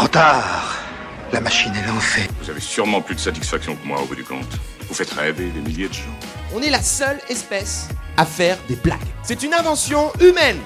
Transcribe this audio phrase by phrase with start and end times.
[0.00, 0.78] Trop tard.
[1.30, 2.22] La machine est lancée.
[2.42, 4.48] Vous avez sûrement plus de satisfaction que moi au bout du compte.
[4.88, 6.16] Vous faites rêver des milliers de gens.
[6.56, 7.86] On est la seule espèce
[8.16, 8.96] à faire des blagues.
[9.22, 10.56] C'est une invention humaine.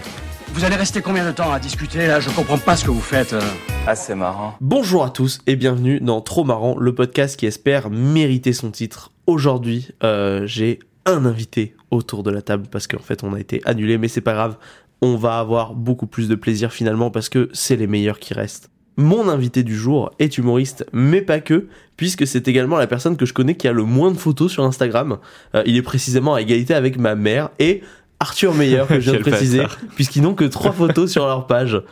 [0.52, 2.20] Vous allez rester combien de temps à discuter là?
[2.20, 3.32] Je comprends pas ce que vous faites.
[3.32, 3.40] euh.
[3.88, 4.54] Ah, c'est marrant.
[4.60, 9.10] Bonjour à tous et bienvenue dans Trop Marrant, le podcast qui espère mériter son titre.
[9.26, 13.62] Aujourd'hui, euh, j'ai un invité autour de la table parce qu'en fait on a été
[13.64, 14.56] annulé, mais c'est pas grave.
[15.02, 18.70] On va avoir beaucoup plus de plaisir finalement parce que c'est les meilleurs qui restent.
[18.96, 21.66] Mon invité du jour est humoriste, mais pas que,
[21.96, 24.64] puisque c'est également la personne que je connais qui a le moins de photos sur
[24.64, 25.18] Instagram.
[25.54, 27.82] Euh, il est précisément à égalité avec ma mère et
[28.20, 29.62] Arthur Meyer, que je viens de préciser,
[29.96, 31.82] puisqu'ils n'ont que trois photos sur leur page.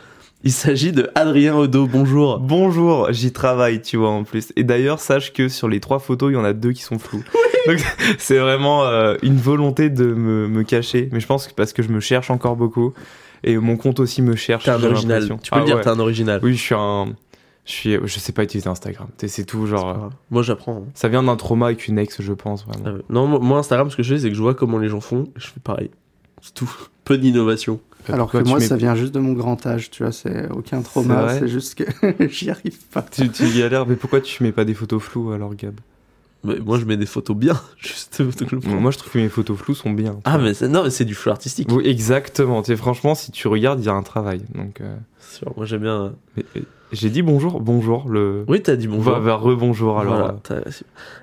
[0.45, 2.39] Il s'agit de Adrien Odo, bonjour.
[2.39, 4.51] Bonjour, j'y travaille, tu vois, en plus.
[4.55, 6.99] Et d'ailleurs, sache que sur les trois photos, il y en a deux qui sont
[6.99, 7.23] floues.
[7.67, 7.79] Donc,
[8.17, 11.07] c'est vraiment euh, une volonté de me, me cacher.
[11.13, 12.93] Mais je pense que parce que je me cherche encore beaucoup.
[13.43, 14.63] Et mon compte aussi me cherche.
[14.65, 15.23] T'es un original.
[15.41, 15.81] Tu peux le Ah dire, ouais.
[15.83, 16.39] t'es un original.
[16.43, 17.13] Oui, je suis un.
[17.65, 19.07] Je suis, je sais pas utiliser Instagram.
[19.25, 19.87] C'est tout genre.
[19.89, 20.83] euh, Moi j'apprends.
[20.85, 20.91] hein.
[20.95, 22.87] Ça vient d'un trauma avec une ex, je pense, vraiment.
[22.97, 24.99] Euh, non, moi- Instagram, ce que je fais, c'est que je vois comment les gens
[24.99, 25.89] font je fais pareil.
[26.41, 26.69] C'est tout.
[27.05, 27.79] Peu d'innovation.
[28.09, 30.81] Euh, Alors que moi, ça vient juste de mon grand âge, tu vois, c'est aucun
[30.81, 31.83] trauma, c'est juste que
[32.29, 33.01] j'y arrive pas.
[33.01, 35.75] Tu, tu galères, mais pourquoi tu mets pas des photos floues alors, Gab?
[36.43, 37.59] Mais moi je mets des photos bien.
[37.77, 38.75] Juste des photos que je prends.
[38.79, 40.19] Moi, je trouve que mes photos floues sont bien.
[40.25, 41.69] Ah, mais c'est- non, mais c'est du flou artistique.
[41.71, 42.61] Oui, exactement.
[42.61, 44.41] Tu sais, franchement, si tu regardes, il y a un travail.
[44.53, 46.13] Donc, euh, sûr, moi j'aime bien.
[46.35, 46.61] mais- mais
[46.93, 48.07] j'ai dit bonjour, bonjour.
[48.07, 48.45] Le...
[48.47, 49.13] Oui, t'as dit On bonjour.
[49.13, 50.37] va vers rebonjour alors.
[50.47, 50.63] Voilà,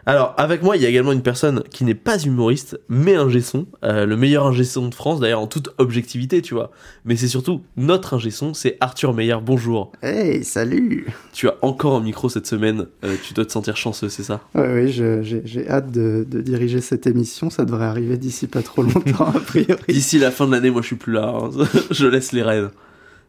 [0.05, 3.29] Alors, avec moi, il y a également une personne qui n'est pas humoriste, mais un
[3.41, 6.73] son, euh, le meilleur ingé son de France, d'ailleurs, en toute objectivité, tu vois.
[7.05, 9.37] Mais c'est surtout notre ingé son, c'est Arthur Meyer.
[9.45, 9.93] Bonjour.
[10.03, 14.09] Hey, salut Tu as encore un micro cette semaine, euh, tu dois te sentir chanceux,
[14.09, 14.41] c'est ça?
[14.55, 18.83] Oui, oui, j'ai hâte de, de diriger cette émission, ça devrait arriver d'ici pas trop
[18.83, 19.81] longtemps, a priori.
[19.89, 21.51] D'ici la fin de l'année, moi je suis plus là, hein.
[21.91, 22.71] je laisse les rênes.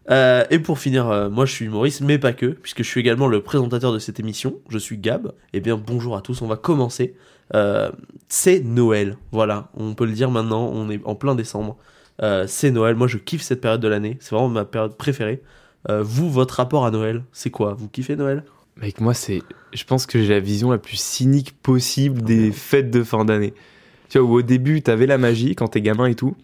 [0.09, 2.99] Euh, et pour finir, euh, moi je suis humoriste, mais pas que, puisque je suis
[2.99, 4.59] également le présentateur de cette émission.
[4.69, 5.33] Je suis Gab.
[5.53, 7.15] Eh bien, bonjour à tous, on va commencer.
[7.53, 7.91] Euh,
[8.27, 11.77] c'est Noël, voilà, on peut le dire maintenant, on est en plein décembre.
[12.45, 15.41] C'est Noël, moi je kiffe cette période de l'année, c'est vraiment ma période préférée.
[15.89, 17.73] Vous, votre rapport à Noël, c'est quoi?
[17.73, 18.43] Vous kiffez Noël?
[18.77, 19.41] Mec, moi, c'est.
[19.73, 23.55] Je pense que j'ai la vision la plus cynique possible des fêtes de fin d'année.
[24.09, 26.35] Tu vois, où au début, t'avais la magie quand t'es gamin et tout.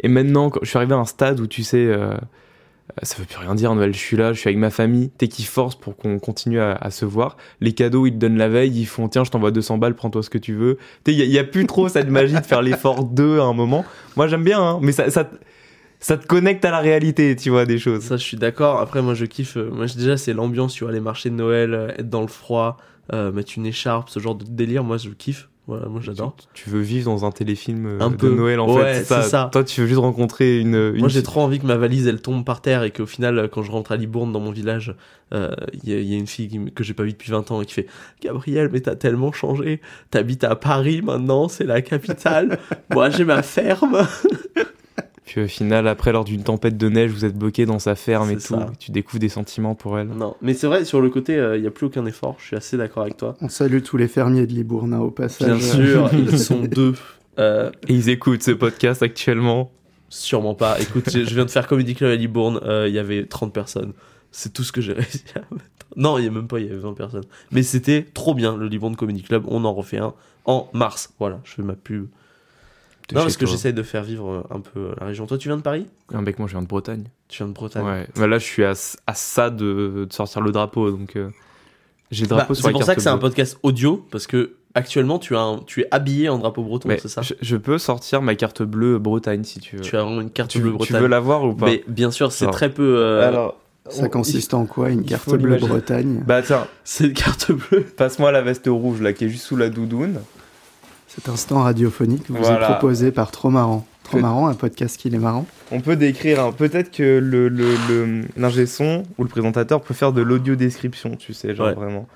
[0.00, 1.90] Et maintenant, quand je suis arrivé à un stade où tu sais.
[2.92, 5.10] Euh, ça veut plus rien dire, Noël, je suis là, je suis avec ma famille.
[5.16, 7.36] T'es qui force pour qu'on continue à, se voir?
[7.60, 10.22] Les cadeaux, ils te donnent la veille, ils font tiens, je t'envoie 200 balles, prends-toi
[10.22, 10.78] ce que tu veux.
[11.06, 13.84] Il y, a- plus trop cette magie de faire l'effort d'eux à un moment.
[14.16, 15.30] Moi, j'aime bien, hein, mais ça, ça,
[16.00, 18.02] ça te connecte à la réalité, tu vois, des choses.
[18.02, 18.80] Ça, je suis d'accord.
[18.80, 19.56] Après, moi, je kiffe.
[19.56, 22.28] euh, Moi, déjà, c'est l'ambiance, tu vois, les marchés de Noël, euh, être dans le
[22.28, 22.76] froid,
[23.12, 24.82] mettre une écharpe, ce genre de délire.
[24.84, 25.48] Moi, je kiffe.
[25.66, 26.36] Voilà, moi, j'adore.
[26.52, 28.28] Tu veux vivre dans un téléfilm euh, Un de peu.
[28.34, 29.04] Noël en Ouais, fait.
[29.04, 29.48] c'est ça.
[29.50, 30.74] Toi, tu veux juste rencontrer une.
[30.94, 33.48] une Moi, j'ai trop envie que ma valise, elle tombe par terre et qu'au final,
[33.50, 34.94] quand je rentre à Libourne, dans mon village,
[35.32, 37.30] euh, il y, a- il y a une fille qui que j'ai pas vue depuis
[37.30, 37.86] 20 ans et qui fait
[38.22, 39.80] Gabriel, mais t'as tellement changé.
[40.10, 42.58] T'habites à Paris maintenant, c'est la capitale.
[42.92, 44.06] Moi, j'ai ma ferme.
[45.24, 48.30] Puis au final, après, lors d'une tempête de neige, vous êtes bloqué dans sa ferme
[48.30, 48.56] et tout.
[48.78, 50.08] Tu découvres des sentiments pour elle.
[50.08, 52.36] non, mais c'est vrai, sur le côté, euh, il y a plus aucun effort.
[52.38, 53.34] Je suis assez d'accord avec toi.
[53.40, 55.48] On salue tous les fermiers de Libourne hein, au passage.
[55.48, 56.94] Bien sûr, ils sont deux.
[57.38, 59.70] Euh, Et ils écoutent ce podcast actuellement.
[60.10, 60.78] Sûrement pas.
[60.80, 63.92] Écoute, je viens de faire Comedy Club à Libourne, euh, il y avait 30 personnes.
[64.30, 65.64] C'est tout ce que j'ai réussi à mettre.
[65.96, 67.24] Non, il y a même pas, il y avait 20 personnes.
[67.50, 69.44] Mais c'était trop bien, le Libourne Comedy Club.
[69.48, 70.12] On en refait un
[70.44, 71.12] en mars.
[71.18, 72.08] Voilà, je fais ma pub.
[73.12, 75.26] Non, parce que j'essaye de faire vivre euh, un peu la région.
[75.26, 75.86] Toi, tu viens de Paris?
[76.12, 77.04] Un mec, moi, je viens de Bretagne.
[77.28, 77.84] Tu viens de Bretagne.
[77.84, 78.06] Ouais.
[78.16, 78.72] Bah, là, je suis à,
[79.06, 80.90] à ça de, de sortir le drapeau.
[80.90, 81.28] Donc, euh,
[82.10, 84.26] j'ai le Bah, drapeau sur c'est la pour ça que c'est un podcast audio, parce
[84.26, 87.20] que actuellement, tu, as un- tu es habillé en drapeau breton, c'est ça?
[87.22, 89.82] je, je peux sortir ma carte bleue Bretagne si tu veux.
[89.82, 91.00] Tu as vraiment une carte Tu, bleue tu Bretagne.
[91.02, 91.66] veux la voir ou pas?
[91.66, 92.96] Mais bien sûr, c'est très peu.
[92.98, 93.60] euh, Alors,
[93.90, 95.58] Ça on- consiste en quoi Une carte bleue.
[95.58, 96.24] Bretagne?
[96.26, 97.82] Bah tiens, C'est une carte bleue.
[97.82, 100.20] passe-moi la veste rouge là qui est juste sous la doudoune.
[101.14, 102.60] Cet instant radiophonique vous Voilà.
[102.68, 103.86] est proposé par Trop Marrant.
[104.02, 105.46] Trop Marrant, un podcast qui est marrant.
[105.70, 109.94] On peut décrire, hein, peut-être que le, le, le- l'ingé son ou le présentateur peut
[109.94, 111.74] faire de l'audio description, tu sais, genre Ouais.
[111.74, 112.06] vraiment.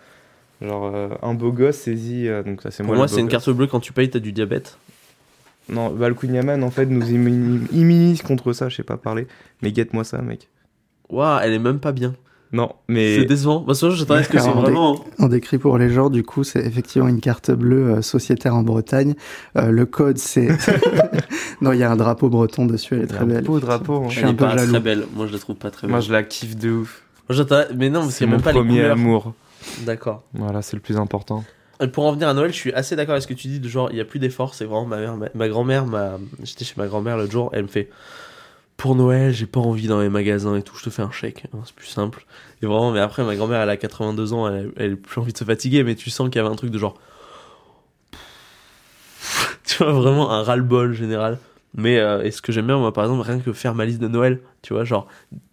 [0.60, 2.96] Genre euh, un beau gosse saisit, euh, donc ça c'est Pour moi.
[2.96, 4.76] moi, c'est une carte bleue quand tu payes, t'as du diabète.
[5.70, 8.96] Non, bah, le Queen Yaman en fait nous immunise immunise contre ça, je sais pas
[8.96, 9.26] parler.
[9.62, 10.48] Mais guette-moi ça, mec.
[11.08, 12.14] Waouh, elle est même pas bien.
[12.50, 13.60] Non, C'est mais décevant.
[13.60, 15.04] Bah, ça, je t'arrête que c'est vraiment.
[15.18, 18.62] On décrit pour les gens, du coup, c'est effectivement une carte bleue euh, sociétaire en
[18.62, 19.14] Bretagne.
[19.56, 20.48] Euh, le code, c'est...
[21.60, 23.44] non, il y a un drapeau breton dessus, elle est très un belle.
[23.44, 23.96] beau drapeau.
[23.96, 24.06] hein.
[24.08, 24.70] Je suis Elle un est peu pas jaloux.
[24.72, 25.06] très belle.
[25.14, 25.90] Moi, je la trouve pas très belle.
[25.92, 27.02] Moi je la kiffe de ouf.
[27.28, 29.34] Moi, j'attends- Mais non, parce C'est qu'il y a mon même pas les premier amour.
[29.84, 30.22] D'accord.
[30.32, 31.44] Voilà, c'est le plus important.
[31.82, 33.60] Et pour en venir à Noël, je suis assez d'accord avec ce que tu dis
[33.60, 34.54] de genre, il y a plus d'efforts.
[34.54, 36.12] C'est vraiment ma mère, ma, ma grand-mère, ma...
[36.42, 37.88] j'étais chez ma grand-mère l'autre jour, elle me fait
[38.78, 41.46] pour Noël, j'ai pas envie dans les magasins et tout, je te fais un chèque,
[41.52, 42.24] hein, c'est plus simple.
[42.62, 45.32] Et vraiment, mais après, ma grand-mère, elle a 82 ans, elle, elle a plus envie
[45.32, 46.94] de se fatiguer, mais tu sens qu'il y avait un truc de genre.
[49.64, 51.38] tu vois, vraiment un ras-le-bol général.
[51.74, 54.06] Mais euh, ce que j'aime bien, moi, par exemple, rien que faire ma liste de
[54.06, 55.08] Noël, tu vois, genre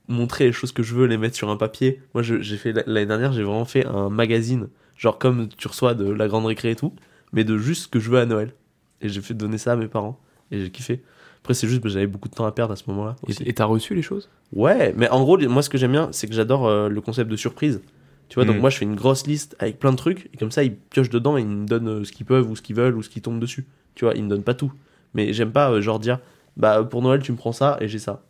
[0.07, 2.03] montrer les choses que je veux, les mettre sur un papier.
[2.13, 6.07] Moi, j'ai fait l'année dernière, j'ai vraiment fait un magazine, genre comme tu reçois de
[6.07, 6.93] la grande récré et tout,
[7.33, 8.53] mais de juste ce que je veux à Noël.
[9.01, 10.19] Et j'ai fait donner ça à mes parents,
[10.51, 11.01] et j'ai kiffé.
[11.45, 13.15] Après, c'est juste que j'avais beaucoup de temps à perdre à ce moment-là.
[13.45, 14.29] Et t'as reçu les choses?
[14.51, 17.29] Ouais, mais en gros, moi, ce que j'aime bien, c'est que j'adore euh, le concept
[17.29, 17.81] de surprise.
[18.29, 18.61] Tu vois, donc Mm.
[18.61, 21.11] moi, je fais une grosse liste avec plein de trucs, et comme ça, ils piochent
[21.11, 23.09] dedans et ils me donnent euh, ce qu'ils peuvent ou ce qu'ils veulent ou ce
[23.09, 23.67] qui tombe dessus.
[23.93, 24.73] Tu vois, ils me donnent pas tout.
[25.13, 26.17] Mais j'aime pas, euh, genre, dire,
[26.57, 28.23] bah, pour Noël, tu me prends ça et j'ai ça.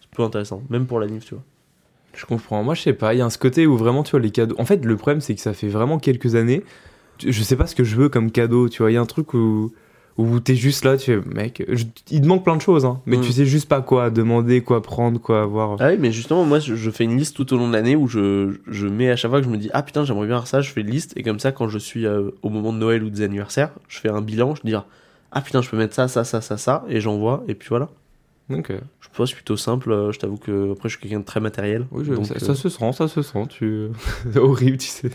[0.00, 1.44] C'est peu intéressant, même pour la NIF, tu vois.
[2.14, 2.64] Je comprends.
[2.64, 3.12] Moi, je sais pas.
[3.12, 4.54] Il y a un ce côté où vraiment, tu vois, les cadeaux.
[4.58, 6.64] En fait, le problème, c'est que ça fait vraiment quelques années.
[7.22, 8.70] Je sais pas ce que je veux comme cadeau.
[8.70, 9.74] Tu vois, il y a un truc où
[10.18, 10.96] où t'es juste là.
[10.96, 13.20] Tu fais, mec, je- il te manque plein de choses, hein, mais Mm.
[13.22, 15.76] tu sais juste pas quoi demander, quoi prendre, quoi avoir.
[15.80, 17.96] Ah oui, mais justement, moi, je, je fais une liste tout au long de l'année
[17.96, 20.36] où je, je mets à chaque fois que je me dis, ah putain, j'aimerais bien
[20.38, 22.72] faire ça, je fais une liste, et comme ça, quand je suis euh, au moment
[22.72, 24.74] de Noël ou des anniversaires, je fais un bilan, je dis,
[25.32, 27.88] ah putain, je peux mettre ça, ça, ça, ça, ça, et j'envoie, et puis voilà.
[28.48, 31.24] Donc, euh, Je pense plutôt simple, euh, je t'avoue que après, je suis quelqu'un de
[31.24, 31.86] très matériel.
[31.90, 33.46] oui, je- donc, ça, euh, ça se sent, ça se sent.
[33.48, 33.88] Tu...
[34.36, 35.10] horrible, tu sais.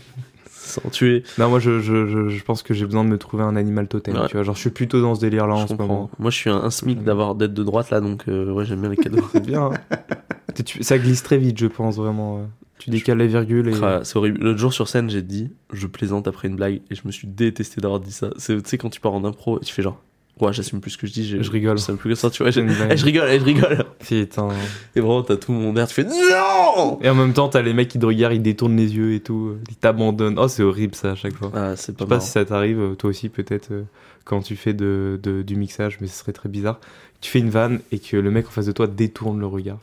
[0.62, 1.22] Sans tuer.
[1.38, 3.88] Non, moi, je, je, je, je pense que j'ai besoin de me trouver un animal
[3.88, 4.16] totem.
[4.16, 4.26] Ouais.
[4.28, 5.86] Tu vois, genre, je suis plutôt dans ce délire-là en ce comprends.
[5.86, 6.10] moment.
[6.18, 8.80] Moi, je suis un, un SMIC d'avoir d'être de droite là, donc euh, ouais, j'aime
[8.80, 9.22] bien les cadeaux.
[9.32, 9.70] C'est bien.
[9.72, 9.96] hein.
[10.80, 12.38] Ça glisse très vite, je pense, vraiment.
[12.38, 12.44] euh.
[12.78, 13.74] Tu décales les virgules et.
[13.82, 14.40] Ah, c'est horrible.
[14.42, 17.28] L'autre jour sur scène, j'ai dit, je plaisante après une blague, et je me suis
[17.28, 18.30] détesté d'avoir dit ça.
[18.44, 20.00] Tu sais, quand tu pars en impro, et tu fais genre,
[20.42, 21.78] ouais, j'assume plus ce que je dis, Je rigole.
[21.78, 22.50] Je plus que ça, tu vois.
[22.50, 22.60] Je.
[22.60, 23.84] Eh, je rigole, eh, je rigole.
[24.06, 24.48] Putain.
[24.96, 27.72] Et vraiment, t'as tout mon air, tu fais non Et en même temps, t'as les
[27.74, 30.38] mecs qui te regardent, ils détournent les yeux et tout, ils t'abandonnent.
[30.38, 31.50] Oh, c'est horrible ça à chaque fois.
[31.54, 33.82] Ah, c'est Je sais pas si ça t'arrive, toi aussi peut-être, euh,
[34.24, 36.78] quand tu fais de, de- du mixage, mais ce serait très bizarre.
[37.20, 39.78] Tu fais une vanne et que le mec en face de toi détourne le regard.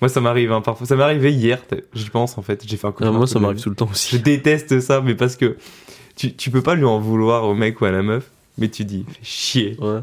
[0.00, 0.86] Moi, ça m'arrive hein, parfois.
[0.86, 1.58] Ça m'est arrivé hier,
[1.94, 2.62] j'y pense en fait.
[2.66, 3.14] J'ai fait un Ah, cauchemar.
[3.14, 4.18] moi, ça ma m'arrive tout le temps Je aussi.
[4.20, 5.56] déteste ça, mais parce que
[6.16, 8.84] tu, tu peux pas lui en vouloir au mec ou à la meuf, mais tu
[8.84, 9.76] dis, fais chier.
[9.80, 10.00] Ouais.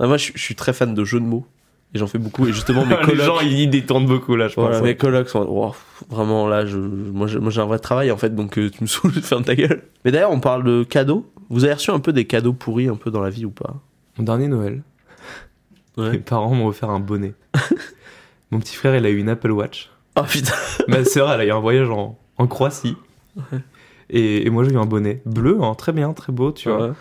[0.00, 1.46] Moi, je, je suis très fan de jeux de mots,
[1.94, 3.24] et j'en fais beaucoup, et justement, mes les colocs.
[3.26, 4.64] gens, ils, ils détournent beaucoup là, je pense.
[4.66, 5.74] Voilà, mes colocs sont wow,
[6.08, 9.12] vraiment là, je, moi j'ai un vrai travail en fait, donc euh, tu me saoules
[9.14, 9.82] de ferme ta gueule.
[10.04, 11.28] Mais d'ailleurs, on parle de cadeaux.
[11.50, 13.74] Vous avez reçu un peu des cadeaux pourris un peu dans la vie ou pas?
[14.18, 14.82] Mon dernier Noël,
[15.96, 16.10] Ouais.
[16.12, 17.34] mes parents m'ont offert un bonnet.
[18.52, 19.90] Mon petit frère, il a eu une Apple Watch.
[20.16, 20.54] Oh putain
[20.86, 22.96] Ma sœur, elle a eu un voyage en, en Croatie.
[24.10, 26.94] Et, et moi, j'ai eu un bonnet bleu, hein, très bien, très beau, tu vois.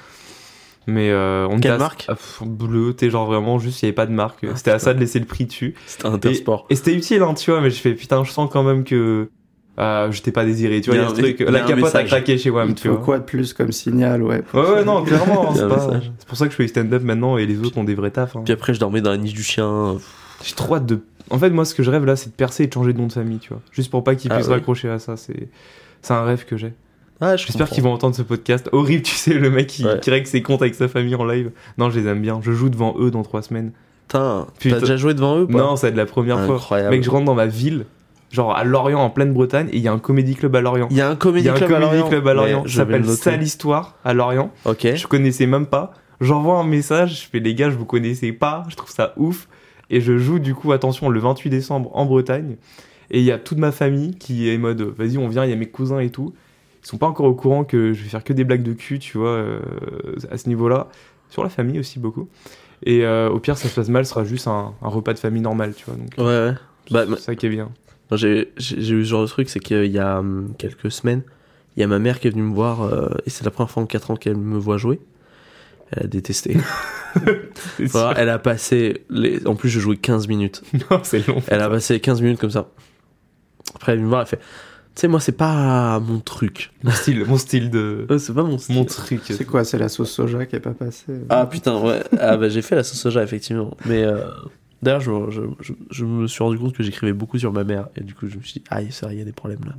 [0.89, 3.85] Mais euh, on Quelle était à- marque ah, pff, Bleu, t'es genre vraiment juste, il
[3.85, 4.45] n'y avait pas de marque.
[4.49, 5.75] Ah, C'était à ça de laisser le prix dessus.
[5.85, 6.65] C'était un Et, intersport.
[6.69, 9.29] et c'était utile, hein, tu vois, mais je fais putain, je sens quand même que
[9.79, 10.79] euh, je t'ai pas désiré.
[10.81, 11.41] Tu vois, Il y a a un truc.
[11.41, 12.07] a La capote a message.
[12.07, 13.03] craqué chez WAM, tu faut vois.
[13.03, 14.41] quoi de plus comme signal, ouais.
[14.53, 15.51] Ouais, ouais, non, clairement.
[15.51, 17.77] A C'est pas- c'est pour ça que je fais du stand-up maintenant et les autres
[17.77, 18.35] ont des vrais tafs.
[18.37, 18.41] hein.
[18.45, 19.97] Puis après, je dormais dans la niche du chien.
[20.43, 21.01] J'ai trop hâte de.
[21.29, 22.97] En fait, moi, ce que je rêve là, c'est de percer et de changer de
[22.97, 23.61] nom de famille, tu vois.
[23.71, 24.53] Juste pour pas qu'ils Ah puissent ouais.
[24.53, 25.17] raccrocher à ça.
[25.17, 25.49] C'est
[26.01, 26.73] c'est un rêve que j'ai.
[27.19, 28.69] Ah, je J'espère qu'ils vont entendre ce podcast.
[28.71, 29.99] Horrible, tu sais, le mec qui, Ouais.
[29.99, 31.51] qui règle ses comptes avec sa famille en live.
[31.77, 32.39] Non, je les aime bien.
[32.43, 33.71] Je joue devant eux dans trois semaines.
[34.07, 36.55] Putain, t'as déjà joué devant eux pas Non, c'est de la première fois.
[36.55, 36.91] Incroyable.
[36.95, 37.85] Mec, je rentre dans ma ville,
[38.31, 40.87] genre à Lorient, en pleine Bretagne, et il y a un comédie club à Lorient.
[40.91, 42.07] Il y a un comédie club à comédie Lorient.
[42.09, 42.63] club à Lorient.
[42.67, 43.05] Ça s'appelle.
[43.05, 44.51] Sale Histoire à Lorient.
[44.65, 44.87] Ok.
[44.95, 45.93] Je connaissais même pas.
[46.21, 49.47] J'envoie un message, je fais les gars, je vous connaissais pas, je trouve ça ouf.
[49.89, 52.55] Et je joue du coup, attention, le 28 décembre en Bretagne.
[53.11, 55.53] Et il y a toute ma famille qui est mode, vas-y, on vient, il y
[55.53, 56.33] a mes cousins et tout.
[56.87, 58.97] Ils sont pas encore au courant que je vais faire que des blagues de cul,
[58.97, 59.59] tu vois, euh,
[60.31, 60.87] à ce niveau-là.
[61.29, 62.29] Sur la famille aussi, beaucoup.
[62.81, 65.19] Et euh, au pire, ça se passe mal, ce sera juste un, un repas de
[65.19, 65.95] famille normal, tu vois.
[65.95, 66.53] Donc, Ouais, ouais.
[66.91, 67.71] Bah, c'est ça qui est bien.
[68.13, 71.23] J'ai eu ce genre de truc, c'est qu'il y a hum, quelques semaines,
[71.75, 73.69] il y a ma mère qui est venue me voir, euh, et c'est la première
[73.69, 75.01] fois en 4 ans qu'elle me voit jouer.
[75.91, 76.55] Elle a détesté.
[77.79, 79.03] Voilà, elle a passé.
[79.09, 79.45] Les...
[79.47, 80.61] En plus, je jouais 15 minutes.
[80.91, 81.41] Non, c'est long.
[81.47, 82.69] Elle a passé 15 minutes comme ça.
[83.75, 84.39] Après, elle est venue me voir, elle fait
[84.97, 86.71] Tu sais, moi, c'est pas mon truc.
[86.81, 88.07] Mon style, mon style de.
[88.11, 88.73] Euh, c'est pas mon style.
[88.73, 89.21] Mon truc.
[89.25, 92.01] C'est quoi C'est la sauce soja qui est pas passée Ah putain, ouais.
[92.19, 93.77] Ah bah j'ai fait la sauce soja, effectivement.
[93.85, 94.23] Mais euh,
[94.81, 97.89] d'ailleurs, je, je, je, je me suis rendu compte que j'écrivais beaucoup sur ma mère.
[97.95, 99.73] Et du coup, je me suis dit, aïe, ça, il y a des problèmes là.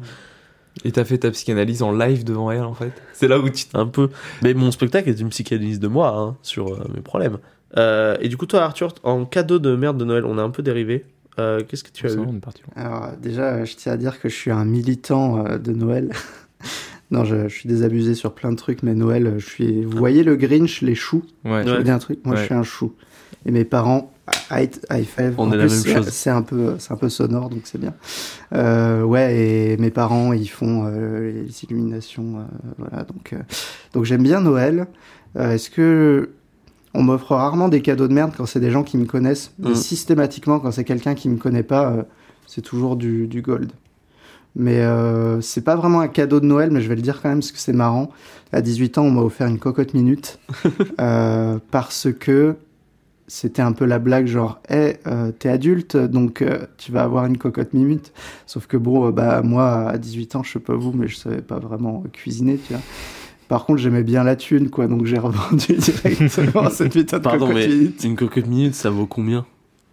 [0.84, 2.92] Et t'as fait ta psychanalyse en live devant elle, en fait?
[3.12, 3.64] C'est là où tu.
[3.74, 4.10] Un peu.
[4.42, 7.38] Mais mon spectacle est une psychanalyse de moi hein, sur euh, mes problèmes.
[7.76, 10.50] Euh, et du coup, toi, Arthur, en cadeau de merde de Noël, on a un
[10.50, 11.06] peu dérivé.
[11.38, 12.62] Euh, Qu'est-ce que tu as eu on est parti.
[12.76, 16.10] Alors déjà, je tiens à dire que je suis un militant euh, de Noël.
[17.10, 19.84] non, je, je suis désabusé sur plein de trucs, mais Noël, je suis.
[19.84, 21.22] Vous voyez le Grinch, les choux?
[21.44, 21.64] Ouais.
[21.66, 22.40] Je vous dis un truc, moi Ouais.
[22.40, 22.94] je suis un chou.
[23.46, 24.12] Et mes parents,
[24.50, 25.34] high, high five.
[25.38, 26.08] On En est la même c'est- chose.
[26.08, 27.94] C'est un peu, c'est un peu sonore, donc c'est bien.
[28.52, 32.42] Euh, ouais, et mes parents, ils font euh, les illuminations, euh,
[32.78, 33.04] voilà.
[33.04, 33.38] Donc, euh,
[33.92, 34.86] donc j'aime bien Noël.
[35.36, 36.30] Euh, Est-ce que
[36.94, 39.52] On m'offre rarement des cadeaux de merde quand c'est des gens qui me connaissent.
[39.58, 39.74] Mais Mm.
[39.74, 42.02] systématiquement, quand c'est quelqu'un qui me connaît pas, euh,
[42.46, 43.70] c'est toujours du, du gold.
[44.56, 47.28] Mais euh, c'est pas vraiment un cadeau de Noël, mais je vais le dire quand
[47.28, 48.10] même parce que c'est marrant.
[48.52, 50.38] À 18 ans, on m'a offert une cocotte minute
[51.00, 52.56] euh, parce que
[53.26, 54.94] c'était un peu la blague genre, hé,
[55.38, 58.12] t'es adulte, donc euh, tu vas avoir une cocotte minute.
[58.46, 61.16] Sauf que bon, euh, bah moi, à 18 ans, je sais pas vous, mais je
[61.16, 62.82] savais pas vraiment cuisiner, tu vois.
[63.48, 67.46] Par contre, j'aimais bien la thune, quoi, donc j'ai revendu directement cette putain de Pardon,
[67.46, 68.04] cocotte mais minute.
[68.04, 69.46] une cocotte minute, ça vaut combien?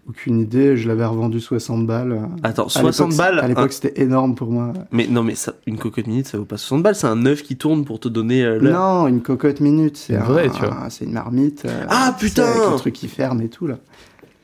[0.08, 2.20] Aucune idée, je l'avais revendu 60 balles.
[2.44, 4.72] Attends, À 60 l'époque, balles À l'époque, c'était énorme pour moi.
[4.92, 7.42] Mais non, mais ça, une cocotte minute, ça vaut pas 60 balles, c'est un œuf
[7.42, 8.60] qui tourne pour te donner euh.
[8.62, 10.78] Non, une cocotte minute, c'est un- vraie, tu vois.
[10.90, 11.66] C'est une marmite.
[11.66, 13.80] euh, Ah, putain Avec le truc qui ferme et tout, là.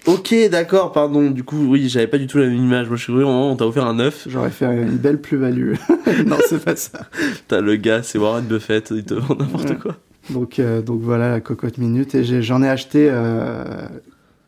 [0.07, 1.29] Ok, d'accord, pardon.
[1.29, 2.87] Du coup, oui, j'avais pas du tout la même image.
[2.87, 4.23] Moi, je suis cru, on t'a offert un œuf.
[4.27, 5.73] Genre, J'aurais fait une belle plus-value.
[6.25, 7.01] non, c'est pas ça.
[7.47, 9.75] t'as le gars, c'est Warren Buffett, il te vend n'importe Ouais.
[9.75, 9.95] quoi.
[10.29, 12.15] Donc, euh, donc voilà, la cocotte minute.
[12.15, 13.63] Et j'ai- j'en ai, acheté euh,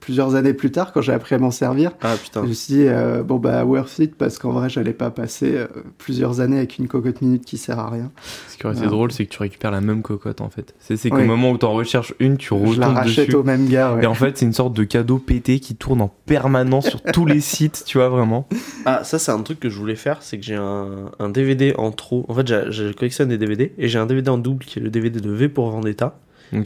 [0.04, 1.92] plusieurs années plus tard, quand j'ai appris à m'en servir.
[2.02, 2.44] Ah putain.
[2.44, 5.56] Je me suis dit, euh, bon, bah, worth it, parce qu'en vrai, j'allais pas passer
[5.56, 5.68] euh,
[5.98, 8.12] plusieurs années avec une cocotte minute qui sert à rien.
[8.50, 10.76] Ce qui aurait été drôle, c'est que tu récupères la même cocotte en fait.
[10.80, 11.26] C'est qu'au Oui.
[11.26, 13.38] moment où t'en recherches une, tu Je la retombes rachète dessus.
[13.38, 14.04] au même gars, ouais.
[14.04, 17.26] Et en fait, c'est une sorte de cadeau pété qui tourne en permanence sur tous
[17.26, 18.48] les sites, tu vois, vraiment.
[18.86, 21.74] Ah, ça, c'est un truc que je voulais faire, c'est que j'ai un, un DVD
[21.78, 22.26] en trop.
[22.28, 24.82] En fait, j'ai- je collectionne des DVD et j'ai un DVD en double qui est
[24.82, 26.18] le DVD de V pour Vendetta.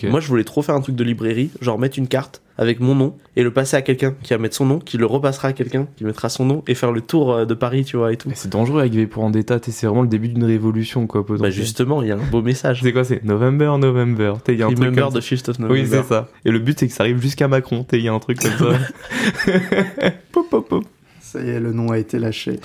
[0.10, 2.96] Moi, je voulais trop faire un truc de librairie, genre mettre une carte avec mon
[2.96, 5.54] nom et le passer à quelqu'un qui va mettre son nom, qui le repassera à
[5.54, 8.18] quelqu'un qui mettra son nom et faire le tour euh, de Paris, tu vois, et
[8.18, 8.30] tout.
[8.34, 11.50] C'est dangereux avec V pour Vendetta, t'sais, c'est vraiment le début d'une révolution, quoi, Bah,
[11.50, 12.82] justement, il y a un beau message.
[12.82, 14.34] C'est quoi, c'est November, November.
[14.48, 15.22] Il y a un truc comme the.
[15.22, 15.82] 5th of November.
[15.82, 16.28] Oui, c'est ça.
[16.46, 18.52] Et le but, c'est que ça arrive jusqu'à Macron, il y a un truc comme
[18.52, 19.52] ça.
[20.32, 20.84] pop, pop, pop.
[21.20, 22.60] Ça y est, le nom a été lâché.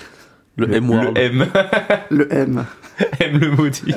[0.55, 1.13] Le, M-Word.
[1.15, 1.47] Le M.
[2.09, 2.65] Le M.
[3.19, 3.93] M le maudit.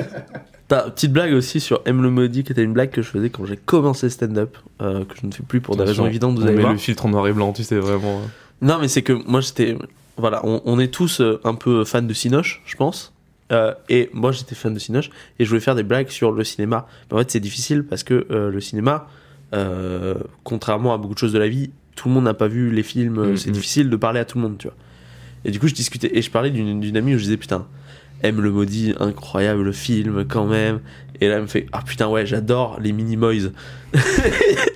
[0.67, 3.29] T'as petite blague aussi sur M le maudit, qui était une blague que je faisais
[3.29, 6.41] quand j'ai commencé stand-up, euh, que je ne fais plus pour des raisons évidentes, vous
[6.41, 6.73] On allez met voir.
[6.73, 8.21] le filtre en noir et blanc, tu sais, vraiment.
[8.61, 9.77] Non, mais c'est que moi j'étais.
[10.17, 13.13] Voilà, on, on est tous euh, un peu fans de Cinoche, je pense.
[13.53, 15.09] Euh, et moi j'étais fan de Cinoche
[15.39, 16.85] et je voulais faire des blagues sur le cinéma.
[17.09, 19.07] Mais en fait, c'est difficile parce que euh, le cinéma,
[20.43, 22.83] contrairement à beaucoup de choses de la vie, tout le monde n'a pas vu les
[22.83, 23.37] films.
[23.37, 24.75] C'est difficile de parler à tout le monde, tu vois.
[25.45, 27.65] Et du coup, je discutais et je parlais d'une d'une amie où je disais putain,
[28.23, 30.79] aime le maudit, incroyable film quand même.
[31.19, 33.51] Et là, elle me fait ah putain, ouais, j'adore les Minimoys.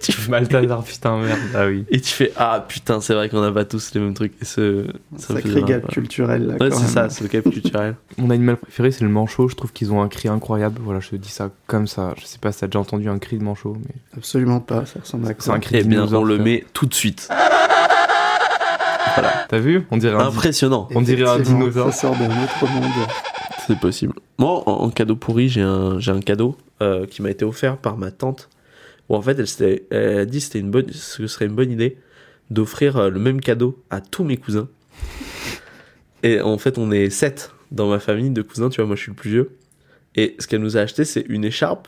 [0.02, 1.40] tu fais Maltazar, putain, merde.
[1.54, 1.86] Ah oui.
[1.90, 4.34] et tu fais ah putain, c'est vrai qu'on n'a pas tous les mêmes trucs.
[4.42, 6.56] Et ce, ça Sacré gap culturel, là.
[6.60, 7.96] Ouais, c'est ça, c'est le cap culturel.
[8.18, 9.50] Mon animal préféré, c'est le manchot.
[9.50, 10.80] Je trouve qu'ils ont un cri incroyable.
[10.84, 12.16] Voilà, je te dis ça comme ça.
[12.20, 15.00] Je sais pas si t'as déjà entendu un cri de manchot, mais Absolument pas, ça
[15.02, 17.30] ressemble à c'est quoi un cri Eh de bien, on le met tout de suite.
[19.50, 20.28] T'as vu On dirait un.
[20.28, 21.94] Impressionnant, On dirait un dinosaure.
[21.94, 22.92] Ça sort d'un autre monde.
[23.68, 24.14] c'est possible.
[24.38, 27.78] Moi, en, en cadeau pourri, j'ai un, j'ai un cadeau euh, qui m'a été offert
[27.78, 28.50] par ma tante.
[29.10, 31.56] Où en fait, elle, s'était- elle a dit que c'était une bonne, ce serait une
[31.56, 31.98] bonne idée
[32.50, 34.68] d'offrir euh, le même cadeau à tous mes cousins.
[36.24, 39.02] Et en fait, on est sept dans ma famille de cousins, tu vois, moi je
[39.02, 39.58] suis le plus vieux.
[40.16, 41.88] Et ce qu'elle nous a acheté, c'est une écharpe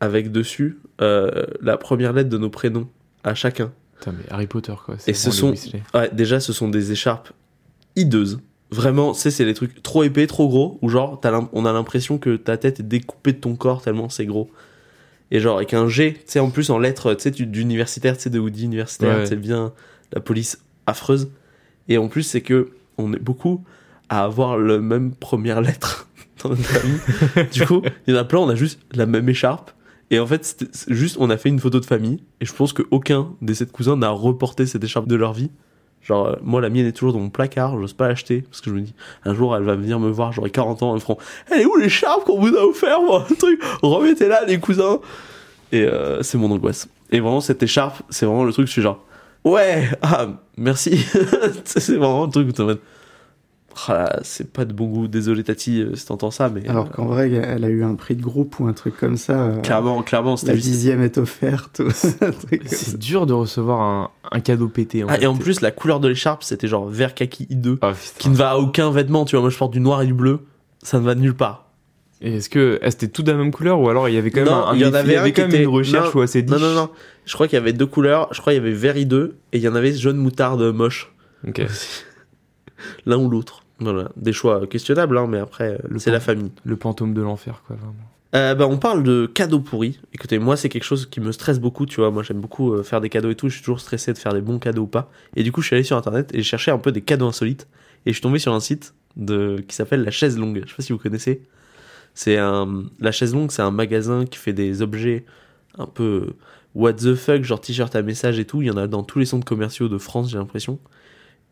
[0.00, 2.88] avec dessus euh, la première lettre de nos prénoms
[3.24, 3.72] à chacun.
[3.98, 4.96] Putain, mais Harry Potter, quoi.
[4.98, 5.54] c'est Et ce sont-.
[5.94, 7.30] Ouais, déjà, ce sont des écharpes
[7.96, 8.40] hideuses.
[8.70, 11.20] Vraiment, tu sais, c'est les trucs trop épais, trop gros, où genre,
[11.52, 14.50] on a l'impression que ta tête est découpée de ton corps tellement c'est gros.
[15.30, 18.16] Et genre, avec un G, tu sais, en plus en lettres, tu sais, du- d'universitaire,
[18.16, 19.26] tu sais, de Woody universitaire, Ouais.
[19.26, 19.72] c'est bien
[20.12, 21.30] la police affreuse.
[21.88, 23.64] Et en plus, c'est que on est beaucoup
[24.08, 26.08] à avoir la même première lettre
[26.42, 26.98] dans notre famille.
[27.52, 29.70] du coup, il y en a plein, on a juste la même écharpe.
[30.10, 32.22] Et en fait, juste, on a fait une photo de famille.
[32.40, 35.50] Et je pense qu'aucun des sept cousins n'a reporté cette écharpe de leur vie.
[36.02, 38.70] Genre, euh, moi, la mienne est toujours dans mon placard, j'ose pas l'acheter, parce que
[38.70, 38.94] je me dis,
[39.24, 41.18] un jour, elle va venir me voir, j'aurai 40 ans, elles me feront,
[41.50, 45.00] elle est où l'écharpe qu'on vous a offert, moi, un truc, remettez-la, les cousins.
[45.72, 46.88] Et euh, c'est mon angoisse.
[47.10, 49.04] Et vraiment, cette écharpe, c'est vraiment le truc, je suis genre,
[49.44, 51.04] ouais, ah, merci.
[51.64, 52.80] c'est vraiment le truc où t'es en mode,
[53.88, 56.66] ah là, c'est pas de bon goût, désolé Tati euh, si t'entends ça, mais.
[56.68, 59.16] Alors euh, qu'en vrai, elle a eu un prix de groupe ou un truc comme
[59.16, 59.38] ça.
[59.44, 61.82] euh, clairement, clairement, c'était La juste- dixième est offerte.
[62.66, 65.04] C'est dur de recevoir un, un cadeau pété.
[65.04, 65.24] En Ah, fait.
[65.24, 68.12] et en plus, la couleur de l'écharpe, c'était genre vert kaki hideux, Ah, putain.
[68.18, 69.42] qui ne va à aucun vêtement, tu vois.
[69.42, 70.40] Moi, je porte du noir et du bleu,
[70.82, 71.64] ça ne va nulle part.
[72.22, 74.18] Et est-ce que est-ce que c'était tout de la même couleur ou alors il y
[74.18, 75.64] avait quand même Non, un, il y en il y avait avait quand même était-
[75.64, 76.88] une recherche non, ou assez Non, diche non, non.
[77.26, 78.28] Je crois qu'il y avait deux couleurs.
[78.32, 81.12] Je crois qu'il y avait vert hideux et il y en avait jaune moutarde moche.
[81.46, 81.60] Ok.
[83.06, 83.64] L'un ou l'autre.
[83.78, 84.10] Voilà.
[84.16, 86.50] Des choix questionnables, hein, mais après, euh, c'est la famille.
[86.64, 87.94] Le fantôme de l'enfer, quoi, vraiment.
[88.34, 90.00] Euh, bah, on parle de cadeaux pourris.
[90.12, 92.10] Écoutez, moi, c'est quelque chose qui me stresse beaucoup, tu vois.
[92.10, 93.48] Moi, j'aime beaucoup euh, faire des cadeaux et tout.
[93.48, 95.10] Je suis toujours stressé de faire des bons cadeaux ou pas.
[95.36, 97.26] Et du coup, je suis allé sur internet et j'ai cherché un peu des cadeaux
[97.26, 97.68] insolites.
[98.04, 99.64] Et je suis tombé sur un site de...
[99.66, 100.62] qui s'appelle La Chaise Longue.
[100.64, 101.42] Je sais pas si vous connaissez.
[102.14, 102.84] C'est un...
[103.00, 105.24] La Chaise Longue, c'est un magasin qui fait des objets
[105.78, 106.32] un peu
[106.74, 108.60] what the fuck, genre t-shirt à message et tout.
[108.60, 110.78] Il y en a dans tous les centres commerciaux de France, j'ai l'impression.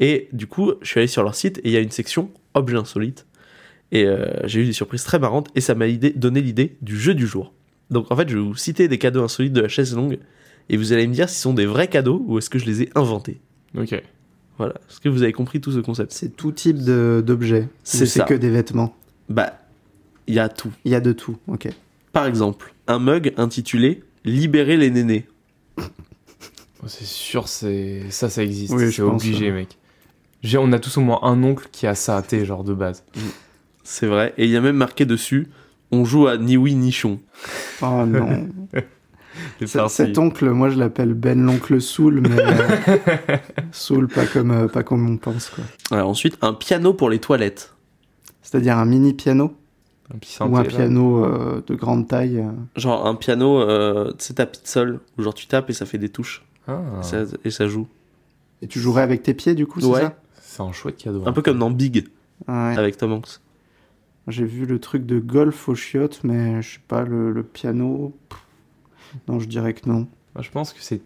[0.01, 2.31] Et du coup, je suis allé sur leur site et il y a une section
[2.55, 3.27] objets insolites.
[3.93, 7.15] Et euh, j'ai eu des surprises très marrantes et ça m'a donné l'idée du jeu
[7.15, 7.53] du jour.
[7.91, 10.19] Donc en fait, je vais vous citer des cadeaux insolites de la chaise longue
[10.69, 12.65] et vous allez me dire si ce sont des vrais cadeaux ou est-ce que je
[12.67, 13.41] les ai inventés.
[13.77, 14.01] Ok.
[14.59, 14.75] Voilà.
[14.89, 16.13] Est-ce que vous avez compris tout ce concept?
[16.13, 17.69] C'est tout type d'objets.
[17.83, 18.97] C'est que des vêtements?
[19.29, 19.61] Bah,
[20.27, 20.73] il y a tout.
[20.85, 21.69] Il y a de tout, ok.
[22.13, 25.27] Par exemple, un mug intitulé Libérer les nénés.
[25.79, 25.83] Oh,
[26.87, 28.73] C'est sûr, c'est ça, ça existe.
[28.73, 29.53] Oui, je c'est obligé, ouais.
[29.53, 29.77] mec.
[30.45, 33.03] J'ai, on a tous au moins un oncle qui a ça, t'es genre de base.
[33.83, 34.35] C'est vrai.
[34.37, 35.49] Et il y a même marqué dessus
[35.91, 37.19] On joue à ni oui ni chon.
[37.83, 38.47] Oh non.
[39.89, 43.37] Cet oncle, moi je l'appelle Ben l'oncle Soul, mais euh,
[43.73, 45.65] Soul pas comme, euh, pas comme on pense, quoi.
[45.91, 47.75] Alors ensuite, un piano pour les toilettes.
[48.43, 49.55] C'est-à-dire un mini piano?
[50.15, 50.77] Un petit ou un synthé, là.
[50.77, 52.45] piano euh, de grande taille.
[52.77, 55.87] Genre un piano, euh, tu sais, tapis de sol, où genre tu tapes et ça
[55.87, 56.45] fait des touches.
[56.69, 57.89] Ah, Ça- et ça joue.
[58.63, 60.17] Et tu jouerais avec tes pieds, du coup, c'est ça?
[60.55, 61.23] C'est un chouette cadeau.
[61.27, 62.07] Un peu comme dans Big,
[62.49, 62.77] Ouais.
[62.79, 63.41] avec Tom Hanks.
[64.29, 68.17] J'ai vu le truc de golf aux chiottes, mais je sais pas, le, le piano.
[68.29, 68.39] pff.
[69.29, 70.09] Non, je dirais que non.
[70.41, 71.03] Je pense que c'est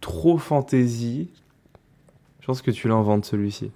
[0.00, 1.28] trop fantaisie.
[2.40, 3.70] Je pense que tu l'inventes celui-ci.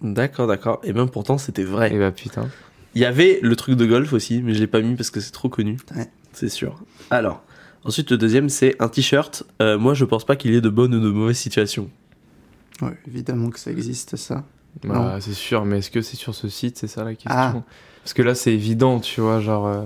[0.00, 0.80] D'accord, d'accord.
[0.82, 1.92] Et même pourtant, c'était vrai.
[1.94, 2.48] Et bah putain.
[2.94, 5.20] Il y avait le truc de golf aussi, mais je l'ai pas mis parce que
[5.20, 5.76] c'est trop connu.
[5.94, 6.08] Ouais.
[6.32, 6.82] C'est sûr.
[7.10, 7.42] Alors,
[7.84, 9.44] ensuite, le deuxième, c'est un t-shirt.
[9.62, 11.90] Euh, moi, je pense pas qu'il y ait de bonnes ou de mauvaises situations.
[12.82, 14.44] Ouais, évidemment que ça existe, ça.
[14.84, 17.30] Bah, c'est sûr, mais est-ce que c'est sur ce site C'est ça la question?
[17.34, 17.54] Ah.
[18.04, 19.40] Parce que là, c'est évident, tu vois.
[19.40, 19.84] Genre, euh,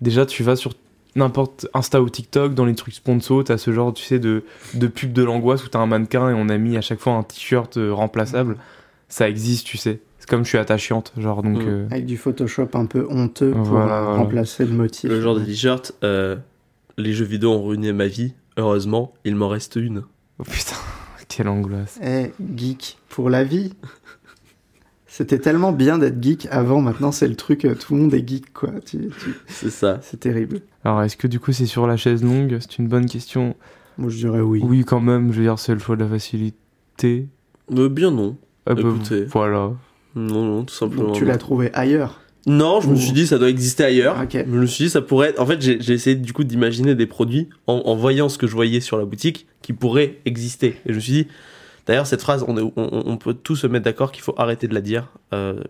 [0.00, 0.74] déjà, tu vas sur
[1.14, 4.44] n'importe Insta ou TikTok, dans les trucs sponsors, t'as ce genre, tu sais, de,
[4.74, 7.12] de pub de l'angoisse où t'as un mannequin et on a mis à chaque fois
[7.14, 8.56] un t-shirt euh, remplaçable.
[9.08, 10.00] Ça existe, tu sais.
[10.18, 11.60] C'est comme je suis attachante, genre, donc.
[11.60, 14.18] Euh, Avec du Photoshop un peu honteux pour Voilà, euh, voilà.
[14.18, 15.08] remplacer le motif.
[15.08, 16.36] Le genre de t-shirt, euh,
[16.96, 18.34] les jeux vidéo ont ruiné ma vie.
[18.56, 20.02] Heureusement, il m'en reste une.
[20.40, 20.76] Oh putain,
[21.38, 22.00] quelle angoisse.
[22.02, 23.72] Eh, geek pour la vie.
[25.06, 28.26] C'était tellement bien d'être geek avant, maintenant c'est le truc, euh, tout le monde est
[28.28, 28.70] geek, quoi.
[28.84, 30.00] Tu- tu- C'est ça.
[30.02, 30.62] C'est terrible.
[30.84, 33.54] Alors, est-ce que du coup, c'est sur la chaise longue C'est une bonne question?
[33.98, 34.60] Moi je dirais oui.
[34.64, 37.28] Oui, quand même, je veux dire, c'est le choix de la facilité.
[37.72, 38.36] Euh, bien non.
[38.66, 39.24] Ah bah, Écoutez.
[39.26, 39.70] voilà.
[40.16, 41.04] Non, non, tout simplement.
[41.04, 42.20] Donc tu l'as trouvé ailleurs.
[42.48, 44.16] Non, je me suis dit ça doit exister ailleurs.
[44.22, 44.32] Ok.
[44.32, 45.40] Je me suis dit ça pourrait être...
[45.40, 48.52] En fait, j'ai essayé du coup d'imaginer des produits en, en voyant ce que je
[48.54, 50.76] voyais sur la boutique qui pourraient exister.
[50.86, 51.26] Et je me suis dit,
[51.86, 54.66] d'ailleurs, cette phrase, on, est- on, on peut tous se mettre d'accord qu'il faut arrêter
[54.66, 55.12] de la dire.
[55.34, 55.62] Euh,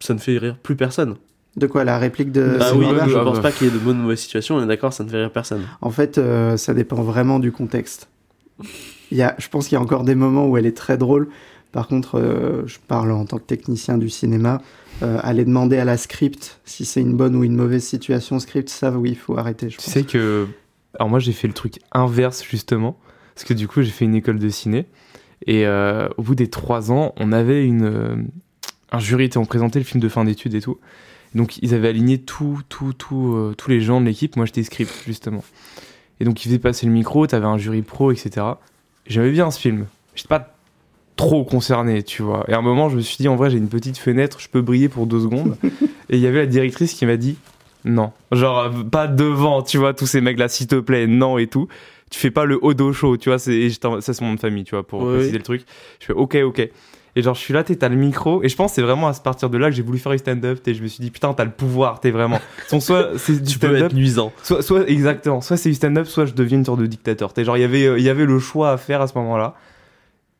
[0.00, 1.16] ça ne fait rire plus personne.
[1.56, 3.78] De quoi la réplique de ah oui, je ah pense pas qu'il y ait de
[3.78, 5.62] bonnes ou mauvaises situations, on est d'accord, ça ne fait rire personne.
[5.82, 8.08] En fait, euh, ça dépend vraiment du contexte.
[9.12, 10.96] Il y a, je pense qu'il y a encore des moments où elle est très
[10.98, 11.28] drôle.
[11.74, 14.62] Par contre, euh, je parle en tant que technicien du cinéma.
[15.02, 18.68] Euh, aller demander à la script si c'est une bonne ou une mauvaise situation script,
[18.68, 19.70] ça oui, il faut arrêter.
[19.70, 19.92] Je Tu pense.
[19.92, 20.46] sais que.
[20.96, 22.96] Alors, moi, j'ai fait le truc inverse, justement.
[23.34, 24.86] Parce que du coup, j'ai fait une école de ciné.
[25.48, 28.28] Et euh, au bout des trois ans, on avait une,
[28.92, 30.78] un jury, on présentait le film de fin d'études et tout.
[31.34, 34.36] Donc, ils avaient aligné tout, tout, tout, tous les gens de l'équipe.
[34.36, 35.42] Moi, j'étais script, justement.
[36.20, 38.46] Et donc, ils faisaient passer le micro, t'avais un jury pro, etc.
[39.08, 39.86] J'aimais bien ce film.
[40.14, 40.53] J'étais pas
[41.16, 42.44] trop concerné, tu vois.
[42.48, 44.48] Et à un moment, je me suis dit, en vrai, j'ai une petite fenêtre, je
[44.48, 45.56] peux briller pour deux secondes.
[46.10, 47.36] et il y avait la directrice qui m'a dit,
[47.84, 48.12] non.
[48.32, 51.68] Genre, euh, pas devant, tu vois, tous ces mecs-là, s'il te plaît, non et tout.
[52.10, 54.40] Tu fais pas le Odo show, tu vois, c'est, et ça c'est mon nom de
[54.40, 55.64] famille, tu vois, pour Oui, préciser le truc.
[56.00, 56.68] Je fais ok, ok.
[57.16, 59.06] Et genre, je suis là, t'es, t'as le micro, et je pense que c'est vraiment
[59.06, 61.10] à partir de là que j'ai voulu faire du stand-up, t'es, je me suis dit,
[61.12, 62.40] putain, t'as le pouvoir, t'es vraiment.
[62.80, 64.32] Soit c'est du Tu peux stand-up, être nuisant.
[64.42, 67.32] soit, soit, exactement, soit c'est du stand-up, soit je deviens une sorte de dictateur.
[67.32, 69.16] T'es genre, il y avait, euh, il y avait le choix à faire à ce
[69.18, 69.54] moment-là.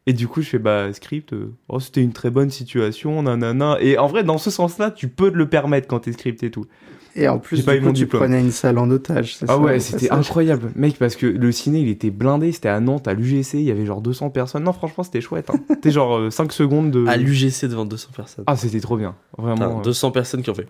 [0.07, 3.79] Et du coup, je fais, bah, script, euh, oh, c'était une très bonne situation, nanana.
[3.81, 6.51] Et en vrai, dans ce sens-là, tu peux te le permettre quand t'es script et
[6.51, 6.67] tout.
[7.17, 8.23] Et en plus, J'ai du pas eu coup, mon tu diplôme.
[8.25, 9.37] prenais une salle en otage.
[9.43, 12.81] Ah ça, ouais, c'était incroyable, mec, parce que le ciné, il était blindé, c'était à
[12.81, 14.65] Nantes, à l'UGC, il y avait genre 200 personnes.
[14.65, 15.49] Non, franchement, c'était chouette.
[15.49, 15.55] Hein.
[15.71, 17.07] C'était genre euh, 5 secondes de.
[17.07, 18.45] À l'UGC devant 200 personnes.
[18.49, 19.79] Ah, c'était trop bien, vraiment.
[19.79, 19.83] euh.
[19.83, 20.67] 200 personnes qui ont fait.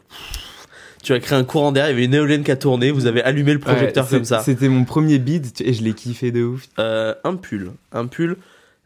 [1.03, 3.07] Tu as créé un courant d'air, il y avait une éolienne qui a tourné, vous
[3.07, 4.41] avez allumé le projecteur Ouais, comme ça.
[4.41, 6.67] C'était mon premier bid et je l'ai kiffé de ouf.
[6.79, 7.73] Euh, un pull.
[7.93, 8.37] Un pull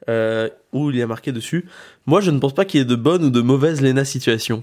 [0.09, 1.67] euh, où il y a marqué dessus.
[2.07, 4.63] Moi, je ne pense pas qu'il y ait de bonnes ou de mauvaises Lena situations.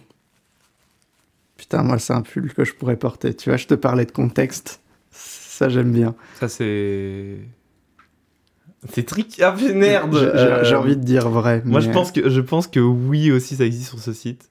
[1.57, 3.33] Putain, moi, c'est un pull que je pourrais porter.
[3.33, 4.81] Tu vois, je te parlais de contexte.
[5.11, 6.15] Ça, j'aime bien.
[6.39, 7.37] Ça, c'est.
[8.91, 9.39] C'est trick.
[9.41, 11.61] Ah, merde J'ai- J'ai Euh, j'ai envie de dire vrai.
[11.65, 14.49] Moi, je pense, que, je pense que oui aussi, ça existe sur ce site.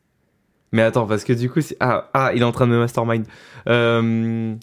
[0.73, 2.79] Mais attends, parce que du coup, c'est- ah, ah, il est en train de me
[2.79, 3.27] mastermind.
[3.69, 4.55] Euh...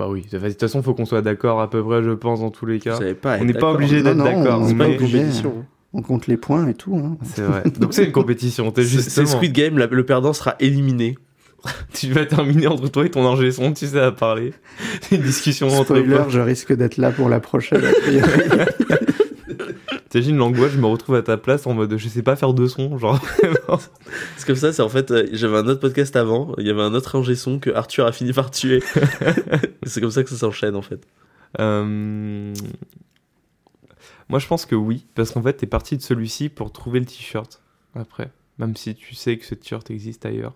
[0.00, 2.48] Bah oui, de toute façon, faut qu'on soit d'accord à peu près, je pense, dans
[2.50, 2.98] tous les cas.
[3.20, 3.36] pas.
[3.38, 4.62] On n'est pas obligé d'être d'accord.
[4.62, 5.66] on C'est est pas une compétition.
[5.92, 6.96] On compte les points et tout.
[6.96, 7.18] hein.
[7.22, 7.64] C'est vrai.
[7.78, 11.18] Donc c'est une compétition, t'es C'est Squid Game, la- le perdant sera éliminé.
[11.92, 14.54] tu vas terminer entre toi et ton ingé son, tu sais, à parler.
[15.02, 17.82] C'est une discussion entre Spoiler, je risque d'être là pour la prochaine.
[20.10, 22.66] T'imagines l'angoisse, je me retrouve à ta place en mode je sais pas faire de
[22.66, 23.18] son, genre.
[24.36, 26.82] C'est comme ça, c'est en fait, euh, j'avais un autre podcast avant, il y avait
[26.82, 28.82] un autre ingé son que Arthur a fini par tuer.
[29.84, 31.06] c'est comme ça que ça s'enchaîne en fait.
[31.60, 32.52] Euh,
[34.28, 37.06] Moi, je pense que oui, parce qu'en fait, t'es parti de celui-ci pour trouver le
[37.06, 37.62] t-shirt
[37.94, 40.54] après, même si tu sais que ce t-shirt existe ailleurs.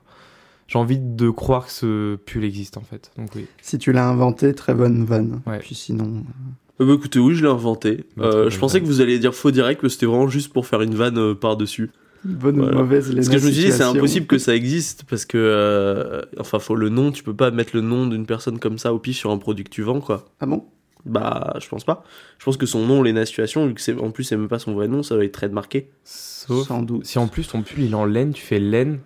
[0.67, 3.47] J'ai envie de croire que ce pull existe en fait, donc oui.
[3.63, 5.43] si tu l'as inventé, très bonne vanne.
[5.47, 5.59] Ouais.
[5.59, 8.05] Puis sinon, Euh, bah, écoutez, oui, je l'ai inventé.
[8.17, 10.67] Bah, Euh, je pensais que vous alliez dire faux direct, mais c'était vraiment juste pour
[10.67, 11.91] faire une vanne euh, par-dessus.
[12.25, 12.77] bonne Voilà.
[12.77, 15.39] ou mauvaise Parce que je me suis dit, c'est impossible que ça existe, parce que,
[15.39, 18.93] euh, enfin, faut le nom, tu peux pas mettre le nom d'une personne comme ça
[18.93, 20.25] au pif sur un produit que tu vends, quoi.
[20.41, 20.65] Ah bon?
[21.05, 22.03] Bah, je pense pas.
[22.39, 24.59] Je pense que son nom, Lena Situation, vu que c'est, en plus, c'est même pas
[24.59, 25.91] son vrai nom, ça va être très marqué.
[26.03, 27.05] Sauf Sans doute.
[27.05, 29.01] si en plus ton pull il est en laine, tu fais laine.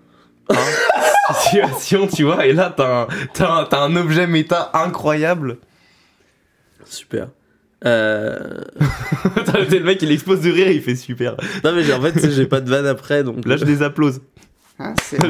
[0.51, 0.57] Hein
[1.43, 5.59] Situation, tu vois, et là t'as un, t'as un, t'as un objet méta incroyable.
[6.87, 7.29] Super.
[7.85, 8.61] Euh...
[9.45, 11.37] T'as le mec il explose de rire, il fait super.
[11.65, 13.45] non, mais en fait, j'ai pas de vanne après, donc.
[13.47, 14.21] Là je les applause.
[14.79, 15.19] Ah, c'est.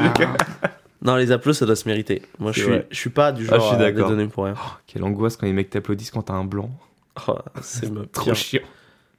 [1.01, 2.23] Non, les applaudissements, ça doit se mériter.
[2.39, 4.09] Moi, je suis, je suis pas du Ah, genre je suis à d'accord.
[4.09, 4.55] dédonner pour rien.
[4.85, 6.69] Quelle angoisse quand les mecs t'applaudissent quand t'as un blanc.
[7.27, 8.35] Oh, c'est Trop pire.
[8.35, 8.61] chiant.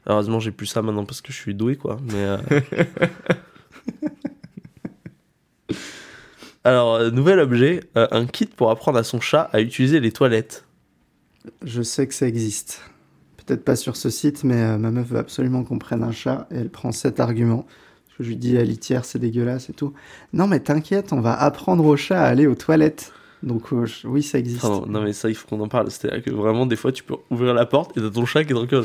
[0.06, 1.98] Heureusement, j'ai plus ça maintenant parce que je suis doué, quoi.
[2.02, 2.14] Mais.
[2.16, 2.38] euh,
[6.64, 10.12] Alors, euh, nouvel objet, euh, un kit pour apprendre à son chat à utiliser les
[10.12, 10.64] toilettes.
[11.64, 12.82] Je sais que ça existe.
[13.50, 16.46] Peut-être pas sur ce site, mais euh, ma meuf veut absolument qu'on prenne un chat
[16.52, 17.66] et elle prend cet argument.
[18.20, 19.92] Je lui dis la litière c'est dégueulasse et tout.
[20.32, 23.12] Non mais t'inquiète, on va apprendre au chat à aller aux toilettes.
[23.42, 24.62] Donc euh, oui ça existe.
[24.62, 25.90] Non, mais ça, il faut qu'on en parle.
[25.90, 28.52] C'est-à-dire que vraiment, des fois, tu peux ouvrir la porte et t'as ton chat qui
[28.52, 28.84] est dans le.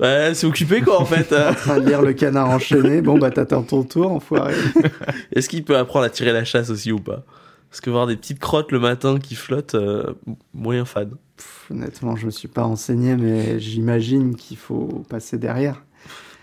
[0.00, 1.32] Ouais, c'est occupé, quoi, en fait.
[1.32, 1.50] euh.
[1.52, 4.52] En train de lire le canard enchaîné, bon bah t'attends ton tour enfoiré.
[5.32, 7.22] Est-ce qu'il peut apprendre à tirer la chasse aussi ou pas?
[7.70, 10.12] Parce que voir des petites crottes le matin qui flottent, euh,
[10.52, 11.08] moyen fan.
[11.38, 15.82] Pff, honnêtement je me suis pas renseigné mais j'imagine qu'il faut passer derrière.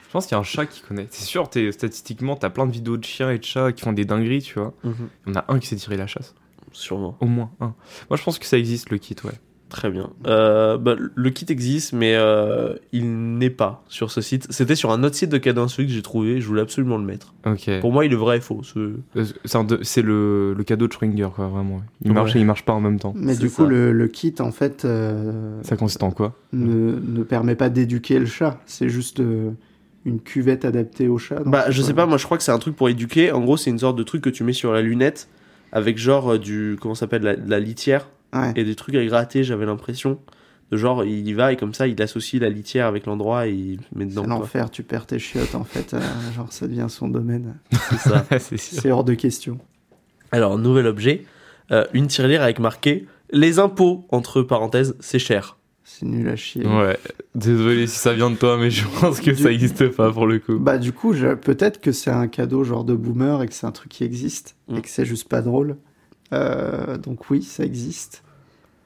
[0.07, 1.07] Je pense qu'il y a un chat qui connaît.
[1.09, 3.93] C'est sûr, t'es- statistiquement, t'as plein de vidéos de chiens et de chats qui font
[3.93, 4.73] des dingueries, tu vois.
[4.83, 4.89] Il
[5.27, 6.35] y en a un qui sait tirer la chasse.
[6.73, 7.15] Sûrement.
[7.21, 7.73] Au moins un.
[8.09, 9.31] Moi, je pense que ça existe, le kit, ouais.
[9.71, 10.09] Très bien.
[10.27, 14.45] Euh, bah, le kit existe, mais euh, il n'est pas sur ce site.
[14.49, 16.41] C'était sur un autre site de insolite que j'ai trouvé.
[16.41, 17.33] Je voulais absolument le mettre.
[17.79, 18.61] Pour moi, il est vrai et faux.
[18.75, 18.97] Euh,
[19.83, 21.81] C'est le, le cadeau de Schwinger, quoi, vraiment.
[22.03, 22.15] Il Ouais.
[22.15, 23.13] marche et il marche pas en même temps.
[23.15, 27.23] Mais du coup le, le kit en fait euh, Ça consiste en quoi ne, ne
[27.23, 28.59] permet pas d'éduquer le chat.
[28.65, 29.51] C'est juste euh,
[30.03, 31.41] une cuvette adaptée au chat.
[31.45, 32.05] Bah, je sais pas.
[32.05, 33.31] Moi, je crois que c'est un truc pour éduquer.
[33.31, 35.29] En gros, c'est une sorte de truc que tu mets sur la lunette
[35.71, 38.53] avec genre euh, du comment ça s'appelle la, de la litière Ouais.
[38.55, 39.43] et des trucs à gratter.
[39.43, 40.19] J'avais l'impression
[40.71, 43.51] de genre il y va et comme ça il associe la litière avec l'endroit et
[43.53, 44.23] il met dedans.
[44.23, 45.99] C'est l'enfer, tu perds tes chiottes en fait, euh,
[46.35, 47.57] genre ça devient son domaine.
[47.89, 48.25] C'est ça.
[48.39, 48.81] C'est sûr.
[48.81, 49.57] C'est hors de question.
[50.31, 51.25] Alors, nouvel objet,
[51.71, 55.57] euh, une tirelire avec marqué les impôts, entre parenthèses, c'est cher.
[55.83, 56.65] C'est nul à chier.
[56.65, 56.97] Ouais.
[57.35, 60.25] Désolé si ça vient de toi, mais je pense que Du- ça existe pas pour
[60.27, 60.57] le coup.
[60.57, 63.65] Bah du coup, je- peut-être que c'est un cadeau genre de boomer et que c'est
[63.67, 64.77] un truc qui existe Mm.
[64.77, 65.75] et que c'est juste pas drôle.
[66.33, 68.23] Euh, donc oui, ça existe.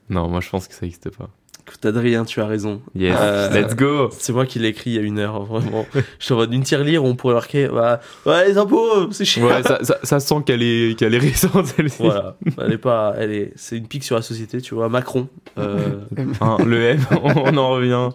[0.09, 1.29] Non, moi je pense que ça existe pas.
[1.67, 2.79] Écoute, Adrien, tu as raison.
[2.93, 5.87] Yes, Euh, let's go C'est moi qui l'ai écrit il y a une heure, vraiment.
[6.19, 9.25] Je suis en mode une tirelire où on pourrait marquer bah, Ouais, les impôts, c'est
[9.25, 9.43] cher.
[9.45, 12.03] Ouais, ça, ça, ça sent qu'elle est, qu'elle est récente, celle-ci.
[12.03, 14.89] Voilà, elle est pas, elle est, c'est une pique sur la société, tu vois.
[14.89, 15.27] Macron.
[15.57, 16.01] Euh,
[16.39, 18.09] Hein, le M, on en revient.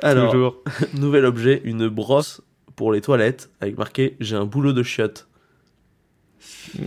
[0.00, 0.56] alors, Toujours.
[0.94, 2.40] nouvel objet, une brosse
[2.74, 5.26] pour les toilettes avec marqué j'ai un boulot de chiotte.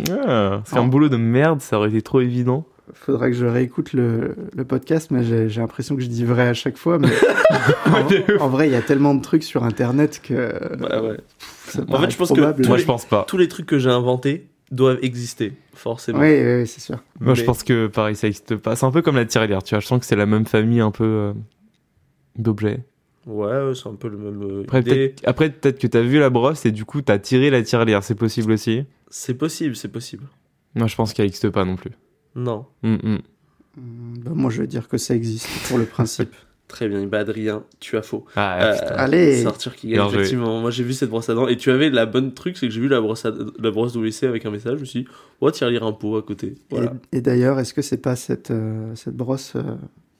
[0.10, 2.66] Ah, c'est un boulot de merde, ça aurait été trop évident.
[2.94, 6.54] Faudrait que je réécoute le, le podcast, mais j'ai l'impression que je dis vrai à
[6.54, 7.00] chaque fois.
[7.00, 7.08] Mais
[8.40, 11.18] en, en vrai, il y a tellement de trucs sur Internet que Bah ouais.
[11.68, 12.68] ça En fait, je pense que probable.
[12.68, 13.26] Moi les- je pense pas.
[13.28, 16.20] Tous les trucs que j'ai inventés doivent exister, forcément.
[16.20, 16.98] Oui, oui, oui, c'est sûr.
[17.20, 18.76] Moi je pense que pareil, ça existe pas.
[18.76, 19.80] C'est un peu comme la tirelire, tu vois.
[19.80, 21.34] Je sens que c'est la même famille un peu euh,
[22.38, 22.84] d'objets.
[23.26, 26.30] Ouais, c'est un peu le même euh, Après, peut-être après, peut-être que t'as vu la
[26.30, 28.86] brosse et du coup t'as tiré la tirelire, c'est possible aussi.
[29.18, 30.26] C'est possible, c'est possible.
[30.76, 31.92] Moi je pense qu'elle existe pas non plus.
[32.36, 32.66] Non.
[32.84, 33.20] Hum, hum.
[33.78, 36.36] Hum, bah, moi, je vais dire que ça existe pour le principe.
[36.68, 38.26] Très bien, bah Adrien, tu as faux.
[38.36, 38.76] Ah, Euh.
[38.90, 39.38] Allez.
[39.38, 40.60] C'est Arthur qui gagne, effectivement.
[40.60, 42.74] Moi j'ai vu cette brosse à dents et tu avais la bonne truc, c'est que
[42.74, 43.32] j'ai vu la brosse, à...
[43.58, 44.76] la brosse WC avec un message.
[44.76, 45.08] Je me suis dit,
[45.40, 46.56] oh, tiens, lire un pot à côté.
[46.70, 46.92] Voilà.
[47.14, 49.62] Et, et d'ailleurs, est-ce que c'est pas cette, euh, cette brosse euh,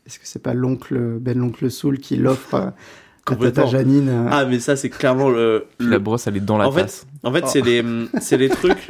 [0.06, 2.70] Est-ce que c'est pas l'oncle Ben l'oncle Soul qui l'offre euh,
[3.26, 3.64] Complètement.
[3.66, 5.66] Tata Janine euh, Ah, mais ça, c'est clairement le.
[5.80, 7.06] Le- La brosse elle est dans la En fait.
[7.24, 7.50] En fait, Oh.
[7.52, 7.84] c'est les,
[8.22, 8.88] c'est les trucs.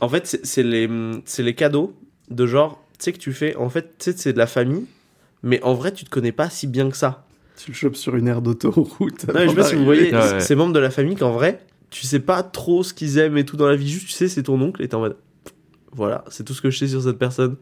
[0.00, 0.88] En fait, c'est les,
[1.24, 1.94] c'est les cadeaux
[2.30, 3.54] de genre, tu sais que tu fais.
[3.56, 4.84] En fait, tu sais, c'est de la famille,
[5.42, 7.24] mais en vrai, tu te connais pas si bien que ça.
[7.56, 9.26] Tu le chopes sur une aire d'autoroute.
[9.28, 10.40] Non, mais je sais pas si vous voyez Ouais, ouais.
[10.40, 11.60] ces membres de la famille qu'en vrai,
[11.90, 13.88] tu sais pas trop ce qu'ils aiment et tout dans la vie.
[13.88, 15.16] Juste, tu sais, c'est ton oncle et t'es en mode.
[15.92, 17.56] Voilà, c'est tout ce que je sais sur cette personne.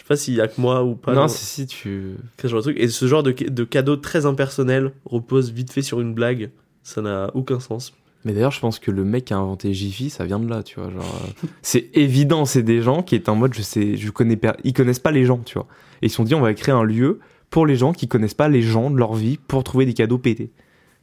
[0.00, 1.12] Je sais pas s'il y a que moi ou pas.
[1.12, 2.14] non, si, si, tu.
[2.40, 2.78] ce genre de truc.
[2.80, 6.50] Et ce genre de, de cadeau très impersonnel repose vite fait sur une blague.
[6.82, 7.92] Ça n'a aucun sens.
[8.24, 10.62] Mais d'ailleurs, je pense que le mec qui a inventé Jiffy, ça vient de là,
[10.62, 10.90] tu vois.
[10.90, 14.36] Genre, euh, c'est évident, c'est des gens qui étaient en mode, je sais, je connais
[14.36, 15.66] pas, ils connaissent pas les gens, tu vois.
[16.00, 18.32] Et ils se sont dit, on va créer un lieu pour les gens qui connaissent
[18.32, 20.50] pas les gens de leur vie pour trouver des cadeaux pétés.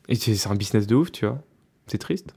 [0.10, 1.38] Et c'est c'est un business de ouf, tu vois.
[1.86, 2.34] C'est triste.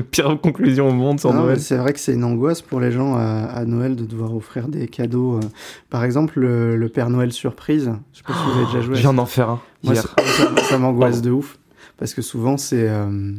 [0.10, 1.60] Pire conclusion au monde sans Non, Noël.
[1.60, 4.68] C'est vrai que c'est une angoisse pour les gens à, à Noël de devoir offrir
[4.68, 5.36] des cadeaux.
[5.36, 5.40] euh.
[5.90, 7.92] Par exemple, le, le Père Noël surprise.
[8.12, 8.94] Je sais pas si vous avez déjà joué.
[8.96, 10.14] Je viens d'en faire un Moi, hier.
[10.68, 11.58] ça, m'angoisse de ouf.
[11.98, 12.88] Parce que souvent, c'est.
[12.88, 13.32] euh,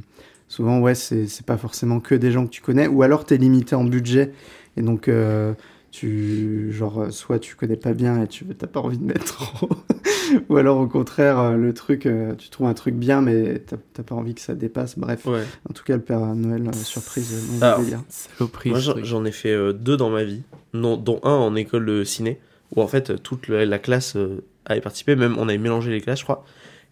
[0.47, 2.87] souvent, ouais, c'est c'est pas forcément que des gens que tu connais.
[2.87, 4.31] Ou alors, t'es limité en budget.
[4.77, 5.53] Et donc, euh,
[5.93, 6.71] tu.
[6.71, 9.69] Genre, euh, soit tu connais pas bien et tu t'as pas envie de mettre trop.
[10.49, 13.77] Ou alors, au contraire, euh, le truc, euh, tu trouves un truc bien, mais t'as
[13.93, 14.97] t'as pas envie que ça dépasse.
[14.97, 15.25] Bref.
[15.25, 15.43] Ouais.
[15.69, 18.01] En tout cas, le Père Noël euh, surprise, Alors, le délire.
[18.09, 20.41] Saloperie, Moi, j'en ai fait euh, deux dans ma vie,
[20.73, 22.39] non, dont un en école de ciné,
[22.75, 26.01] où en fait toute la, la classe euh, avait participé, même on avait mélangé les
[26.01, 26.43] classes, je crois.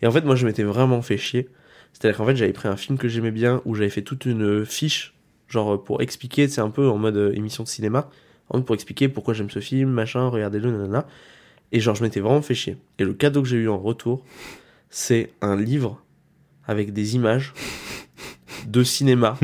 [0.03, 1.49] Et en fait, moi, je m'étais vraiment fait chier.
[1.93, 4.65] C'est-à-dire qu'en fait, j'avais pris un film que j'aimais bien, où j'avais fait toute une
[4.65, 5.15] fiche,
[5.47, 8.09] genre pour expliquer, c'est un peu en mode euh, émission de cinéma,
[8.59, 11.07] pour expliquer pourquoi j'aime ce film, machin, regardez-le, nanana.
[11.71, 12.77] Et genre, je m'étais vraiment fait chier.
[12.99, 14.23] Et le cadeau que j'ai eu en retour,
[14.89, 16.03] c'est un livre
[16.67, 17.53] avec des images
[18.67, 19.37] de cinéma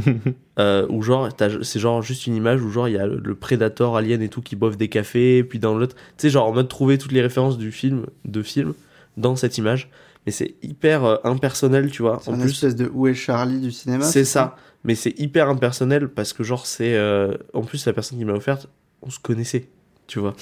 [0.58, 1.28] euh, où genre
[1.62, 4.28] c'est genre juste une image où genre il y a le, le Predator Alien et
[4.28, 7.12] tout qui boivent des cafés puis dans l'autre tu sais genre en mode trouver toutes
[7.12, 8.74] les références du film de film
[9.16, 9.88] dans cette image
[10.24, 13.14] mais c'est hyper euh, impersonnel tu vois C'est en une plus espèce de Où est
[13.14, 14.56] Charlie du cinéma c'est ça?
[14.86, 18.34] Mais c'est hyper impersonnel parce que genre c'est euh, en plus la personne qui m'a
[18.34, 18.66] offert
[19.02, 19.68] on se connaissait
[20.06, 20.34] tu vois.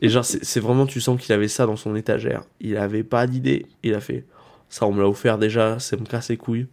[0.00, 2.42] Et genre c'est vraiment tu sens qu'il avait ça dans son étagère.
[2.60, 3.66] Il avait pas d'idée.
[3.82, 4.24] Il a fait
[4.70, 6.66] ça on me l'a offert déjà ça me casse les couilles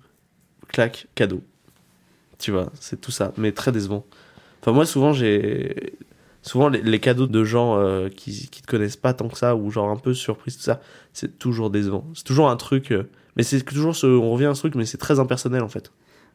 [0.70, 1.42] clac cadeau.
[2.40, 4.06] Tu vois c'est tout ça mais très décevant.
[4.62, 5.94] Enfin moi souvent j'ai
[6.42, 9.72] souvent les, cadeaux de gens euh, qui qui te connaissent pas tant que ça ou
[9.72, 10.80] genre un peu surprise tout ça
[11.12, 12.08] c'est toujours décevant.
[12.14, 14.86] C'est toujours un truc euh, mais c'est toujours ce on revient à ce truc mais
[14.86, 15.92] c'est très impersonnel en fait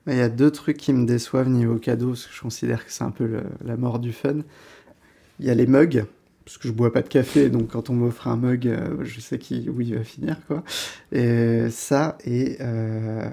[0.07, 2.93] Il y a deux trucs qui me déçoivent niveau cadeau, parce que je considère que
[2.93, 4.39] c'est un peu la mort du fun.
[5.39, 6.05] Il y a les mugs,
[6.45, 9.21] parce que je bois pas de café, donc quand on m'offre un mug, euh, je
[9.21, 10.65] sais qui, où il va finir, quoi.
[11.13, 13.29] Et ça, et, euh,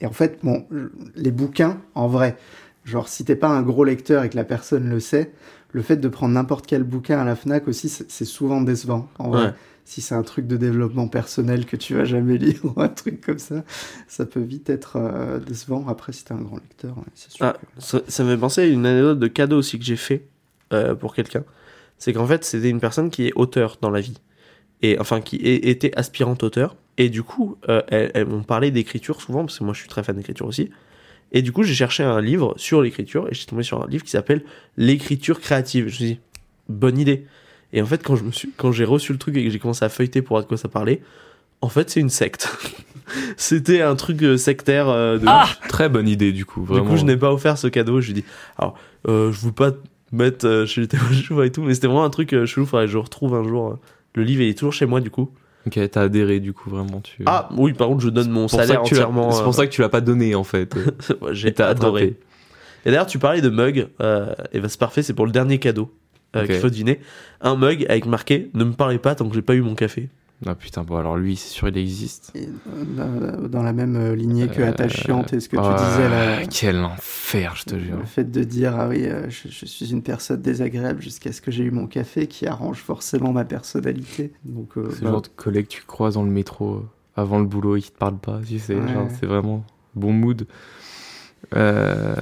[0.00, 0.66] et en fait, bon,
[1.14, 2.36] les bouquins, en vrai,
[2.84, 5.32] genre si t'es pas un gros lecteur et que la personne le sait,
[5.72, 9.30] le fait de prendre n'importe quel bouquin à la FNAC aussi, c'est souvent décevant, en
[9.30, 9.54] vrai.
[9.88, 13.20] Si c'est un truc de développement personnel que tu vas jamais lire ou un truc
[13.24, 13.64] comme ça,
[14.08, 15.86] ça peut vite être euh, décevant.
[15.86, 17.46] Après, si t'es un grand lecteur, ouais, c'est sûr.
[17.46, 19.94] Ah, que- ça, ça me fait penser à une anecdote de cadeau aussi que j'ai
[19.96, 20.26] fait
[20.72, 21.44] euh, pour quelqu'un.
[21.98, 24.18] C'est qu'en fait, c'était une personne qui est auteur dans la vie.
[24.82, 26.74] Et enfin, qui est- était aspirante auteur.
[26.98, 29.88] Et du coup, euh, elles, elles m'ont parlé d'écriture souvent, parce que moi je suis
[29.88, 30.70] très fan d'écriture aussi.
[31.32, 34.02] Et du coup, j'ai cherché un livre sur l'écriture, et j'ai tombé sur un livre
[34.04, 34.42] qui s'appelle
[34.76, 35.84] L'écriture créative.
[35.84, 36.20] Je me suis dit,
[36.68, 37.26] bonne idée.
[37.72, 39.58] Et en fait, quand je me suis, quand j'ai reçu le truc et que j'ai
[39.58, 41.00] commencé à feuilleter pour voir de quoi ça parlait,
[41.60, 42.48] en fait, c'est une secte.
[43.36, 45.26] C'était un truc euh, sectaire euh, de
[45.68, 46.64] Très bonne idée, du coup.
[46.64, 46.84] Vraiment.
[46.84, 48.00] du coup, je n'ai pas offert ce cadeau.
[48.00, 48.74] Je lui ai dit, alors,
[49.08, 49.78] euh, je veux pas te
[50.12, 52.66] mettre euh, chez les témoins et tout, mais c'était vraiment un truc chelou.
[52.66, 53.78] Faudrait que je retrouve un jour.
[54.14, 55.30] Le livre il est toujours chez moi, du coup.
[55.66, 57.00] Ok, t'as adhéré, du coup, vraiment.
[57.00, 57.22] Tu...
[57.26, 59.32] Ah, oui, par contre, je donne mon C'est pour ça salaire que tu l'as- entièrement.
[59.32, 60.74] C'est pour ça que tu l'as pas donné, en fait.
[61.32, 62.16] j'ai adoré.
[62.84, 63.88] Et d'ailleurs, tu parlais de mug.
[64.00, 65.92] Euh, et ben, c'est parfait, c'est pour le dernier cadeau
[66.34, 67.00] euh, qu'il faut deviner.
[67.40, 70.08] Un mug avec marqué Ne me parlez pas tant que j'ai pas eu mon café.
[70.44, 72.34] Ah putain, bon, alors lui, c'est sûr, il existe.
[72.36, 76.08] Euh, dans- la même euh, lignée que Euh, attachante et ce que tu ah, disais
[76.10, 76.46] là.
[76.46, 77.96] Quel enfer, je te jure.
[77.96, 81.40] Le fait de dire ah oui, euh, je, je suis une personne désagréable jusqu'à ce
[81.40, 84.32] que j'ai eu mon café qui arrange forcément ma personnalité.
[84.44, 86.84] Donc euh, C'est bah, le genre de collègue que tu croises dans le métro
[87.16, 88.74] avant le boulot et qui te parle pas, tu sais.
[88.74, 88.92] Ouais.
[88.92, 90.46] genre, c'est vraiment bon mood.
[91.54, 92.14] Euh,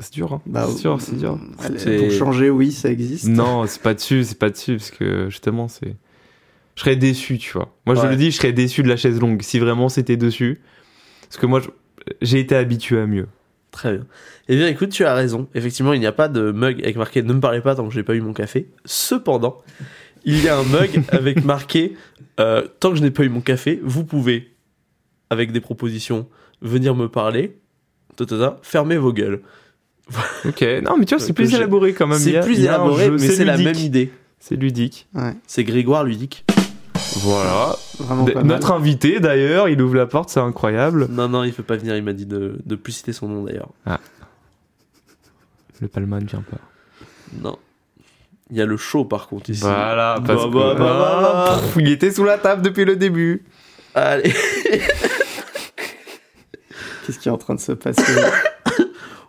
[0.00, 0.42] C'est dur, hein.
[0.46, 1.38] bah, c'est dur, c'est dur.
[1.58, 3.26] allez, C'est- Pour changer, oui, ça existe.
[3.28, 5.96] Non, c'est pas dessus, c'est pas dessus, parce que justement, c'est.
[6.74, 7.74] Je serais déçu, tu vois.
[7.86, 8.10] Moi, je Ouais.
[8.10, 10.60] le dis, je serais déçu de la chaise longue si vraiment c'était dessus.
[11.22, 11.70] Parce que moi, je-
[12.20, 13.26] j'ai été habitué à mieux.
[13.70, 14.06] Très bien.
[14.48, 15.48] Eh bien, écoute, tu as raison.
[15.54, 17.94] Effectivement, il n'y a pas de mug avec marqué Ne me parlez pas tant que
[17.94, 18.68] j'ai pas eu mon café.
[18.84, 19.62] Cependant,
[20.24, 21.96] il y a un mug avec marqué
[22.40, 24.54] euh, Tant que je n'ai pas eu mon café, vous pouvez,
[25.30, 26.28] avec des propositions,
[26.60, 27.58] venir me parler.
[28.62, 29.40] Fermez vos gueules.
[30.44, 32.18] Ok, non, mais tu vois, c'est plus élaboré quand même.
[32.18, 33.74] C'est plus élaboré, jeu, mais c'est la ludique.
[33.76, 34.12] même idée.
[34.38, 35.08] C'est ludique.
[35.14, 36.44] Ouais, C'est Grégoire ludique.
[37.18, 37.74] Voilà.
[38.44, 41.08] Notre invité, d'ailleurs, il ouvre la porte, c'est incroyable.
[41.10, 41.96] Non, non, il peut pas venir.
[41.96, 43.70] Il m'a dit de, de plus citer son nom d'ailleurs.
[45.80, 46.58] Le palman ne vient pas.
[47.42, 47.58] Non.
[48.50, 49.62] Il y a le show par contre ici.
[49.62, 52.84] Voilà, parce Bah, que bah, bah, bah, Ah, pff, il était sous la table depuis
[52.84, 53.44] le début.
[53.94, 54.32] Allez.
[57.06, 58.02] Qu'est-ce qui est en train de se passer?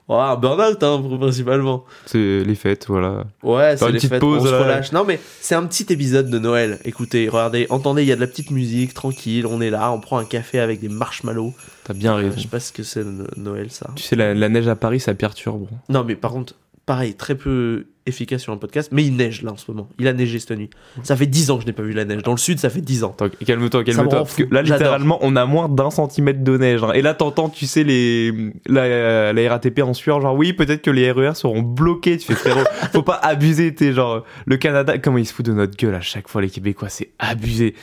[0.10, 1.84] Un burn-out, hein, principalement.
[2.06, 3.26] C'est les fêtes, voilà.
[3.44, 4.92] Ouais, c'est une les petite fêtes, pause, on se relâche.
[4.94, 6.80] Non, mais c'est un petit épisode de Noël.
[6.86, 10.00] Écoutez, regardez, entendez, il y a de la petite musique, tranquille, on est là, on
[10.00, 11.54] prend un café avec des marshmallows.
[11.84, 12.34] T'as bien Euh, raison.
[12.38, 13.04] je sais pas ce que c'est
[13.36, 13.90] Noël, ça.
[13.96, 15.68] Tu sais, la, la neige à Paris, ça perturbe.
[15.90, 16.54] Non, mais par contre,
[16.86, 19.88] pareil, très peu efficace sur un podcast, mais il neige là en ce moment.
[20.00, 20.70] Il a neigé cette nuit.
[21.04, 22.24] Ça fait 10 ans que je n'ai pas vu la neige.
[22.24, 23.16] Dans le sud, ça fait 10 ans.
[23.46, 24.10] Calme-toi, me calme-toi.
[24.20, 26.84] Parce que là, littéralement, on a moins d'un centimètre de neige.
[26.84, 26.92] hein.
[26.94, 28.34] Et là, t'entends, tu sais, les,
[28.68, 32.18] la, la RATP en sueur, genre, oui, peut-être que les RER seront bloqués.
[32.18, 35.54] Tu fais, frérot, faut pas abuser, t'es genre, le Canada, comment ils se foutent de
[35.54, 37.76] notre gueule à chaque fois, les Québécois, c'est abusé.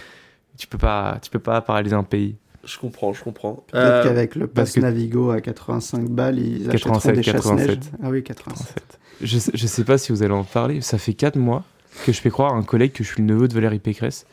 [0.56, 2.37] Tu peux pas, tu peux pas paralyser un pays.
[2.66, 3.64] Je comprends, je comprends.
[3.70, 7.66] Peut-être Euh, qu'avec le pass que- Navigo à 85 balles, ils achèteront 87, des chasse-neige.
[7.66, 7.92] 87.
[8.02, 8.98] Ah oui, 87.
[9.22, 10.81] Je, sais- je sais pas si vous allez en parler.
[10.81, 11.62] Ça fait 4 mois
[12.05, 14.27] que je fais croire à un collègue que je suis le neveu de Valérie Pécresse.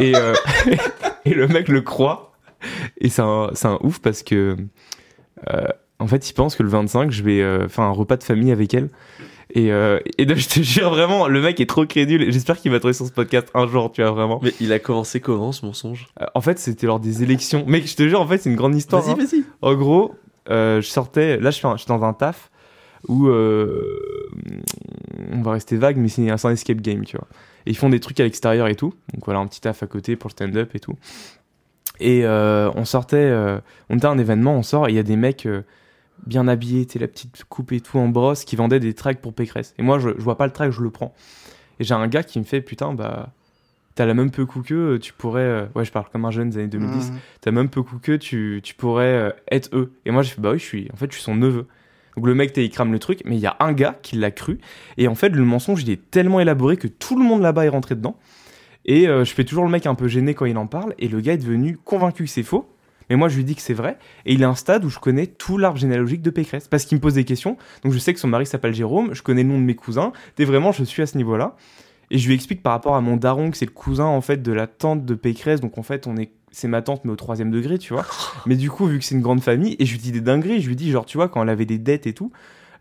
[0.00, 0.34] Et, euh,
[1.24, 2.32] et le mec le croit.
[2.98, 3.50] Et c'est un,
[3.82, 4.56] ouf parce que,
[5.52, 5.66] euh,
[5.98, 8.50] en fait, il pense que le 25, je vais euh, faire un repas de famille
[8.52, 8.88] avec elle.
[9.56, 9.68] Et,
[10.18, 12.32] et donc, je te jure, vraiment, le mec est trop crédule.
[12.32, 14.40] J'espère qu'il va trouver sur ce podcast un jour, tu vois, vraiment.
[14.42, 16.08] Mais il a commencé comment ce mensonge?
[16.34, 17.64] En fait, c'était lors des élections.
[17.68, 19.02] Mec, je te jure, en fait, c'est une grande histoire.
[19.02, 19.16] Vas-y, hein.
[19.30, 19.44] vas-y.
[19.62, 20.14] En gros,
[20.48, 21.36] je sortais.
[21.38, 22.50] Là, je suis, un- je suis dans un taf
[23.08, 24.00] où euh,
[25.32, 27.26] on va rester vague, mais c'est un, escape game, tu vois.
[27.66, 28.94] Et ils font des trucs à l'extérieur et tout.
[29.12, 30.94] Donc voilà, un petit taf à côté pour le stand-up et tout.
[32.00, 34.98] Et euh, on sortait, euh, on était à un événement, on sort et il y
[34.98, 35.62] a des mecs euh,
[36.26, 39.74] bien habillés, la petite coupe et tout en brosse, qui vendaient des tracks pour Pécresse.
[39.78, 41.14] Et moi, je, je vois pas le track, je le prends.
[41.78, 43.32] Et j'ai un gars qui me fait, putain, bah,
[43.94, 45.68] t'as la même peu coup qu'eux, tu pourrais.
[45.74, 47.16] Ouais, je parle comme un jeune des années 2010 Mmh.
[47.40, 49.92] t'as même peu coup que tu, tu pourrais être eux.
[50.04, 51.66] Et moi, j'ai fait, bah oui, je suis, en fait, je suis son neveu.
[52.16, 54.30] Donc le mec, il crame le truc, mais il y a un gars qui l'a
[54.30, 54.58] cru.
[54.98, 57.70] Et en fait, le mensonge, il est tellement élaboré que tout le monde là-bas est
[57.70, 58.16] rentré dedans.
[58.84, 60.94] Et euh, je fais toujours le mec un peu gêné quand il en parle.
[60.98, 62.68] Et le gars est devenu convaincu que c'est faux.
[63.10, 63.98] Mais moi, je lui dis que c'est vrai.
[64.26, 66.68] Et il à un stade où je connais tout l'arbre généalogique de Pécresse.
[66.68, 67.56] Parce qu'il me pose des questions.
[67.82, 69.14] Donc je sais que son mari s'appelle Jérôme.
[69.14, 70.12] Je connais le nom de mes cousins.
[70.38, 71.56] Et vraiment, je suis à ce niveau-là.
[72.10, 74.42] Et je lui explique par rapport à mon daron que c'est le cousin en fait
[74.42, 75.60] de la tante de Pécresse.
[75.60, 78.06] Donc en fait, on est c'est ma tante mais au troisième degré, tu vois.
[78.46, 80.60] Mais du coup, vu que c'est une grande famille, et je lui dis des dingueries,
[80.60, 82.30] je lui dis genre, tu vois, quand elle avait des dettes et tout,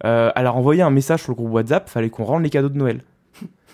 [0.05, 2.69] euh, elle a envoyé un message sur le groupe WhatsApp, fallait qu'on rende les cadeaux
[2.69, 3.01] de Noël.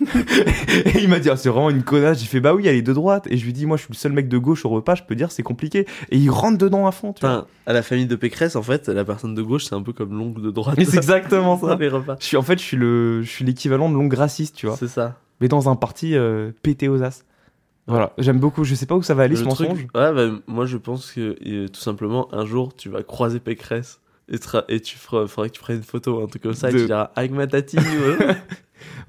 [0.00, 2.20] et il m'a dit, ah, c'est vraiment une connasse.
[2.20, 3.26] J'ai fait, bah oui, elle est de droite.
[3.28, 5.02] Et je lui dis, moi, je suis le seul mec de gauche au repas, je
[5.02, 5.86] peux dire, c'est compliqué.
[6.10, 7.42] Et il rentre dedans à fond, tu vois.
[7.42, 9.92] Putain, à la famille de Pécresse, en fait, la personne de gauche, c'est un peu
[9.92, 10.76] comme l'oncle de droite.
[10.78, 11.76] Mais c'est exactement ça.
[11.78, 12.16] les repas.
[12.18, 14.76] Je suis, en fait, je suis le, je suis l'équivalent de l'ongle raciste, tu vois.
[14.76, 15.18] C'est ça.
[15.40, 17.24] Mais dans un parti euh, pété aux as.
[17.90, 18.64] Voilà, j'aime beaucoup.
[18.64, 19.86] Je sais pas où ça va aller Le ce truc- mensonge.
[19.94, 24.00] Ouais, bah, moi je pense que euh, tout simplement, un jour, tu vas croiser Pécresse
[24.68, 26.86] et, tu feras, faudrait que tu prennes une photo, un truc comme ça, et tu
[26.86, 27.76] diras avec ma tati.
[27.78, 28.36] ouais.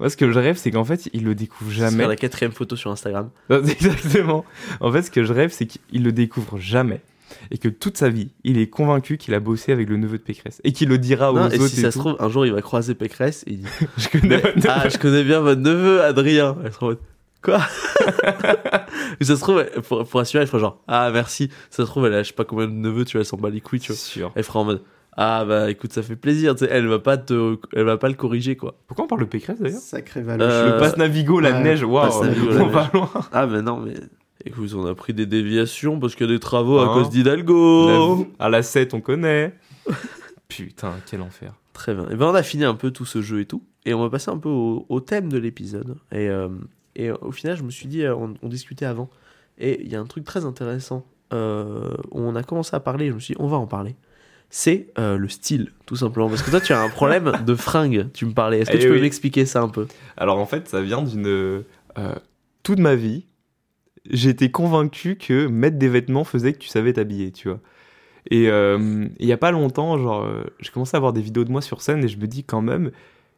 [0.00, 2.06] Moi, ce que je rêve, c'est qu'en fait, il le découvre jamais.
[2.06, 3.30] la quatrième photo sur Instagram.
[3.50, 4.44] Non, Exactement.
[4.80, 7.00] En fait, ce que je rêve, c'est qu'il le découvre jamais.
[7.50, 10.22] Et que toute sa vie, il est convaincu qu'il a bossé avec le neveu de
[10.22, 10.60] Pécresse.
[10.64, 11.54] Et qu'il le dira aux Non, autres.
[11.54, 14.08] et si ça se trouve, un jour, il va croiser Pécresse et il dit je
[14.08, 14.42] connais.
[14.68, 16.56] Ah, je connais bien votre neveu, Adrien.
[16.64, 16.98] Elle mode,
[17.42, 17.58] Quoi
[19.20, 21.50] Et ça se trouve, elle- pour, pour assurer, elle fera genre Ah, merci.
[21.70, 23.36] Ça se trouve, elle a je sais pas combien de neveux, tu vois, elle s'en
[23.36, 23.96] bat les couilles, tu vois.
[23.98, 24.32] sûr.
[24.34, 24.82] Elle fera en mode
[25.16, 28.08] Ah, bah écoute, ça fait plaisir, tu sais, elle va pas te, elle va pas
[28.08, 28.74] le corriger, quoi.
[28.86, 29.80] Pourquoi on parle de Pécresse d'ailleurs?
[29.80, 30.48] Sacré Valoche.
[30.50, 32.10] Euh, Le passe Navigo, la ouais, neige, waouh,
[32.60, 33.10] on va loin.
[33.32, 33.94] Ah, mais non, mais.
[34.44, 37.10] Écoute, on a pris des déviations parce qu'il y a des travaux à Hein cause
[37.10, 38.24] d'Hidalgo.
[38.38, 39.54] La- À la 7, on connaît.
[40.48, 41.52] Putain, quel enfer.
[41.72, 42.08] Très bien.
[42.10, 43.62] Et ben on a fini un peu tout ce jeu et tout.
[43.86, 45.96] Et on va passer un peu au, au thème de l'épisode.
[46.12, 46.48] Et, euh,
[46.96, 49.08] et au final, je me suis dit, euh, on, on discutait avant.
[49.58, 51.06] Et il y a un truc très intéressant.
[51.32, 53.94] Euh, on a commencé à parler, je me suis dit, on va en parler.
[54.50, 56.28] C'est euh, le style, tout simplement.
[56.28, 58.58] Parce que toi, tu as un problème de fringues, tu me parlais.
[58.60, 59.86] Est-ce que Eh tu peux m'expliquer ça un peu?
[60.16, 61.26] Alors en fait, ça vient d'une.
[61.26, 61.62] euh,
[62.62, 63.24] toute ma vie,
[64.10, 67.60] été convaincu que mettre des vêtements faisait que tu savais t'habiller, tu vois.
[68.30, 70.28] Et il y a pas longtemps, genre,
[70.60, 72.62] j'ai commencé à voir des vidéos de moi sur scène et je me dis quand
[72.62, 72.92] même,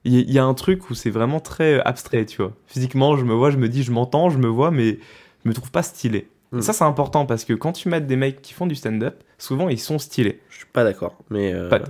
[0.04, 2.52] il y, a un truc où c'est vraiment très abstrait, tu vois.
[2.66, 4.98] Physiquement, je me vois, je me dis, je m'entends, je me vois, mais
[5.44, 6.28] je me trouve pas stylé.
[6.52, 6.58] Hmm.
[6.58, 9.22] Et ça, c'est important parce que quand tu mets des mecs qui font du stand-up,
[9.38, 10.40] souvent ils sont stylés.
[10.50, 11.16] Je suis pas d'accord.
[11.30, 11.80] Mais euh, Pas-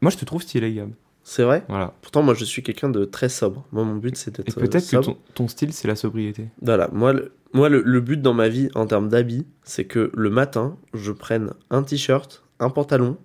[0.00, 0.90] Moi, je te trouve stylé, Gab.
[1.24, 1.64] c'est vrai?
[1.68, 1.94] Voilà.
[2.00, 3.66] Pourtant, moi, je suis quelqu'un de très sobre.
[3.72, 6.48] Moi, mon but, c'est Et d'être euh, peut-être que ton, ton style, c'est la sobriété.
[6.62, 10.12] Voilà, moi, le, moi le, le but dans ma vie en termes d'habits, c'est que
[10.14, 13.16] le matin, je prenne un t-shirt, un pantalon,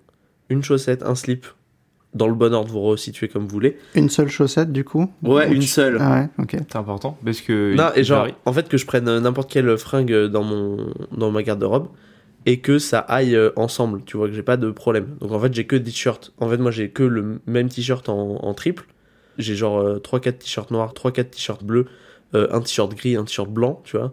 [0.48, 1.46] une chaussette, un slip,
[2.14, 3.78] dans le bon ordre, vous resituez comme vous voulez.
[3.94, 5.96] Une seule chaussette, du coup Ouais, Ou une tu- seule.
[6.00, 6.56] Ah ouais, ok.
[6.58, 7.74] C'est important parce que.
[7.74, 8.34] Non, et genre, varie.
[8.44, 11.88] en fait, que je prenne euh, n'importe quelle fringue dans, mon, dans ma garde-robe
[12.44, 15.16] et que ça aille euh, ensemble, tu vois, que j'ai pas de problème.
[15.20, 16.32] Donc en fait, j'ai que des t-shirts.
[16.38, 18.84] En fait, moi, j'ai que le même t-shirt en, en triple.
[19.38, 21.86] J'ai genre 3-4 t-shirts noirs, 3-4 t-shirts bleus,
[22.34, 24.12] euh, un t-shirt gris, un t-shirt blanc, tu vois.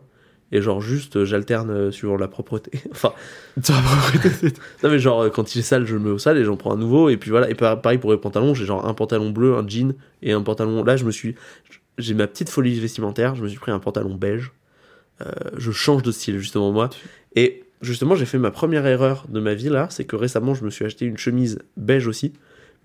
[0.52, 2.72] Et genre, juste, euh, j'alterne euh, suivant la propreté.
[2.92, 3.14] enfin,
[4.84, 6.58] non, mais genre, euh, quand il est sale, je le mets au sale et j'en
[6.58, 7.10] prends un nouveau.
[7.10, 7.50] Et puis voilà.
[7.50, 10.42] Et par- pareil pour les pantalons, j'ai genre un pantalon bleu, un jean et un
[10.42, 10.84] pantalon.
[10.84, 11.36] Là, je me suis.
[11.98, 13.36] J'ai ma petite folie vestimentaire.
[13.36, 14.52] Je me suis pris un pantalon beige.
[15.22, 16.90] Euh, je change de style, justement, moi.
[17.36, 19.88] Et justement, j'ai fait ma première erreur de ma vie là.
[19.90, 22.34] C'est que récemment, je me suis acheté une chemise beige aussi.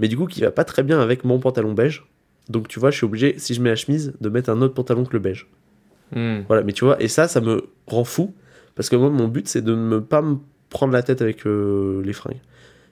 [0.01, 2.05] Mais du coup, qui va pas très bien avec mon pantalon beige.
[2.49, 4.75] Donc, tu vois, je suis obligé, si je mets la chemise, de mettre un autre
[4.75, 5.47] pantalon que le beige.
[6.15, 6.43] Hmm.
[6.49, 8.35] Voilà, mais tu vois, et ça, ça me rend fou.
[8.75, 10.37] Parce que moi, mon but, c'est de ne pas me
[10.71, 12.41] prendre la tête avec euh, les fringues.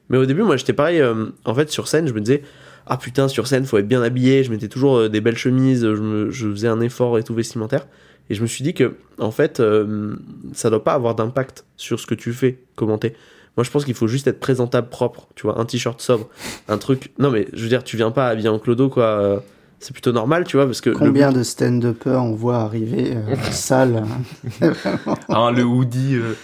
[0.08, 1.00] Mais au début, moi, j'étais pareil.
[1.00, 2.42] euh, en fait, sur scène, je me disais,
[2.86, 4.44] ah putain, sur scène, faut être bien habillé.
[4.44, 5.82] Je mettais toujours euh, des belles chemises.
[5.82, 7.86] Je, je faisais un effort et tout vestimentaire.
[8.30, 9.60] Et je me suis dit que, en fait,
[10.52, 13.14] ça doit pas avoir d'impact sur ce que tu fais commenter.
[13.56, 15.28] Moi, je pense qu'il faut juste être présentable, propre.
[15.34, 16.28] Tu vois, un t-shirt sobre,
[16.68, 17.12] un truc.
[17.18, 19.42] Non, mais je veux dire, tu viens pas habillé en clodo, quoi.
[19.82, 20.90] C'est plutôt normal, tu vois, parce que.
[20.90, 24.04] le Combien de stand-uppers on voit arriver euh, sales
[25.28, 26.34] Hein, le hoodie euh,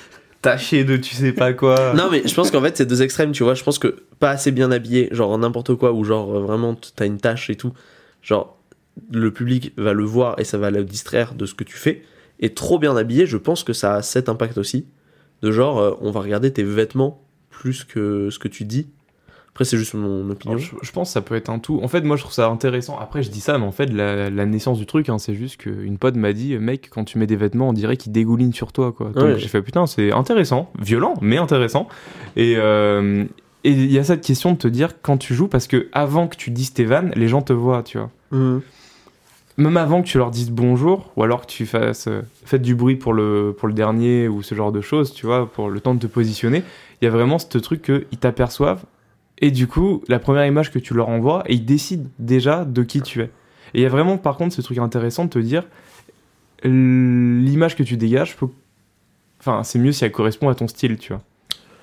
[0.43, 1.95] taché de tu sais pas quoi.
[1.95, 3.55] Non, mais je pense qu'en fait, c'est deux extrêmes, tu vois.
[3.55, 7.07] Je pense que pas assez bien habillé, genre n'importe quoi, ou genre euh, vraiment t'as
[7.07, 7.73] une tâche et tout.
[8.23, 8.59] Genre,
[9.13, 12.03] le public va le voir et ça va le distraire de ce que tu fais.
[12.41, 14.87] Et trop bien habillé, je pense que ça a cet impact aussi.
[15.43, 18.89] De genre, euh, on va regarder tes vêtements plus que ce que tu dis.
[19.59, 20.53] Après, c'est juste mon opinion.
[20.55, 21.81] Alors, je, je pense que ça peut être un tout.
[21.83, 22.97] En fait, moi, je trouve ça intéressant.
[22.97, 25.57] Après, je dis ça, mais en fait, la, la naissance du truc, hein, c'est juste
[25.57, 28.71] qu'une pote m'a dit, mec, quand tu mets des vêtements, on dirait qu'ils dégoulinent sur
[28.73, 29.09] toi, quoi.
[29.09, 29.37] Donc, Ouais.
[29.37, 31.89] j'ai fait, putain, c'est intéressant, violent, mais intéressant.
[32.37, 33.25] Et euh,
[33.65, 36.29] et il y a cette question de te dire quand tu joues, parce que avant
[36.29, 38.11] que tu dises tes vannes, les gens te voient, tu vois.
[38.31, 38.63] Mhm.
[39.57, 42.77] Même avant que tu leur dises bonjour, ou alors que tu fasses euh, faites du
[42.77, 45.81] bruit pour le, pour le dernier, ou ce genre de choses, tu vois, pour le
[45.81, 46.63] temps de te positionner,
[47.03, 48.85] il y a vraiment ce truc qu'ils t'aperçoivent,
[49.41, 52.83] et du coup, la première image que tu leur envoies, et ils décident déjà de
[52.83, 53.31] qui tu es.
[53.75, 55.65] Et il y a vraiment, par contre, ce truc intéressant de te dire,
[56.65, 58.49] l'image que tu dégages, peut...
[59.41, 61.23] enfin, c'est mieux si elle correspond à ton style, tu vois.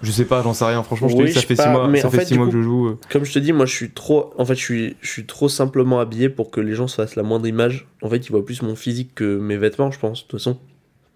[0.01, 0.83] Je sais pas, j'en sais rien.
[0.83, 2.11] Franchement, je te Oui, dis, ça je fait sais six pas, mois, mais ça en
[2.11, 2.87] fait fait, six du mois coup- que je joue.
[2.89, 2.99] euh.
[3.09, 4.33] Comme je te dis, moi, je suis trop.
[4.37, 7.15] En fait, je suis, je suis trop simplement habillé pour que les gens se fassent
[7.15, 7.87] la moindre image.
[8.01, 10.59] En fait, ils voient plus mon physique que mes vêtements, je pense, de toute façon.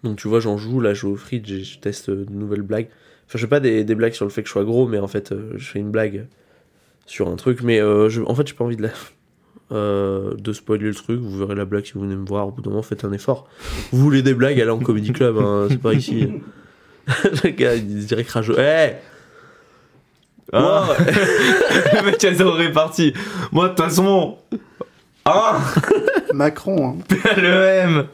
[0.02, 2.62] Donc, tu vois, j'en joue, là, je joue au fridge et je teste de nouvelles
[2.62, 2.88] blagues.
[3.30, 4.98] Enfin, je fais pas des, des blagues sur le fait que je sois gros, mais
[4.98, 6.26] en fait, euh, je fais une blague
[7.06, 7.62] sur un truc.
[7.62, 8.88] Mais euh, je, en fait, j'ai pas envie de, la,
[9.72, 11.20] euh, de spoiler le truc.
[11.20, 12.48] Vous verrez la blague si vous venez me voir.
[12.48, 13.46] Au bout d'un moment, faites un effort.
[13.92, 16.28] Vous voulez des blagues, allez en comedy club, hein, c'est pas ici.
[17.44, 18.56] le gars, il dirait que rageux.
[18.58, 18.96] Eh
[20.52, 20.88] Ah.
[20.88, 20.94] Wow.
[20.98, 23.14] le mec a zéro réparti.
[23.52, 24.38] Moi, de toute façon.
[25.24, 25.60] Ah
[26.34, 27.36] Macron, hein.
[27.36, 28.06] LEM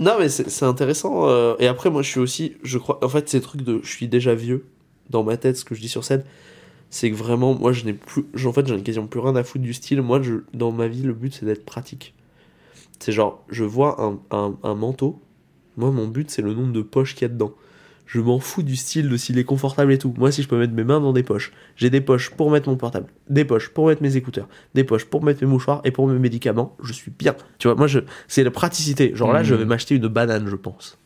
[0.00, 1.28] Non, mais c'est intéressant.
[1.28, 3.90] euh, et après, moi, je suis aussi, je crois, en fait, ces trucs de, je
[3.90, 4.66] suis déjà vieux
[5.10, 6.24] dans ma tête, ce que je dis sur scène,
[6.90, 9.44] c'est que vraiment, moi, je n'ai plus, en fait, j'en ai quasiment plus rien à
[9.44, 10.02] foutre du style.
[10.02, 12.14] Moi, je, dans ma vie, le but, c'est d'être pratique.
[13.00, 15.20] C'est genre, je vois un, un, un manteau.
[15.76, 17.52] Moi, mon but, c'est le nombre de poches qu'il y a dedans.
[18.12, 20.12] Je m'en fous du style, de s'il est confortable et tout.
[20.18, 22.68] Moi, si je peux mettre mes mains dans des poches, j'ai des poches pour mettre
[22.68, 25.92] mon portable, des poches pour mettre mes écouteurs, des poches pour mettre mes mouchoirs et
[25.92, 27.36] pour mes médicaments, je suis bien.
[27.58, 29.12] Tu vois, moi, je, c'est la praticité.
[29.14, 29.44] Genre là, Mhm.
[29.46, 30.98] je vais m'acheter une banane, je pense.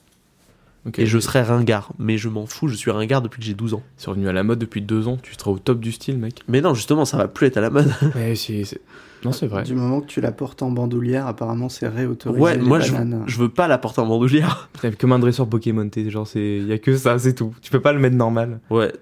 [0.98, 1.92] Et je serai ringard.
[1.98, 3.82] Mais je m'en fous, je suis ringard depuis que j'ai 12 ans.
[3.96, 6.40] C'est revenu à la mode depuis deux ans, tu seras au top du style, mec.
[6.48, 7.90] Mais non, justement, ça va plus être à la mode.
[8.14, 8.80] Mais c'est-
[9.24, 9.62] Non, c'est vrai.
[9.62, 12.40] Du moment que tu la portes en bandoulière, apparemment c'est réautorisé.
[12.42, 13.24] Ouais, les moi, je, bananes.
[13.26, 14.68] je veux pas la porter en bandoulière.
[14.98, 16.58] Comme un dresseur Pokémon, t'es genre, c'est.
[16.58, 17.54] Y a que ça, c'est tout.
[17.62, 18.60] Tu peux pas le mettre normal.
[18.68, 18.92] Ouais.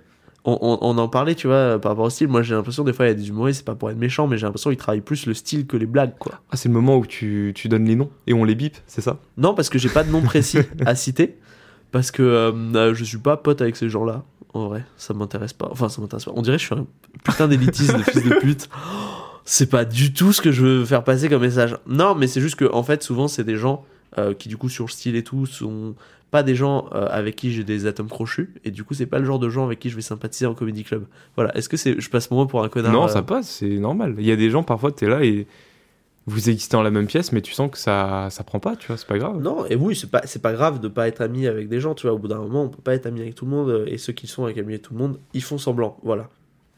[0.45, 2.27] On, on- on en parlait, tu vois, par rapport au style.
[2.29, 4.27] Moi, j'ai l'impression, des fois, il y a des humoristes, c'est pas pour être méchant,
[4.29, 6.41] mais j'ai l'impression qu'ils travaillent plus le style que les blagues, quoi.
[6.51, 9.01] Ah, c'est le moment où tu, tu donnes les noms et on les bip, c'est
[9.03, 9.19] ça?
[9.37, 11.39] Non, parce que j'ai pas de nom précis à citer.
[11.93, 14.25] Parce que euh, euh, je suis pas pote avec ces gens-là.
[14.55, 15.69] En vrai, ça m'intéresse pas.
[15.71, 16.33] Enfin, ça m'intéresse pas.
[16.35, 16.87] On dirait que je suis un
[17.25, 18.69] putain d'élitiste de fils de pute.
[19.45, 21.77] C'est pas du tout ce que je veux faire passer comme message.
[21.89, 23.85] Non, mais c'est juste que, en fait, souvent, c'est des gens
[24.17, 25.97] euh, qui, du coup, sur le style et tout, sont
[26.31, 28.55] pas des gens euh, avec qui j'ai des atomes crochus.
[28.65, 30.55] Et du coup, c'est pas le genre de gens avec qui je vais sympathiser en
[30.55, 31.05] comedy club.
[31.37, 31.57] Voilà.
[31.57, 33.79] Est-ce que c'est, je passe mon mot pour un connard Non, euh, ça passe, c'est
[33.79, 34.15] normal.
[34.19, 35.47] Il y a des gens, parfois, t'es là et
[36.27, 38.87] vous existez dans la même pièce, mais tu sens que ça, ça prend pas, tu
[38.87, 39.41] vois, c'est pas grave.
[39.41, 41.95] Non, et oui, c'est pas, c'est pas grave de pas être ami avec des gens,
[41.95, 42.15] tu vois.
[42.15, 43.99] Au bout d'un moment, on peut pas être ami avec tout le monde, euh, et
[43.99, 46.29] ceux qui sont avec ami avec tout le monde, ils font semblant, voilà.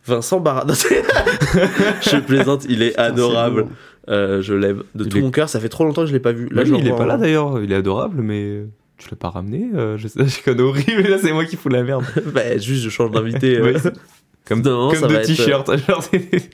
[0.06, 0.66] Vincent Barra.
[2.02, 3.66] Je plaisante, il est Putain, adorable.
[4.08, 5.48] Euh, je l'aime de Il tout est- mon cœur.
[5.48, 6.48] Ça fait trop longtemps que je l'ai pas vu.
[6.50, 8.64] Là, je le il est pas là en- d'ailleurs, il est adorable, mais
[8.98, 9.70] tu l'as pas ramené.
[9.74, 12.04] euh, je sais, je connais horrible, là, c'est moi qui fous la merde.
[12.34, 13.58] bah, juste, je change d'invité.
[13.58, 13.72] euh.
[13.72, 13.80] Ouais,
[14.46, 15.70] comme Non, de être, t-shirt.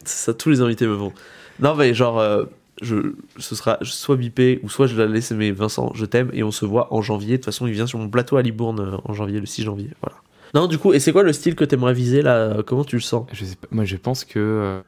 [0.04, 1.12] C'est ça, tous les invités me vont.
[1.58, 2.44] Non, mais genre, euh,
[2.80, 6.42] je, ce sera soit bipé, ou soit je la laisse, mais Vincent, je t'aime, et
[6.42, 7.32] on se voit en janvier.
[7.32, 9.62] De toute façon, il vient sur mon plateau à Libourne euh, en janvier, le 6
[9.64, 9.90] janvier.
[10.02, 10.16] Voilà.
[10.54, 13.02] Non, du coup, et c'est quoi le style que t'aimerais viser là Comment tu le
[13.02, 13.26] sens?
[13.32, 14.80] Je sais pas, moi je pense que euh,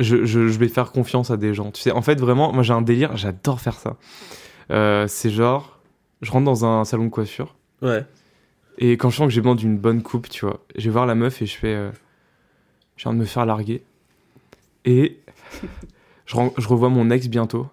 [0.00, 1.70] je, je- je vais faire confiance à des gens.
[1.70, 3.96] Tu sais, en fait, vraiment, moi j'ai un délire, j'adore faire ça.
[4.72, 5.78] Euh, c'est genre,
[6.22, 7.54] je rentre dans un salon de coiffure.
[7.82, 8.04] Ouais.
[8.78, 11.06] Et quand je sens que j'ai besoin d'une bonne coupe, tu vois, je vais voir
[11.06, 11.74] la meuf et je fais.
[11.74, 11.90] euh,
[12.96, 13.84] je viens de me faire larguer.
[14.86, 15.20] Et
[16.26, 17.68] je, revois mon ex bientôt.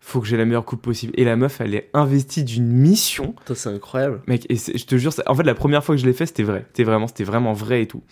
[0.00, 1.12] Faut que j'ai la meilleure coupe possible.
[1.16, 3.34] Et la meuf, elle est investie d'une mission.
[3.54, 4.22] C'est incroyable.
[4.26, 6.42] Mec, et je te jure, en fait, la première fois que je l'ai fait, c'était
[6.42, 6.64] vrai.
[6.68, 8.02] C'était vraiment, c'était vraiment vrai et tout.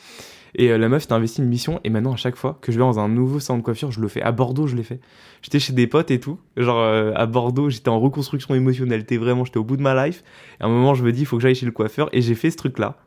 [0.55, 1.81] Et euh, la meuf, t'as investi une mission.
[1.85, 4.01] Et maintenant, à chaque fois que je vais dans un nouveau salon de coiffure, je
[4.01, 4.23] le fais.
[4.23, 5.01] À Bordeaux, je l'ai fait.
[5.43, 6.39] J'étais chez des potes et tout.
[6.57, 9.05] Genre, euh, à Bordeaux, j'étais en reconstruction émotionnelle.
[9.05, 10.23] T'es vraiment, j'étais au bout de ma life.
[10.61, 12.09] Et à un moment, je me dis, il faut que j'aille chez le coiffeur.
[12.13, 12.99] Et j'ai fait ce truc-là.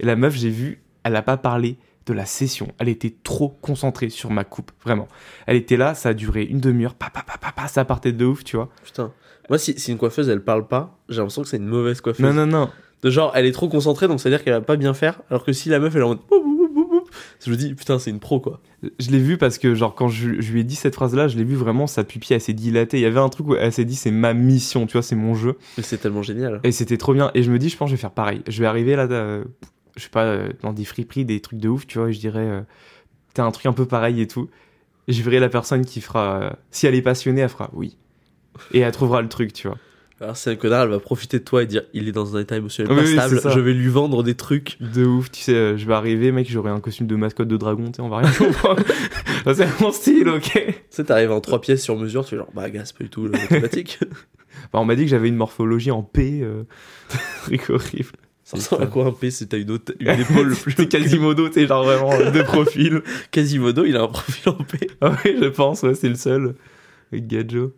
[0.00, 1.76] Et la meuf, j'ai vu, elle a pas parlé
[2.06, 2.68] de la session.
[2.78, 4.70] Elle était trop concentrée sur ma coupe.
[4.84, 5.08] Vraiment.
[5.46, 6.94] Elle était là, ça a duré une demi-heure.
[6.94, 8.70] Pa, pa, pa, pa, pa, ça partait de ouf, tu vois.
[8.84, 9.12] Putain.
[9.48, 12.24] Moi, si, si une coiffeuse, elle parle pas, j'ai l'impression que c'est une mauvaise coiffeuse.
[12.24, 12.70] Non, non, non.
[13.02, 15.20] De genre, elle est trop concentrée, donc ça veut dire qu'elle va pas bien faire.
[15.30, 16.20] Alors que si la meuf, elle est en mode.
[17.44, 18.60] Je me dis, putain, c'est une pro, quoi.
[18.98, 21.36] Je l'ai vu parce que, genre, quand je, je lui ai dit cette phrase-là, je
[21.36, 22.98] l'ai vu vraiment, sa pupille, elle s'est dilatée.
[22.98, 25.16] Il y avait un truc où elle s'est dit, c'est ma mission, tu vois, c'est
[25.16, 25.56] mon jeu.
[25.76, 26.60] Mais c'est tellement génial.
[26.64, 27.30] Et c'était trop bien.
[27.34, 28.42] Et je me dis, je pense que je vais faire pareil.
[28.48, 29.44] Je vais arriver là, euh,
[29.96, 32.20] je sais pas, euh, dans des friperies, des trucs de ouf, tu vois, et je
[32.20, 32.60] dirais, euh,
[33.34, 34.48] t'as un truc un peu pareil et tout.
[35.08, 37.96] Et je verrai la personne qui fera, si elle est passionnée, elle fera oui.
[38.72, 39.78] Et elle trouvera le truc, tu vois.
[40.18, 42.40] Alors, si un connard, elle va profiter de toi et dire, il est dans un
[42.40, 44.78] état émotionnel Oui, pas stable, c'est je vais lui vendre des trucs.
[44.80, 47.56] De ouf, tu sais, euh, je vais arriver, mec, j'aurai un costume de mascotte de
[47.58, 48.82] dragon, tu sais, on va rien comprendre.
[49.54, 50.52] C'est mon style, ok.
[50.52, 53.04] Tu sais, t'arrives en trois pièces sur mesure, tu fais genre, bah, gars, c'est pas
[53.04, 53.98] du tout automatique.
[54.72, 56.62] Enfin, on m'a dit que j'avais une morphologie en P, euh...
[57.44, 58.12] truc horrible.
[58.48, 60.86] Ça ressemble à quoi un P si t'as une, autre- une épaule plus.
[60.86, 63.02] Quasimodo, sais, genre vraiment de profil.
[63.32, 64.86] Quasimodo, il a un profil en P.
[65.00, 66.54] Ah ouais, je pense, ouais, c'est le seul.
[67.12, 67.72] Avec Gadjo.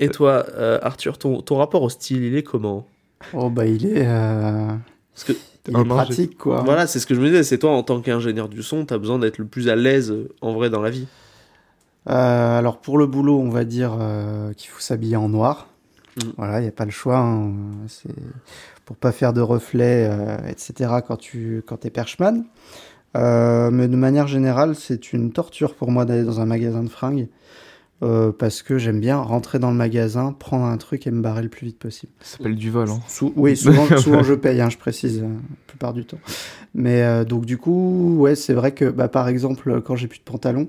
[0.00, 2.86] Et toi, euh, Arthur, ton, ton rapport au style, il est comment?
[3.32, 4.68] Oh bah il est, euh,
[5.14, 5.32] Parce que
[5.68, 6.60] il est pratique quoi.
[6.62, 7.42] Voilà, c'est ce que je me disais.
[7.42, 10.52] C'est toi, en tant qu'ingénieur du son, t'as besoin d'être le plus à l'aise en
[10.52, 11.06] vrai dans la vie.
[12.10, 15.68] Euh, alors pour le boulot, on va dire euh, qu'il faut s'habiller en noir.
[16.18, 16.28] Mm.
[16.36, 17.16] Voilà, il n'y a pas le choix.
[17.18, 17.52] hein.
[17.88, 18.10] C'est
[18.84, 20.90] pour pas faire de reflets, euh, etc.
[21.06, 22.44] Quand tu quand t'es perchman.
[23.16, 26.88] Euh, mais de manière générale, c'est une torture pour moi d'aller dans un magasin de
[26.88, 27.28] fringues
[28.02, 31.42] euh, parce que j'aime bien rentrer dans le magasin, prendre un truc et me barrer
[31.42, 32.12] le plus vite possible.
[32.20, 33.00] Ça s'appelle du vol, hein.
[33.06, 36.18] Sou- oui, souvent, souvent je paye, hein, je précise, euh, la plupart du temps.
[36.74, 40.18] Mais euh, donc du coup, ouais, c'est vrai que bah, par exemple, quand j'ai plus
[40.18, 40.68] de pantalons,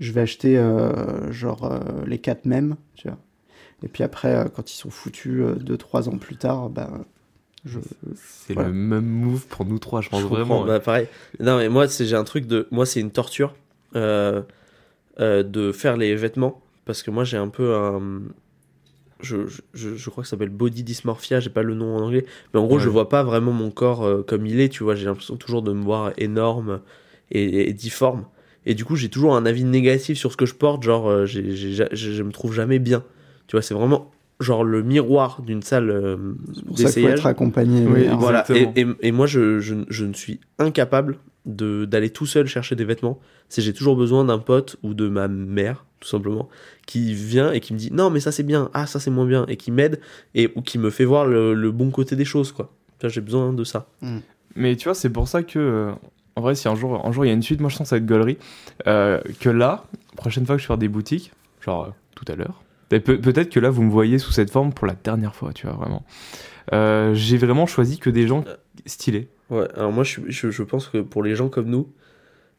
[0.00, 0.60] je vais acheter
[1.30, 3.16] genre les quatre mêmes, tu vois.
[3.82, 6.90] Et puis après, quand ils sont foutus euh, deux, trois ans plus tard, bah,
[7.66, 7.78] je...
[8.14, 8.68] C'est Voilà.
[8.70, 10.64] le même move pour nous trois, je pense Je vraiment.
[10.64, 11.08] bah, pareil.
[11.40, 12.66] Non, mais moi, c'est- j'ai un truc de.
[12.70, 13.54] Moi, c'est une torture
[13.96, 14.40] euh,
[15.20, 16.62] euh, de faire les vêtements.
[16.84, 18.22] Parce que moi, j'ai un peu un.
[19.20, 19.38] Je,
[19.74, 22.26] je- je, crois que ça s'appelle body dysmorphia, j'ai pas le nom en anglais.
[22.52, 22.82] Mais en gros, Ouais.
[22.82, 24.94] je vois pas vraiment mon corps euh, comme il est, tu vois.
[24.94, 26.80] J'ai l'impression toujours de me voir énorme
[27.30, 28.26] et, et difforme.
[28.66, 30.82] Et du coup, j'ai toujours un avis négatif sur ce que je porte.
[30.82, 31.40] Genre, euh, je,
[31.92, 33.02] je me trouve jamais bien.
[33.46, 34.10] Tu vois, c'est vraiment
[34.40, 36.16] genre le miroir d'une salle euh,
[36.70, 37.20] d'essayage.
[37.20, 37.86] être accompagné.
[37.86, 38.16] Oui, oui, hein.
[38.18, 42.46] Voilà, et, et, et moi je, je, je ne suis incapable de d'aller tout seul
[42.46, 43.18] chercher des vêtements.
[43.48, 46.48] C'est j'ai toujours besoin d'un pote ou de ma mère, tout simplement,
[46.86, 49.26] qui vient et qui me dit non mais ça c'est bien, ah ça c'est moins
[49.26, 50.00] bien, et qui m'aide
[50.34, 52.72] et ou qui me fait voir le, le bon côté des choses quoi.
[53.04, 53.86] J'ai besoin de ça.
[54.56, 55.92] Mais tu vois, c'est pour ça que, euh,
[56.34, 57.84] en vrai, si un jour, un jour il y a une suite, moi je sens
[57.84, 58.38] que ça va être gaulerie.
[58.86, 59.84] Euh, que là,
[60.16, 61.30] prochaine fois que je vais faire des boutiques,
[61.60, 64.86] genre euh, tout à l'heure, peut-être que là vous me voyez sous cette forme pour
[64.86, 66.04] la dernière fois, tu vois, vraiment.
[66.72, 68.44] Euh, J'ai vraiment choisi que des gens
[68.86, 69.28] stylés.
[69.50, 71.88] Ouais, alors moi je, je, je pense que pour les gens comme nous,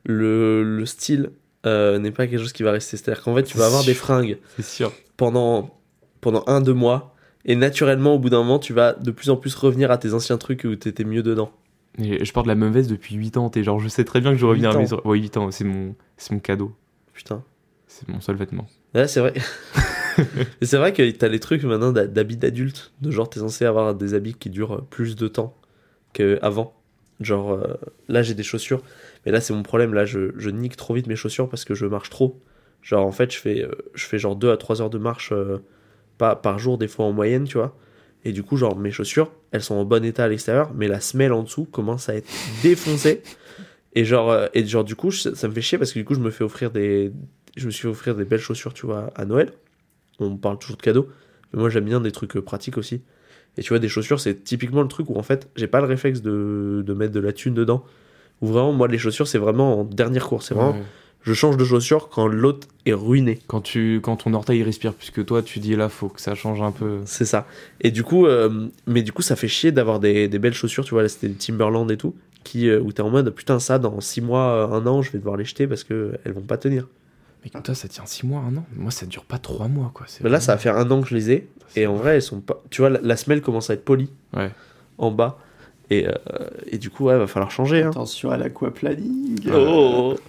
[0.06, 1.32] le, le style
[1.66, 2.96] euh, n'est pas quelque chose qui va rester.
[2.98, 4.92] C'est-à-dire qu'en fait tu vas avoir des fringues sûr.
[5.18, 5.78] pendant,
[6.22, 7.14] pendant un, deux mois.
[7.50, 10.14] Et naturellement, au bout d'un moment, tu vas de plus en plus revenir à tes
[10.14, 11.52] anciens trucs où t'étais mieux dedans.
[11.98, 14.32] Et je porte la même veste depuis 8 ans, t'es genre, je sais très bien
[14.32, 15.02] que je revenir à 8 mes.
[15.06, 16.76] Ouais, 8 ans, c'est mon, c'est mon cadeau.
[17.14, 17.42] Putain.
[17.88, 18.68] C'est mon seul vêtement.
[18.94, 19.34] Ouais, c'est vrai.
[20.62, 22.92] C'est vrai que t'as les trucs maintenant d'habits d'adultes.
[23.02, 25.56] De genre, t'es censé avoir des habits qui durent plus de temps
[26.14, 26.74] qu'avant.
[27.20, 27.76] Genre, euh,
[28.08, 28.82] là, j'ai des chaussures.
[29.26, 29.94] Mais là, c'est mon problème.
[29.94, 32.40] Là, je, je nique trop vite mes chaussures parce que je marche trop.
[32.84, 35.32] Genre, en fait, je fais, euh, je fais genre 2 à 3 heures de marche
[35.34, 35.58] euh,
[36.18, 37.76] pas, par jour, des fois en moyenne, tu vois.
[38.26, 41.00] Et du coup, genre, mes chaussures, elles sont en bon état à l'extérieur, mais la
[41.02, 42.30] semelle en dessous commence à être
[42.64, 43.24] défoncée.
[43.96, 46.16] Et genre, et genre du coup, je- ça me fait chier parce que du coup,
[46.16, 47.12] je me fais offrir des,
[47.58, 49.52] je me suis offrir des belles chaussures, tu vois, à Noël.
[50.20, 51.08] On parle toujours de cadeaux,
[51.54, 53.02] mais moi j'aime bien des trucs euh, pratiques aussi.
[53.58, 55.88] Et tu vois, des chaussures, c'est typiquement le truc où en fait, j'ai pas le
[55.88, 57.84] réflexe de, de mettre de la thune dedans.
[58.42, 60.48] Ou vraiment, moi, les chaussures, c'est vraiment en dernière course.
[60.50, 60.84] C'est vraiment, Ouais.
[61.24, 63.40] je change de chaussures quand l'autre est ruiné.
[63.48, 66.36] Quand, tu, quand ton orteil respire plus que toi, tu dis là, faut que ça
[66.36, 67.00] change un peu.
[67.06, 67.48] C'est ça.
[67.82, 70.86] Et du coup, euh, mais du coup, ça fait chier d'avoir des, des belles chaussures,
[70.86, 72.14] tu vois, là c'était des Timberland et tout,
[72.44, 75.12] qui, euh, où t'es en mode, putain, ça, dans 6 mois, euh, un an, je
[75.12, 76.88] vais devoir les jeter parce que elles vont pas tenir.
[77.44, 78.66] Mais toi, ça tient 6 mois, un an.
[78.76, 80.06] Moi, ça dure pas 3 mois, quoi.
[80.22, 81.48] Mais là, ça va faire un an que je les ai.
[81.76, 82.62] Et en vrai, elles sont pas.
[82.70, 84.52] Tu vois, la, la semelle commence à être polie Ouais.
[84.98, 85.40] en bas.
[85.90, 86.12] Et, euh,
[86.66, 87.84] et du coup, ouais, va falloir changer.
[87.84, 87.90] Hein.
[87.92, 89.40] Attention à l'aquaplaning.
[89.48, 90.20] Oh, oh, oh.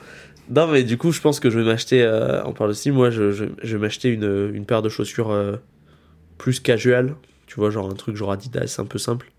[0.51, 2.03] Non, mais du coup, je pense que je vais m'acheter.
[2.03, 5.31] euh, on parle aussi, moi, je, je, je vais m'acheter une, une paire de chaussures
[5.31, 5.57] euh,
[6.39, 7.15] plus casual.
[7.47, 9.31] Tu vois, genre un truc genre Adidas, un peu simple.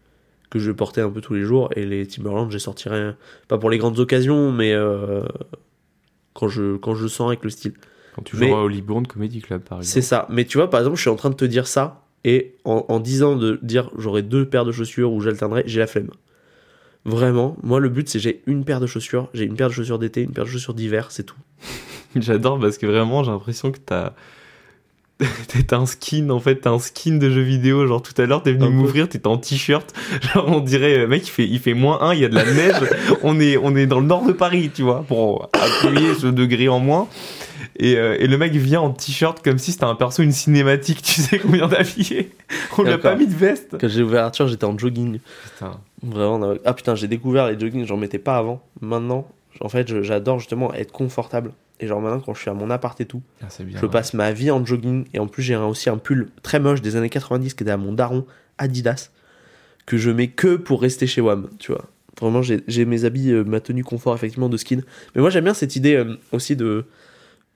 [0.49, 1.70] Que je vais porter un peu tous les jours.
[1.76, 3.11] Et les Timberland, je les sortirai.
[3.47, 5.22] Pas pour les grandes occasions, mais euh,
[6.39, 7.73] quand, je, quand je sens avec le style.
[8.15, 10.05] Quand tu joueras au Libourne Comedy Club, par C'est exemple.
[10.23, 10.27] ça.
[10.29, 12.03] Mais tu vois, par exemple, je suis en train de te dire ça.
[12.25, 15.87] Et en, en disant de dire j'aurai deux paires de chaussures ou j'alternerai, j'ai la
[15.87, 16.09] flemme.
[17.05, 19.99] Vraiment, moi le but c'est j'ai une paire de chaussures, j'ai une paire de chaussures
[19.99, 21.37] d'été, une paire de chaussures d'hiver, c'est tout.
[22.17, 24.13] J'adore parce que vraiment, j'ai l'impression que t'as.
[25.67, 27.86] T'as un skin, en fait, t'as un skin de jeu vidéo.
[27.88, 29.93] Genre tout à l'heure, t'es venu m'ouvrir, t'étais en t-shirt.
[30.34, 32.36] Genre on dirait, euh, mec, il fait, il fait moins 1, il y a de
[32.36, 32.76] la neige.
[33.24, 36.70] on, est, on est dans le nord de Paris, tu vois, pour appuyer ce degré
[36.70, 37.07] en moins.
[37.78, 41.01] Et, euh, et le mec vient en t-shirt comme si c'était un perso, une cinématique,
[41.01, 42.32] tu sais combien d'habillé.
[42.78, 43.76] On lui a pas mis de veste.
[43.80, 45.20] Quand j'ai ouvert Arthur, j'étais en jogging.
[45.53, 45.78] Putain.
[46.03, 48.61] Vraiment, on a- ah putain, j'ai découvert les joggings, j'en mettais pas avant.
[48.82, 49.28] Maintenant,
[49.62, 51.51] en fait, j'adore justement être confortable.
[51.82, 53.80] Et genre maintenant, quand je suis à mon appart et tout, Ah, bien.
[53.80, 55.05] je passe ma vie en jogging.
[55.14, 57.78] Et en plus, j'ai aussi un pull très moche des années 90 qui était à
[57.78, 58.26] mon daron,
[58.57, 59.12] Adidas,
[59.86, 61.86] que je mets que pour rester chez WAM, tu vois.
[62.20, 64.82] Vraiment, j'ai mes habits, euh, ma tenue confort, effectivement, de skin.
[65.16, 66.86] Mais moi, j'aime bien cette idée euh, aussi de.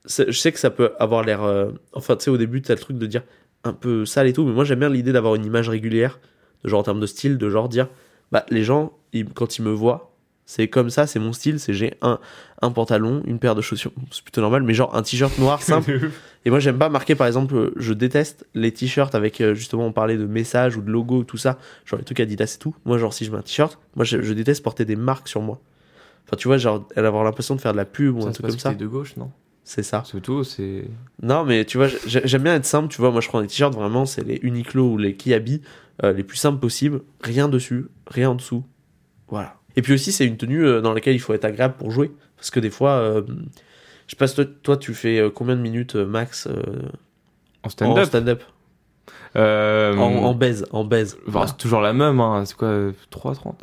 [0.06, 1.44] Je sais que ça peut avoir l'air.
[1.44, 3.24] euh, Enfin, tu sais, au début, t'as le truc de dire
[3.66, 6.20] un peu sale et tout, mais moi, j'aime bien l'idée d'avoir une image régulière,
[6.64, 7.88] de genre en termes de style, de genre dire,
[8.32, 10.13] bah, les gens, ils- quand ils me voient,
[10.46, 12.20] c'est comme ça, c'est mon style, c'est j'ai un,
[12.62, 16.12] un pantalon, une paire de chaussures, c'est plutôt normal, mais genre un t-shirt noir simple.
[16.46, 19.86] Et moi, j'aime pas marquer, par exemple, euh, je déteste les t-shirts avec, euh, justement,
[19.86, 22.76] on parlait de messages ou de logos, tout ça, genre les trucs Adidas et tout.
[22.86, 25.42] Moi, genre, si je mets un t-shirt, moi, je, je déteste porter des marques sur
[25.42, 25.62] moi.
[26.28, 28.44] Enfin, tu vois, genre, avoir l'impression de faire de la pub ou Ça, un c'est
[28.44, 28.70] truc comme ça.
[28.72, 29.32] t'es de gauche, non?
[29.66, 30.04] C'est ça.
[30.06, 30.84] Surtout, c'est.
[31.22, 33.12] Non, mais tu vois, j'ai- j'aime bien être simple, tu vois.
[33.12, 35.62] Moi, je prends des t-shirts, vraiment, c'est les Uniqlo ou les Kiabi,
[36.04, 37.02] euh, les plus simples possibles.
[37.22, 38.66] Rien dessus, rien en dessous.
[39.30, 39.56] Voilà.
[39.76, 42.12] Et puis aussi, c'est une tenue euh, dans laquelle il faut être agréable pour jouer.
[42.38, 43.22] Parce que des fois, euh,
[44.08, 46.48] je sais pas, si toi, toi, tu fais euh, combien de minutes max
[47.64, 48.06] En stand-up.
[48.06, 48.44] stand-up
[49.36, 51.18] Euh, en, en baise, en baise.
[51.28, 52.44] Enfin, c'est toujours la même, hein.
[52.46, 53.54] c'est quoi, euh, 3,30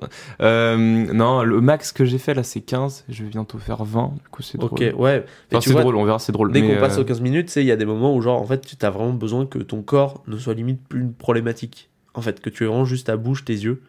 [0.41, 4.15] euh, Non, le max que j'ai fait là c'est 15, je vais bientôt faire 20,
[4.15, 4.73] du coup c'est drôle.
[4.73, 5.25] Ok, ouais.
[5.53, 6.51] Enfin, c'est drôle, on verra, c'est drôle.
[6.51, 8.61] Dès qu'on passe aux 15 minutes, il y a des moments où, genre, en fait,
[8.67, 11.89] tu as vraiment besoin que ton corps ne soit limite plus une problématique.
[12.15, 13.83] En fait, que tu aies vraiment juste ta bouche, tes yeux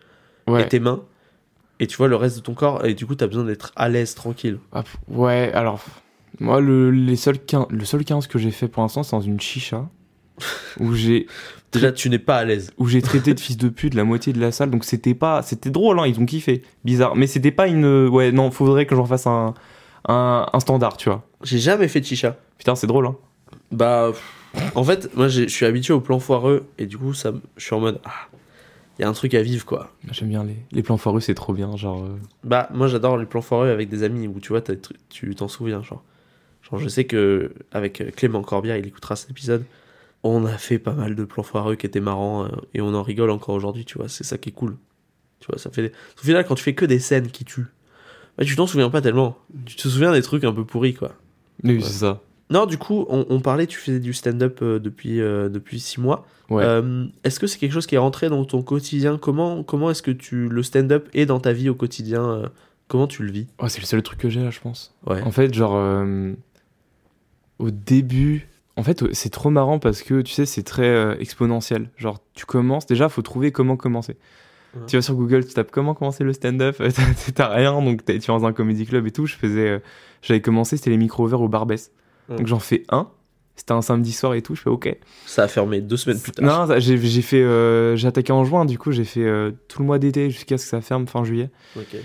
[0.48, 0.62] ouais.
[0.62, 1.02] et tes mains.
[1.82, 3.72] Et tu vois le reste de ton corps, et du coup, tu as besoin d'être
[3.76, 4.60] à l'aise, tranquille.
[4.72, 5.84] Ah, ouais, alors,
[6.40, 9.22] moi, le, les seuls 15, le seul 15 que j'ai fait pour l'instant, c'est dans
[9.22, 9.90] une chicha,
[10.80, 11.26] où j'ai
[11.72, 12.72] Déjà, tu n'es pas à l'aise.
[12.78, 15.42] où j'ai traité de fils de pute la moitié de la salle, donc c'était pas,
[15.42, 18.96] c'était drôle, hein, ils ont kiffé, bizarre, mais c'était pas une, ouais, non, faudrait que
[18.96, 19.56] j'en fasse un,
[20.08, 21.26] un, un standard, tu vois.
[21.44, 22.38] J'ai jamais fait de chicha.
[22.60, 23.16] Putain, c'est drôle, hein.
[23.72, 24.12] Bah,
[24.76, 27.74] en fait, moi, je suis habitué au plan foireux, et du coup, ça, je suis
[27.74, 28.28] en mode, ah,
[29.00, 29.92] il y a un truc à vivre, quoi.
[30.12, 32.04] J'aime bien les, les plans foireux, c'est trop bien, genre.
[32.04, 34.80] euh, Bah, moi, j'adore les plans foireux avec des amis, où tu vois, des
[35.10, 36.04] tu t'en souviens, genre.
[36.70, 39.64] Genre, je sais que, avec euh, Clément Corbière, il écoutera cet épisode,
[40.24, 43.02] on a fait pas mal de plans foireux qui étaient marrants, euh, et on en
[43.04, 44.78] rigole encore aujourd'hui, tu vois, c'est ça qui est cool.
[45.40, 45.92] Tu vois, ça fait.
[46.20, 47.66] Au final, quand tu fais que des scènes qui tuent,
[48.38, 49.38] bah, tu t'en souviens pas tellement.
[49.66, 51.14] Tu te souviens des trucs un peu pourris, quoi.
[51.64, 51.82] Oui, Ouais.
[51.82, 52.22] c'est ça.
[52.52, 56.00] Non, du coup, on, on parlait, tu faisais du stand-up euh, depuis, euh, depuis six
[56.00, 56.28] mois.
[56.50, 56.64] Ouais.
[56.64, 59.18] Euh, est-ce que c'est quelque chose qui est rentré dans ton quotidien?
[59.18, 62.52] Comment, comment est-ce que tu le stand-up est dans ta vie au quotidien
[62.90, 63.48] Comment tu le vis?
[63.62, 64.94] Ouais, c'est le seul truc que j'ai là, je pense.
[65.08, 65.22] Ouais.
[65.22, 66.34] En fait, genre, euh,
[67.60, 71.90] au début, en fait, c'est trop marrant parce que tu sais, c'est très euh, exponentiel.
[71.98, 74.18] Genre, tu commences, déjà, faut trouver comment commencer.
[74.76, 74.82] Ouais.
[74.88, 76.82] Tu vas sur Google, tu tapes comment commencer le stand-up,
[77.36, 79.26] t'as- rien, donc tu vas dans un comedy club et tout.
[79.26, 79.80] Je faisais, euh,
[80.22, 81.92] j'avais commencé, c'était les micros ouverts au Barbès.
[82.32, 82.38] Ouais.
[82.38, 83.10] Donc j'en fais un.
[83.56, 84.56] C'était un samedi soir et tout.
[84.56, 84.98] Je fais OK.
[85.28, 86.68] Ça a fermé deux semaines plus tard.
[86.68, 88.66] Non, j'ai j'ai fait, euh, j'ai attaqué en juin.
[88.66, 91.24] Du coup, j'ai fait euh, tout le mois d'été jusqu'à ce que ça ferme fin
[91.24, 91.50] juillet.
[91.76, 91.96] Ok.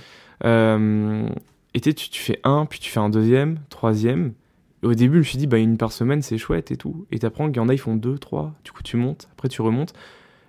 [0.44, 1.26] Euh,
[1.72, 4.34] et tu, tu fais un, puis tu fais un deuxième, troisième.
[4.82, 7.06] Et au début, je me suis dit, bah, une par semaine, c'est chouette et tout.
[7.10, 8.52] Et t'apprends qu'il y en a, ils font deux, trois.
[8.62, 9.94] Du coup, tu montes, après, tu remontes.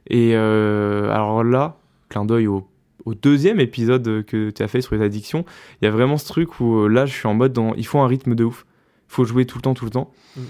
[0.09, 1.77] Et euh, alors là,
[2.09, 2.67] clin d'œil au,
[3.05, 5.45] au deuxième épisode que tu as fait sur les addictions,
[5.81, 7.85] il y a vraiment ce truc où euh, là, je suis en mode, dans, il
[7.85, 8.65] faut un rythme de ouf.
[9.09, 10.11] Il faut jouer tout le temps, tout le temps.
[10.35, 10.41] Mm.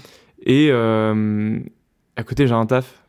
[0.44, 1.58] Et euh,
[2.16, 3.04] à côté, j'ai un taf.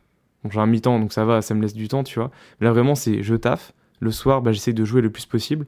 [0.48, 2.30] J'ai un mi-temps, donc ça va, ça me laisse du temps, tu vois.
[2.60, 3.72] Mais là, vraiment, c'est je taffe.
[4.00, 5.66] Le soir, bah, j'essaie de jouer le plus possible.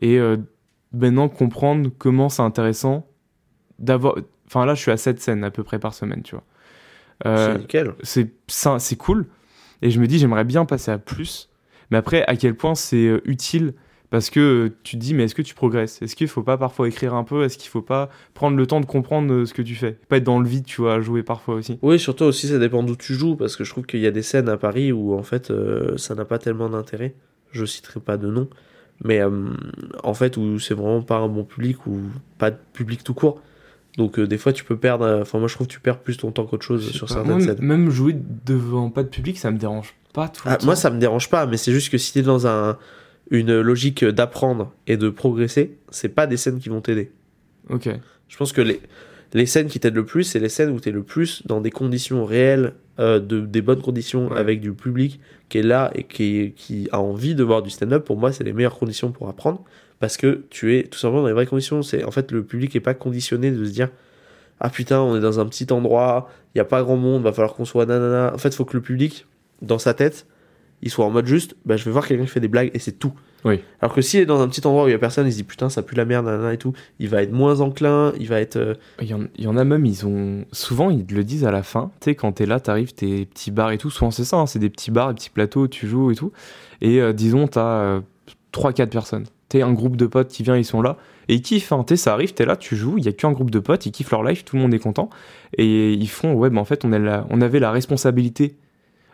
[0.00, 0.36] Et euh,
[0.92, 3.06] maintenant, comprendre comment c'est intéressant
[3.80, 4.14] d'avoir.
[4.46, 6.44] Enfin, là, je suis à 7 scènes à peu près par semaine, tu vois.
[7.24, 7.94] Euh, c'est nickel.
[8.78, 9.26] c'est cool.
[9.82, 11.50] Et je me dis, j'aimerais bien passer à plus.
[11.90, 13.74] Mais après, à quel point c'est euh, utile
[14.10, 16.00] Parce que tu te dis, mais est-ce que tu progresses?
[16.00, 17.42] Est-ce qu'il faut pas parfois écrire un peu?
[17.44, 19.98] Est-ce qu'il faut pas prendre le temps de comprendre euh, ce que tu fais?
[20.08, 21.78] Pas être dans le vide, tu vois, à jouer parfois aussi.
[21.82, 24.12] Oui, surtout aussi, ça dépend d'où tu joues, parce que je trouve qu'il y a
[24.12, 27.14] des scènes à Paris où, en fait, euh, ça n'a pas tellement d'intérêt.
[27.50, 28.48] Je citerai pas de nom,
[29.02, 29.30] mais euh,
[30.04, 31.98] en fait, où c'est vraiment pas un bon public, ou
[32.38, 33.40] pas de public tout court.
[33.96, 35.20] Donc, euh, des fois, tu peux perdre.
[35.22, 37.14] Enfin, moi, je trouve que tu perds plus ton temps qu'autre chose sur pas.
[37.14, 37.56] certaines scènes.
[37.60, 40.66] Même jouer devant pas de public, ça me dérange pas tout le Ah, temps.
[40.66, 42.76] moi, ça me dérange pas, mais c'est juste que si t'es dans un,
[43.30, 47.10] une logique d'apprendre et de progresser, c'est pas des scènes qui vont t'aider.
[47.70, 47.88] Ok.
[48.28, 48.80] Je pense que les,
[49.34, 51.70] les scènes qui t'aident le plus, c'est les scènes où t'es le plus dans des
[51.70, 54.38] conditions réelles, euh, de, des bonnes conditions, Ouais.
[54.38, 58.04] avec du public qui est là et qui, qui a envie de voir du stand-up.
[58.04, 59.62] Pour moi, c'est les meilleures conditions pour apprendre.
[59.98, 61.82] Parce que tu es tout simplement dans les vraies conditions.
[61.82, 63.88] C'est En fait, le public est pas conditionné de se dire
[64.60, 67.32] Ah putain, on est dans un petit endroit, il y a pas grand monde, va
[67.32, 68.32] falloir qu'on soit nanana.
[68.34, 69.26] En fait, faut que le public,
[69.62, 70.26] dans sa tête,
[70.82, 72.78] il soit en mode juste bah, Je vais voir quelqu'un qui fait des blagues et
[72.78, 73.12] c'est tout.
[73.44, 73.60] Oui.
[73.80, 75.36] Alors que s'il est dans un petit endroit où il y a personne, il se
[75.36, 78.26] dit Putain, ça pue la merde, nanana et tout, il va être moins enclin, il
[78.28, 78.56] va être.
[78.56, 80.44] euh, Il y, en, il y en a même, ils ont.
[80.52, 81.90] Souvent, ils te le disent à la fin.
[82.00, 83.90] Tu sais, quand t'es là, t'arrives, tes petits bars et tout.
[83.90, 86.14] Souvent, c'est ça, hein, c'est des petits bars, des petits plateaux où tu joues et
[86.16, 86.32] tout.
[86.80, 88.00] Et euh, disons, t'as euh,
[88.52, 89.24] 3-4 personnes.
[89.48, 90.96] T'es un groupe de potes qui vient, ils sont là.
[91.28, 91.84] Et ils kiffent, hein.
[91.84, 93.92] T'sais, ça arrive, t'es là, tu joues, il y a qu'un groupe de potes, ils
[93.92, 95.08] kiffent leur life, tout le monde est content.
[95.56, 98.56] Et ils font, ouais, mais en fait, on, a la- on avait la responsabilité.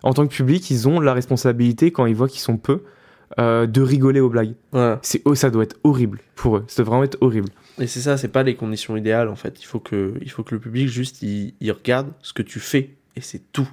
[0.03, 2.83] En tant que public, ils ont la responsabilité, quand ils voient qu'ils sont peu,
[3.39, 4.55] euh, de rigoler aux blagues.
[5.03, 6.65] C'est, oh, ça doit être horrible pour eux.
[6.69, 7.49] Ça doit vraiment être horrible.
[7.79, 9.61] Et c'est ça, c'est pas les conditions idéales en fait.
[9.63, 12.61] Il faut que, il faut que le public juste il, il regarde ce que tu
[12.61, 13.69] fais et c'est tout.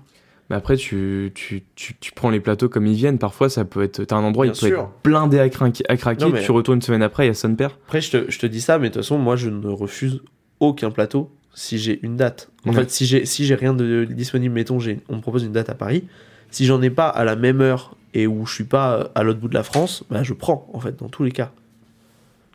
[0.50, 3.20] Mais après, tu, tu, tu, tu prends les plateaux comme ils viennent.
[3.20, 4.04] Parfois, ça peut être.
[4.06, 4.80] T'as un endroit, Bien il peut sûr.
[4.80, 5.84] être blindé à, craquer.
[5.90, 7.78] à craquer, Non, mais- Tu retournes une semaine après, il y a son père.
[7.86, 10.22] Après, je te, je te dis ça, mais de toute façon, moi je ne refuse
[10.60, 12.50] aucun plateau si j'ai une date.
[12.66, 12.76] En Ouais.
[12.76, 14.78] fait, si j'ai si j'ai rien de disponible, mettons,
[15.10, 16.06] on me propose une date à Paris.
[16.52, 19.24] Si j'en ai pas à la même heure et où je suis pas euh, à
[19.24, 21.52] l'autre bout de la France, bah je prends en fait dans tous les cas.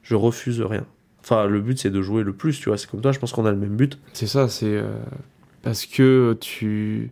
[0.03, 0.84] Je refuse rien.
[1.22, 2.76] Enfin, le but c'est de jouer le plus, tu vois.
[2.78, 3.99] C'est comme toi, je pense qu'on a le même but.
[4.12, 4.66] C'est ça, c'est.
[4.66, 4.92] euh,
[5.62, 7.11] parce que tu.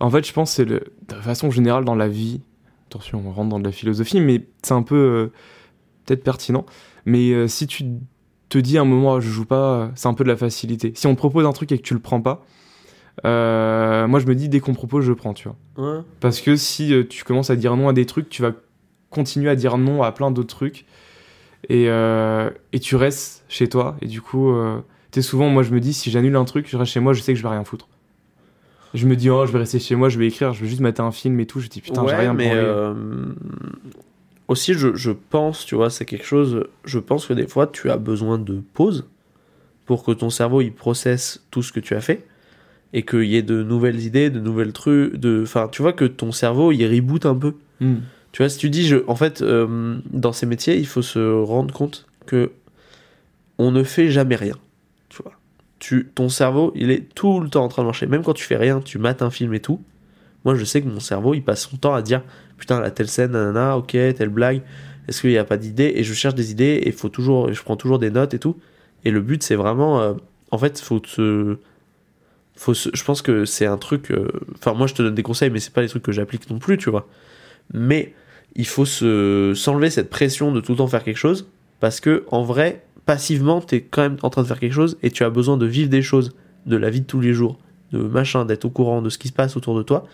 [0.00, 0.82] En fait, je pense que c'est le.
[1.08, 2.40] De façon générale, dans la vie.
[2.88, 4.96] Attention, on rentre dans de la philosophie, mais c'est un peu.
[4.96, 5.32] euh,
[6.04, 6.66] Peut-être pertinent.
[7.04, 7.84] Mais euh, si tu
[8.52, 10.92] te dis à un moment, je joue pas, c'est un peu de la facilité.
[10.94, 12.44] Si on te propose un truc et que tu le prends pas,
[13.24, 15.56] euh, moi je me dis, dès qu'on propose, je prends, tu vois.
[15.76, 16.00] Ouais.
[16.20, 18.52] Parce que si euh, tu commences à dire non à des trucs, tu vas
[19.10, 20.84] continuer à dire non à plein d'autres trucs.
[21.68, 23.96] Et, euh, et tu restes chez toi.
[24.02, 24.80] Et du coup, euh,
[25.12, 27.20] tu souvent, moi, je me dis, si j'annule un truc, je reste chez moi, je
[27.22, 27.88] sais que je vais rien foutre.
[28.94, 30.80] Je me dis, oh, je vais rester chez moi, je vais écrire, je vais juste
[30.80, 31.60] mettre un film et tout.
[31.60, 32.52] Je dis, putain, j'ai Ouais, rien mais.
[34.52, 36.66] Aussi, je, je pense, tu vois, c'est quelque chose.
[36.84, 39.08] Je pense que des fois, tu as besoin de pause
[39.86, 42.24] pour que ton cerveau il processe tout ce que tu as fait
[42.92, 46.04] et qu'il y ait de nouvelles idées, de nouvelles trucs, de, enfin, tu vois que
[46.04, 47.54] ton cerveau il reboot un peu.
[47.80, 47.96] Hmm.
[48.32, 51.42] Tu vois, si tu dis, je, en fait, euh, dans ces métiers, il faut se
[51.42, 52.52] rendre compte que
[53.58, 54.56] on ne fait jamais rien.
[55.08, 55.32] Tu vois,
[55.78, 58.06] tu, ton cerveau, il est tout le temps en train de marcher.
[58.06, 59.82] Même quand tu fais rien, tu mates un film et tout.
[60.44, 62.22] Moi, je sais que mon cerveau, il passe son temps à dire,
[62.62, 64.62] putain, la telle scène, nanana, ok, telle blague.
[65.08, 65.94] Est-ce qu'il n'y a pas d'idées?
[65.96, 68.56] Et je cherche des idées et faut toujours, je prends toujours des notes et tout.
[69.04, 70.14] Et le but, c'est vraiment, euh,
[70.52, 71.56] en fait, faut se,
[72.54, 74.12] faut se- je pense que c'est un truc.
[74.12, 76.48] euh, Enfin, moi, je te donne des conseils, mais c'est pas les trucs que j'applique
[76.50, 77.08] non plus, tu vois.
[77.74, 78.14] Mais
[78.54, 81.48] il faut se s'enlever cette pression de tout le temps faire quelque chose
[81.80, 84.98] parce que en vrai, passivement, tu es quand même en train de faire quelque chose
[85.02, 86.36] et tu as besoin de vivre des choses
[86.66, 87.58] de la vie de tous les jours,
[87.90, 90.06] de machin, d'être au courant de ce qui se passe autour de toi,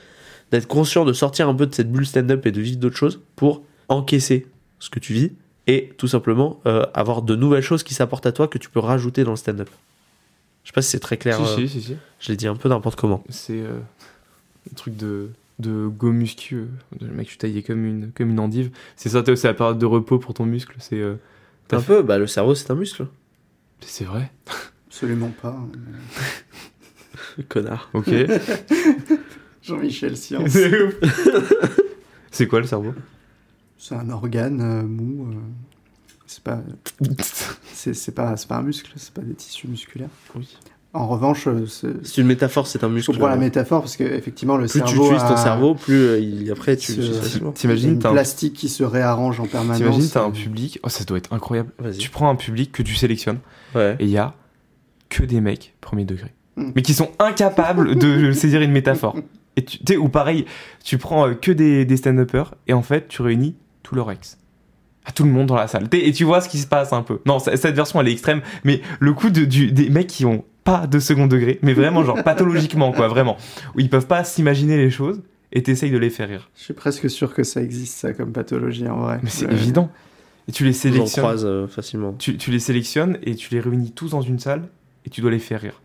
[0.50, 3.20] d'être conscient de sortir un peu de cette bulle stand-up et de vivre d'autres choses
[3.36, 4.46] pour encaisser
[4.78, 5.32] ce que tu vis
[5.66, 8.80] et tout simplement euh, avoir de nouvelles choses qui s'apportent à toi que tu peux
[8.80, 9.68] rajouter dans le stand-up.
[10.64, 11.36] Je sais pas si c'est très clair.
[11.36, 11.96] Si, euh, si, si, si.
[12.20, 13.22] Je l'ai dit un peu n'importe comment.
[13.28, 13.78] C'est euh,
[14.70, 16.56] un truc de, de go muscu.
[16.56, 16.66] euh,
[17.00, 18.70] Le mec, je suis taillé comme une, comme une endive.
[18.96, 20.74] C'est ça, c'est la période de repos pour ton muscle.
[20.78, 21.14] C'est euh,
[21.70, 23.06] Un peu, bah le cerveau c'est un muscle.
[23.80, 24.30] c'est vrai.
[24.88, 25.56] Absolument pas.
[27.48, 27.88] Connard.
[27.94, 28.08] Ok.
[29.68, 30.50] Jean-Michel Science.
[30.50, 30.94] c'est ouf.
[32.30, 32.92] C'est quoi le cerveau?
[33.78, 35.28] C'est un organe euh, mou.
[35.30, 35.34] euh,
[36.26, 36.60] c'est pas,
[37.72, 40.10] c'est, c'est pas, c'est pas un muscle, c'est pas des tissus musculaires.
[40.36, 40.46] Oui.
[40.92, 43.12] En revanche, euh, c'est, C'est une métaphore, c'est un je muscle.
[43.12, 45.94] comprends la métaphore parce que effectivement le plus tu cerveau utilises ton a- cerveau, plus
[46.02, 46.98] euh, il, après tu
[47.54, 49.78] T'imagines, un, plastique qui se réarrange en permanence.
[49.78, 50.78] t'imagines, t'as un public.
[50.82, 51.70] Oh, ça doit être incroyable.
[51.78, 51.96] Vas-y.
[51.98, 53.38] Tu prends un public que tu sélectionnes
[53.74, 53.96] Ouais.
[54.00, 54.34] et il y a
[55.08, 56.32] que des mecs premier degré.
[56.56, 56.72] Mm.
[56.74, 59.16] Mais qui sont incapables de saisir une métaphore.
[59.58, 60.44] Et tu sais, ou pareil,
[60.84, 64.38] tu prends euh, que des, des stand-uppers et en fait, tu réunis tous leurs ex.
[65.04, 65.88] À tout le monde dans la salle.
[65.92, 67.18] Et tu vois ce qui se passe un peu.
[67.26, 70.44] Non, cette version, elle est extrême, mais le coup de, du, des mecs qui ont
[70.62, 73.36] pas de second degré, mais vraiment, genre pathologiquement, quoi, vraiment.
[73.74, 76.50] Où ils peuvent pas s'imaginer les choses et t'essayes de les faire rire.
[76.56, 79.18] Je suis presque sûr que ça existe ça comme pathologie en vrai.
[79.24, 79.90] Mais c'est évident.
[80.46, 81.24] Et tu les sélectionnes.
[81.24, 82.12] croise euh, facilement.
[82.12, 84.68] Tu, tu les sélectionnes et tu les réunis tous dans une salle
[85.04, 85.80] et tu dois les faire rire.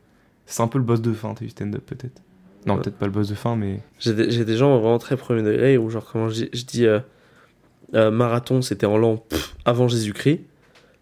[0.46, 2.22] C'est un peu le boss de fin, eu stand-up peut-être.
[2.66, 2.82] Non, Ouais.
[2.82, 3.80] peut-être pas le boss de fin, mais.
[4.00, 6.64] J'ai des, j'ai des gens vraiment très premier degré où, genre, comment je dis, je
[6.66, 7.00] dis, euh,
[7.96, 10.42] euh, marathon, c'était en l'an pff, avant Jésus-Christ.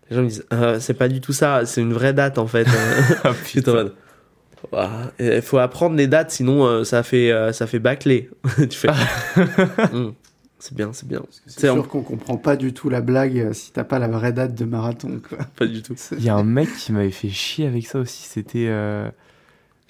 [0.10, 2.48] Les gens me disent, Euh, c'est pas du tout ça, c'est une vraie date en
[2.48, 2.68] fait.
[3.24, 3.94] Ah, J'étais en mode,
[4.72, 8.30] Ouah, Il faut apprendre les dates, sinon euh, ça fait euh, ça fait bâcler.
[8.58, 8.90] tu fais.
[9.92, 10.12] Hmm,
[10.60, 11.22] c'est bien, c'est bien.
[11.32, 13.98] C'est C'est sûr en- qu'on comprend pas du tout la blague euh, si t'as pas
[13.98, 15.20] la vraie date de marathon.
[15.28, 15.40] Quoi.
[15.56, 15.96] Pas du tout.
[16.18, 18.24] Il y a un mec qui m'avait fait chier avec ça aussi.
[18.28, 18.68] C'était.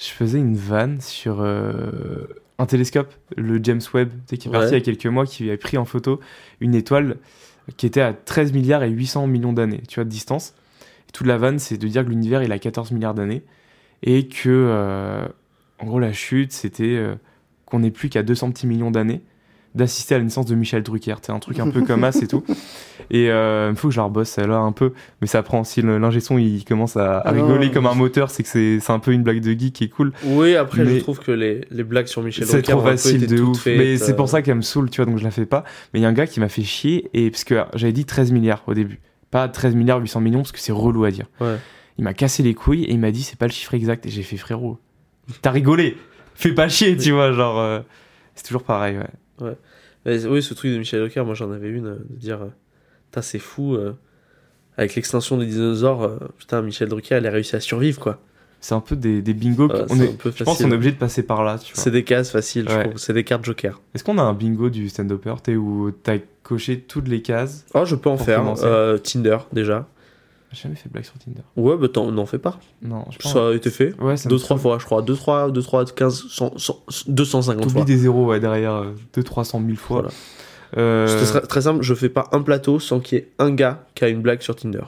[0.02, 2.26] Je faisais une vanne sur euh,
[2.58, 4.72] un télescope, le James Webb, tu sais, qui est parti Ouais.
[4.72, 6.20] il y a quelques mois, qui avait pris en photo
[6.60, 7.18] une étoile
[7.78, 10.56] qui était à 13 milliards et 800 millions d'années, tu vois, de distance.
[11.08, 13.44] Et toute la vanne, c'est de dire que l'univers, il a 14 milliards d'années.
[14.02, 15.28] Et que, euh,
[15.78, 17.14] en gros, la chute, c'était euh,
[17.66, 19.22] qu'on n'est plus qu'à 200 petits millions d'années
[19.76, 21.16] d'assister à la naissance de Michel Drucker.
[21.22, 22.44] C'est un truc un peu comme as et tout.
[23.10, 24.94] Et euh, il faut que je la rebosse celle-là un peu.
[25.22, 27.94] Mais ça prend si l'ingé son il commence à, à Ah non, rigoler comme un
[27.96, 30.14] moteur, c'est que c'est c'est un peu une blague de geek qui est cool.
[30.26, 32.84] Oui, après, Mais- je trouve que les, les blagues sur Michel C'est Drucker trop un
[32.84, 33.60] peu facile de ouf.
[33.62, 35.46] faites, mais c'est euh, pour ça qu'elle me saoule, tu vois, donc je la fais
[35.46, 35.64] pas.
[35.94, 38.06] Mais il y a un gars qui m'a fait chier, et parce que j'avais dit
[38.06, 39.00] 13 milliards au début.
[39.30, 41.26] Pas 13 milliards 800 millions, parce que c'est relou à dire.
[41.40, 41.56] Ouais.
[41.98, 44.06] Il m'a cassé les couilles et il m'a dit c'est pas le chiffre exact.
[44.06, 44.78] Et j'ai fait frérot,
[45.42, 45.98] t'as rigolé,
[46.36, 47.60] fais pas chier, tu vois, genre.
[47.60, 47.80] euh,
[48.36, 49.04] c'est toujours pareil, ouais.
[50.06, 52.48] Mais oui, ce truc de Michel Drucker, moi j'en avais une, euh, de dire, euh,
[53.12, 53.94] putain, c'est fou, euh,
[54.78, 58.20] avec l'extinction des dinosaures, putain, Michel Drucker, il a réussi à survivre, quoi.
[58.64, 59.68] C'est un peu des, des bingos.
[59.70, 61.58] Ouais, on est, un peu je pense qu'on est obligé de passer par là.
[61.74, 62.84] C'est des cases faciles, je Ouais.
[62.90, 62.98] trouve.
[62.98, 63.82] C'est des cartes joker.
[63.96, 67.96] Est-ce qu'on a un bingo du stand-upper, où t'as coché toutes les cases Oh, je
[67.96, 68.44] peux en faire.
[68.64, 69.88] Euh, Tinder, déjà.
[70.54, 71.42] J'ai jamais fait blague sur Tinder.
[71.56, 72.60] Ouais, bah t'en n'en fais pas.
[72.82, 73.32] Non, je pense.
[73.32, 73.94] Ça a été fait.
[74.02, 74.62] Ouais, ça me Deux, trois saoule.
[74.62, 75.02] fois, je crois.
[75.02, 77.86] Deux, trois, deux, trois, 15, 100, 100, 250 T'oublies fois.
[77.86, 78.84] des zéros ouais, derrière
[79.16, 80.02] 200-300 000 fois.
[80.02, 80.10] Voilà.
[80.78, 83.86] Euh, C'est très, simple, je fais pas un plateau sans qu'il y ait un gars
[83.96, 84.84] qui a une blague sur Tinder.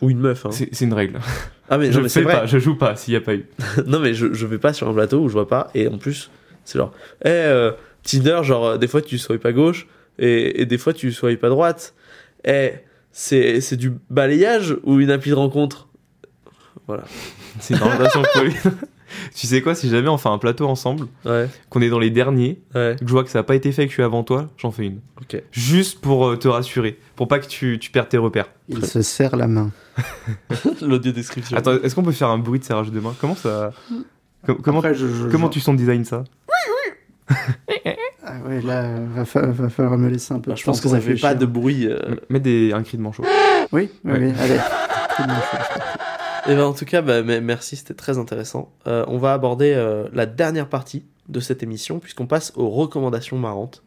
[0.00, 0.50] Ou une meuf, hein.
[0.52, 1.18] c'est c'est une règle.
[1.70, 2.34] Ah, mais, je mais c'est vrai.
[2.40, 3.46] pas, je joue pas s'il y a pas eu.
[3.86, 5.70] non, mais je, je vais pas sur un plateau où je vois pas.
[5.74, 6.30] Et en plus,
[6.66, 6.92] c'est genre,
[7.24, 7.72] eh, euh,
[8.02, 9.88] Tinder, genre, euh, des fois tu swipes à gauche
[10.18, 11.94] et, et des fois tu swipes à droite.
[12.46, 12.72] Eh,
[13.16, 15.88] c'est c'est du balayage ou une appli de rencontre?
[16.86, 17.04] Voilà.
[17.60, 18.54] C'est une relation polie.
[19.34, 22.10] tu sais quoi, si jamais on fait un plateau ensemble, Ouais, qu'on est dans les
[22.10, 24.24] derniers, ouais, que je vois que ça a pas été fait, que je suis avant
[24.24, 25.00] toi, j'en fais une.
[25.22, 25.40] ok.
[25.52, 28.50] Juste pour euh, te rassurer, pour pas que tu, tu perdes tes repères.
[28.68, 29.70] Il se serre la main.
[30.82, 31.56] L'audio description.
[31.56, 33.14] Attends, est-ce qu'on peut faire un bruit de serrage de main?
[33.20, 33.72] Comment ça.
[34.44, 36.24] Com- comment Après, je- je- comment je- tu son design ça?
[37.30, 37.34] Ah
[38.44, 40.88] ouais, là, va, fa- va falloir me laisser un peu Bah, de je pense que
[40.88, 41.86] ça fait pas de bruit.
[41.86, 41.98] euh.
[42.28, 43.24] Mets des, un cri de manchot.
[43.72, 44.18] Oui, oui, Ouais.
[44.20, 44.58] oui, allez.
[46.46, 48.70] Et ben, en tout cas, bah, me- merci, c'était très intéressant.
[48.86, 53.38] Euh, on va aborder euh, la dernière partie de cette émission, puisqu'on passe aux recommandations
[53.38, 53.82] marrantes.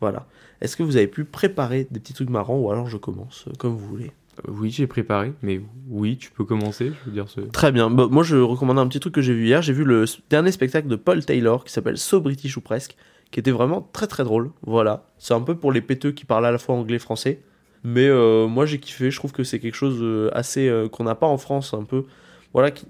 [0.00, 0.26] Voilà.
[0.60, 3.72] Est-ce que vous avez pu préparer des petits trucs marrants, ou alors je commence, comme
[3.76, 4.12] vous voulez?
[4.48, 6.92] Oui, j'ai préparé, mais oui, tu peux commencer.
[7.00, 7.88] Je veux dire, c'est- Très bien.
[7.90, 9.62] Bah, moi, je recommande un petit truc que j'ai vu hier.
[9.62, 12.94] J'ai vu le dernier spectacle de Paul Taylor qui s'appelle So British ou presque,
[13.32, 14.52] qui était vraiment très très drôle.
[14.64, 15.04] Voilà.
[15.18, 17.40] C'est un peu pour les péteux qui parlent à la fois anglais et français.
[17.82, 19.10] Mais euh, moi, j'ai kiffé.
[19.10, 21.82] Je trouve que c'est quelque chose euh, assez euh, qu'on n'a pas en France, un
[21.82, 22.04] peu.
[22.52, 22.70] Voilà.
[22.70, 22.86] qui-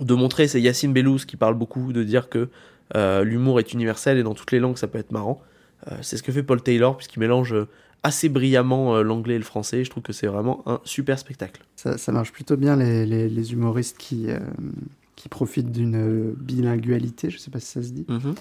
[0.00, 2.48] De montrer, c'est Yacine Bellouz qui parle beaucoup de dire que
[2.96, 5.40] euh, l'humour est universel et dans toutes les langues, ça peut être marrant.
[6.02, 7.54] C'est ce que fait Paul Taylor, puisqu'il mélange
[8.02, 9.84] assez brillamment l'anglais et le français.
[9.84, 11.62] Je trouve que c'est vraiment un super spectacle.
[11.76, 14.26] Ça, ça marche plutôt bien les, les- les humoristes qui,
[15.14, 18.04] qui profitent d'une bilingualité, je sais pas si ça se dit.
[18.08, 18.34] Mhm.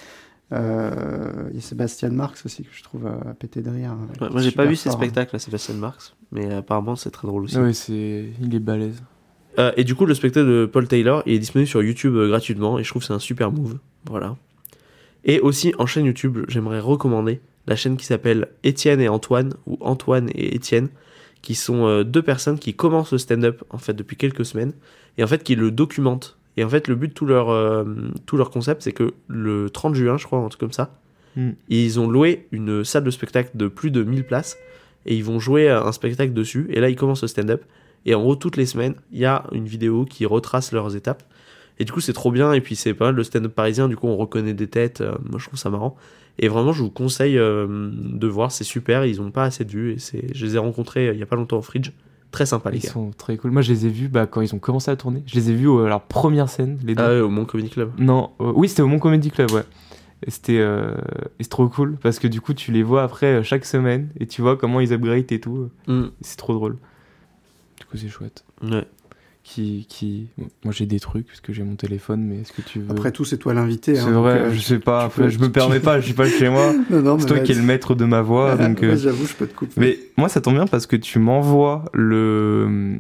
[0.54, 3.92] Euh, Il y a Sébastien Marx aussi que je trouve à, à péter de rire.
[3.92, 4.96] hein, Ouais, moi, j'ai pas vu fort, hein.
[4.98, 7.58] spectacles à Sébastien Marx, mais apparemment c'est très drôle aussi.
[7.58, 8.30] Ouais, c'est...
[8.42, 9.02] il est balèze.
[9.58, 12.28] Euh, et du coup, le spectacle de Paul Taylor il est disponible sur YouTube euh,
[12.28, 13.78] gratuitement et je trouve que c'est un super move.
[14.06, 14.36] Voilà.
[15.24, 19.78] Et aussi en chaîne YouTube, j'aimerais recommander la chaîne qui s'appelle Étienne et Antoine ou
[19.82, 20.90] Antoine et Étienne,
[21.42, 24.74] qui sont euh, deux personnes qui commencent le stand-up en fait depuis quelques semaines
[25.18, 26.38] et en fait qui le documentent.
[26.58, 27.84] Et en fait, le but de tout leur, euh,
[28.26, 31.00] tout leur concept, c'est que le 30 juin, je crois, un truc comme ça,
[31.36, 31.50] Mm.
[31.68, 34.58] ils ont loué une salle de spectacle de plus de 1000 places
[35.06, 36.68] et ils vont jouer un spectacle dessus.
[36.70, 37.64] Et là, ils commencent le stand-up.
[38.06, 41.24] Et en gros, toutes les semaines, il y a une vidéo qui retrace leurs étapes.
[41.78, 42.54] Et du coup, c'est trop bien.
[42.54, 43.90] Et puis, c'est pas mal le stand-up parisien.
[43.90, 45.02] Du coup, on reconnaît des têtes.
[45.02, 45.98] Euh, moi, je trouve ça marrant.
[46.40, 48.52] Et vraiment, je vous conseille euh, de voir.
[48.52, 49.06] C'est super.
[49.06, 49.94] Ils ont pas assez de vues.
[49.94, 50.34] Et c'est...
[50.34, 51.92] je les ai rencontrés il y a pas longtemps au Fridge.
[52.36, 52.90] Très sympa, les Ils gars.
[52.92, 53.52] sont très cool.
[53.52, 55.24] Moi, je les ai vus bah, quand ils ont commencé à tourner.
[55.26, 57.02] Je les ai vus à leur première scène, les deux.
[57.02, 57.92] Ah ouais, au Mon Comedy Club.
[57.98, 59.64] Non, euh, oui, c'était au Mon Comedy Club, ouais.
[60.28, 60.96] Et c'était euh,
[61.50, 64.42] trop cool parce que du coup, tu les vois après euh, chaque semaine et tu
[64.42, 65.70] vois comment ils upgrade et tout.
[65.88, 66.08] Mm.
[66.20, 66.78] C'est trop drôle.
[67.80, 68.44] Du coup, c'est chouette.
[68.62, 68.86] Ouais.
[69.48, 70.26] Qui, qui...
[70.64, 73.12] Moi j'ai des trucs parce que j'ai mon téléphone, mais est-ce que tu veux Après
[73.12, 73.94] tout, c'est toi l'invité.
[73.94, 75.02] C'est hein, vrai, euh, je sais pas.
[75.02, 76.74] tu Après, peux- je me permets pas, je suis pas chez moi.
[77.20, 78.80] C'est toi qui es le maître de ma voix, donc.
[78.80, 79.74] Ouais, euh, J'avoue, je peux te couper.
[79.78, 82.98] Mais moi, ça tombe bien parce que tu m'envoies le,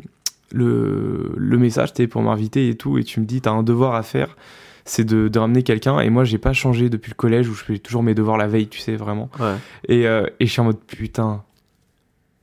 [0.53, 3.95] le, le message t'es pour m'inviter et tout, et tu me dis, t'as un devoir
[3.95, 4.37] à faire,
[4.85, 5.99] c'est de, de ramener quelqu'un.
[5.99, 8.47] Et moi, j'ai pas changé depuis le collège où je fais toujours mes devoirs la
[8.47, 9.31] veille, tu sais, vraiment.
[9.39, 9.55] Ouais.
[9.87, 11.43] Et, euh, et je suis en mode, putain,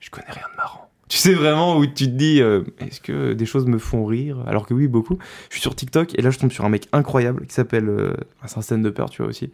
[0.01, 0.82] je connais rien de marrant.
[1.13, 4.39] Tu sais vraiment où tu te dis, euh, est-ce que des choses me font rire?
[4.47, 5.19] Alors que oui, beaucoup.
[5.51, 7.87] Je suis sur TikTok et là, je tombe sur un mec incroyable qui s'appelle.
[7.91, 8.15] euh,
[8.47, 9.49] c'est un stand peur, tu vois aussi.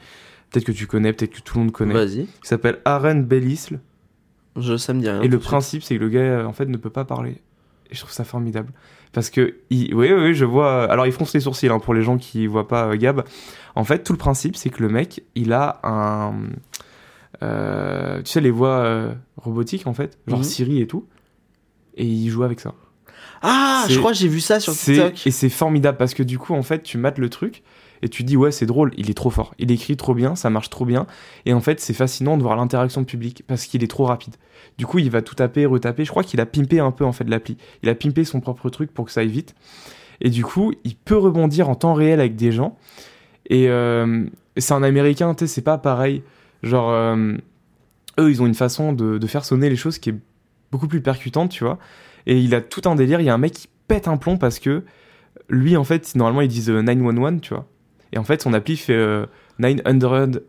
[0.51, 1.95] Peut-être que tu connais, peut-être que tout le monde connaît.
[1.95, 2.27] Vas-y.
[2.27, 3.81] Qui s'appelle Aaron Bellisle.
[4.55, 5.21] Je, ça me dit rien.
[5.21, 7.43] Et le de principe, c'est que le gars, euh, en fait, ne peut pas parler.
[7.91, 8.73] Et je trouve ça formidable.
[9.13, 9.93] Parce que, il...
[9.97, 10.85] oui, oui, je vois.
[10.85, 13.25] Alors, il fronce les sourcils hein, pour les gens qui voient pas euh, Gab.
[13.75, 16.35] En fait, tout le principe, c'est que le mec, il a un.
[17.43, 20.45] euh, tu sais, les voix euh, robotiques, en fait, genre Mhm.
[20.45, 21.05] Siri et tout.
[21.99, 22.75] Et il joue avec ça.
[23.43, 25.27] Ah, je crois que j'ai vu ça sur TikTok.
[25.27, 27.63] Et c'est formidable parce que du coup, en fait, tu mates le truc
[28.03, 29.55] et tu dis, ouais, c'est drôle, il est trop fort.
[29.59, 31.07] Il écrit trop bien, ça marche trop bien.
[31.47, 34.37] Et en fait, c'est fascinant de voir l'interaction publique parce qu'il est trop rapide.
[34.77, 36.05] Du coup, il va tout taper, retaper.
[36.05, 37.57] Je crois qu'il a pimpé un peu, en fait, l'appli.
[37.83, 39.55] Il a pimpé son propre truc pour que ça aille vite.
[40.21, 42.77] Et du coup, il peut rebondir en temps réel avec des gens.
[43.47, 44.25] Et euh,
[44.57, 46.23] c'est un américain, tu sais, c'est pas pareil.
[46.63, 47.35] Genre, euh,
[48.21, 50.17] eux, ils ont une façon de, de faire sonner les choses qui est
[50.73, 51.79] beaucoup plus percutante, tu vois.
[52.27, 53.21] Et il a tout un délire.
[53.21, 54.85] Il y a un mec qui pète un plomb parce que
[55.49, 57.67] lui, en fait, normalement, ils disent euh, 911, tu vois.
[58.13, 59.27] Et en fait, son appli fait euh,
[59.59, 59.83] 900,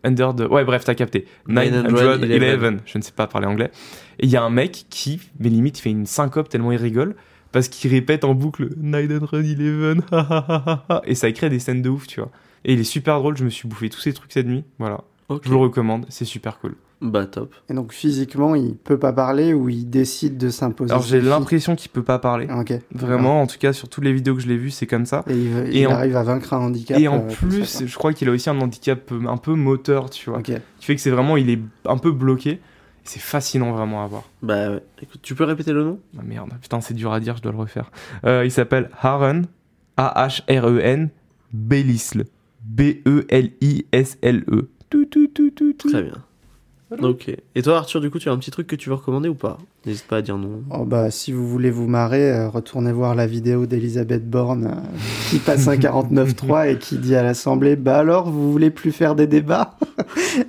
[0.04, 0.40] under the...
[0.50, 1.26] Ouais, bref, t'as capté.
[1.48, 2.80] 911, 911.
[2.86, 3.70] je ne sais pas parler anglais.
[4.18, 7.16] Et il y a un mec qui, mais limite, fait une syncope tellement il rigole
[7.52, 11.02] parce qu'il répète en boucle 911, ha, ha, ha, ha, ha.
[11.04, 12.30] et ça crée des scènes de ouf, tu vois.
[12.64, 15.02] Et il est super drôle, je me suis bouffé tous ces trucs cette nuit, voilà.
[15.30, 16.76] Je vous le recommande, c'est super cool.
[17.02, 17.54] Bah, top.
[17.70, 21.74] Et donc, physiquement, il peut pas parler ou il décide de s'imposer Alors j'ai l'impression
[21.74, 22.46] qu'il peut pas parler.
[22.50, 22.74] Ah, Ok.
[22.92, 25.24] Vraiment, en tout cas, sur toutes les vidéos que je l'ai vues, c'est comme ça.
[25.28, 26.98] Et il, Et en- arrive à vaincre un handicap.
[26.98, 29.54] Et en euh, comme plus, je crois qu'il a aussi un handicap euh, un peu
[29.54, 30.42] moteur, tu vois.
[30.42, 30.54] quoi.
[30.56, 30.60] Ok.
[30.78, 32.60] Qui fait que c'est vraiment, il est un peu bloqué.
[33.02, 34.24] C'est fascinant vraiment à voir.
[34.42, 34.82] Bah, ouais.
[35.02, 35.98] écoute, tu peux répéter le nom?
[36.18, 37.90] Ah merde, putain, c'est dur à dire, je dois le refaire.
[38.26, 39.42] Euh, il s'appelle Aaron,
[39.96, 41.08] A-H-R-E-N,
[41.54, 42.24] Bellisle,
[42.62, 44.68] B-E-L-I-S-L-E.
[44.90, 45.88] Tout, tout, tout, tout, tout.
[45.90, 46.12] Très bien.
[47.00, 47.30] Ok.
[47.54, 49.34] Et toi, Arthur, du coup, tu as un petit truc que tu veux recommander ou
[49.34, 49.58] pas?
[49.86, 50.62] N'hésite pas à dire non.
[50.70, 54.98] Oh, bah, si vous voulez vous marrer, euh, retournez voir la vidéo d'Elisabeth Borne euh,
[55.30, 59.14] qui passe un 49.3 et qui dit à l'Assemblée Bah alors, vous voulez plus faire
[59.14, 59.76] des débats?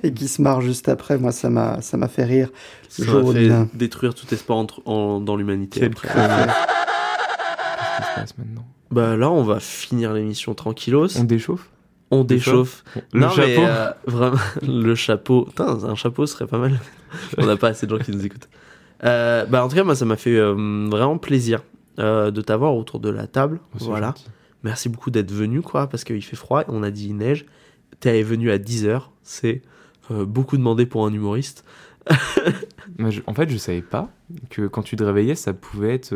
[0.02, 1.16] Et qui se marre juste après.
[1.18, 2.50] Moi, ça m'a ça m'a fait rire.
[2.88, 5.80] Ça fait détruire tout espoir entre- en- dans l'humanité.
[5.80, 6.08] Quel après.
[6.08, 6.46] connard.
[6.46, 8.64] Qu'est-ce qui se passe maintenant?
[8.90, 11.16] Bah là, on va finir l'émission tranquillos.
[11.18, 11.70] On déchauffe?
[12.12, 12.84] On déchauffe.
[13.12, 15.44] Le Non, mais, chapeau euh, vraiment, le chapeau.
[15.46, 16.78] Putain, un chapeau serait pas mal.
[17.38, 18.50] On n'a pas assez de gens qui nous écoutent.
[19.02, 21.62] Euh, bah, en tout cas, moi, ça m'a fait euh, vraiment plaisir
[21.98, 23.60] de t'avoir autour de la table.
[23.74, 24.08] Oh, voilà.
[24.08, 24.26] gentil.
[24.62, 26.64] Merci beaucoup d'être venu, quoi, parce qu'il fait froid.
[26.68, 27.46] On a dit il neige.
[28.00, 29.04] T'es venu à 10h.
[29.22, 29.62] C'est
[30.10, 31.64] beaucoup demandé pour un humoriste.
[32.98, 34.10] Je- en fait, je savais pas
[34.50, 36.14] que quand tu te réveillais, ça pouvait être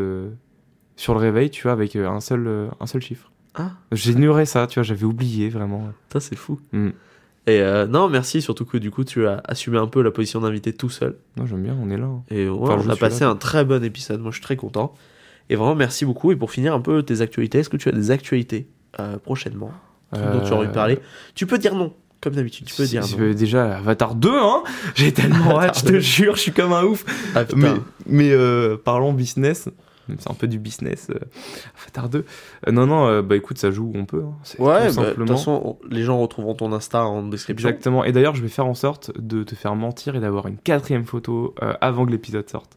[0.96, 3.30] sur le réveil, tu vois, avec un seul, un seul chiffre.
[3.56, 3.70] Ah.
[3.92, 5.88] J'ignorais ça, tu vois, j'avais oublié vraiment.
[6.12, 6.60] Ça, c'est fou.
[6.72, 6.88] Mm.
[7.48, 10.40] Et euh, non, merci, surtout que du coup, tu as assumé un peu la position
[10.40, 11.16] d'invité tout seul.
[11.36, 12.06] Moi, j'aime bien, on est là.
[12.06, 12.22] hein.
[12.30, 13.30] Et ouais, Enfin, je on a passé là.
[13.30, 14.20] un très bon épisode.
[14.20, 14.94] Moi, je suis très content.
[15.48, 16.32] Et vraiment, merci beaucoup.
[16.32, 18.66] Et pour finir un peu tes actualités, est-ce que tu as des actualités
[18.98, 19.70] euh, prochainement
[20.12, 20.98] dont tu as envie de Euh, parler
[21.36, 22.66] Tu peux dire non, comme d'habitude.
[22.66, 23.22] Tu peux si- dire si- non.
[23.30, 24.62] Avatar Avatar 2, hein
[24.96, 27.04] J'ai tellement hâte, je te jure, je suis comme un ouf.
[27.36, 27.74] Ah, putain.
[28.06, 29.68] Mais, mais euh, parlons business,
[30.18, 31.08] c'est un peu du business.
[31.10, 32.24] euh, 2.
[32.66, 34.22] Euh, non, non, euh, bah écoute, ça joue où on peut.
[34.26, 34.34] hein.
[34.42, 35.26] C'est Ouais, tout bah, de simplement.
[35.26, 37.68] toute façon, on- les gens retrouveront ton Insta en description.
[37.68, 38.04] Exactement.
[38.04, 41.04] Et d'ailleurs, je vais faire en sorte de te faire mentir et d'avoir une quatrième
[41.04, 42.76] photo euh, avant que l'épisode sorte.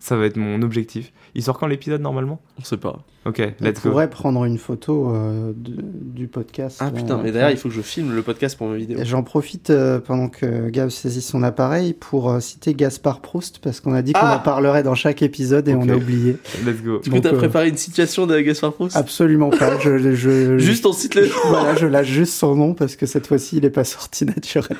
[0.00, 1.12] Ça va être mon objectif.
[1.34, 2.40] Il sort quand l'épisode normalement?
[2.60, 3.04] On sait pas.
[3.26, 3.90] Ok, On let's go.
[3.90, 6.78] pourrait prendre une photo euh, de- du podcast.
[6.80, 8.96] Ah putain, euh, mais d'ailleurs, il faut que je filme le podcast pour ma vidéo.
[9.02, 13.80] J'en profite euh, pendant que Gab saisit son appareil pour euh, citer Gaspard Proust parce
[13.80, 16.36] qu'on a dit qu'on Ah en parlerait dans chaque épisode et on a oublié.
[16.64, 17.00] Let's go.
[17.00, 18.96] Du coup, t'as euh, préparé une situation de Gaspard Proust?
[18.96, 19.78] Absolument pas.
[19.80, 21.32] Je, je- Juste on cite le nom.
[21.48, 24.78] Voilà, je lâche juste son nom parce que cette fois-ci, il est pas sorti naturellement.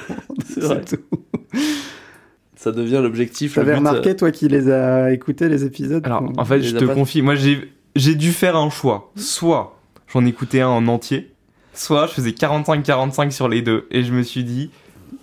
[0.48, 1.18] C'est tout.
[2.59, 3.54] Ça devient l'objectif.
[3.54, 6.76] T'avais but, euh, remarqué, toi, qui les a écoutés, les épisodes Alors, en fait, je
[6.76, 9.12] te pas- confie, moi j'ai dû faire un choix.
[9.14, 9.78] Soit
[10.12, 11.30] j'en écoutais un en entier,
[11.72, 13.86] soit je faisais 45-45 sur les deux.
[13.92, 14.70] Et je me suis dit,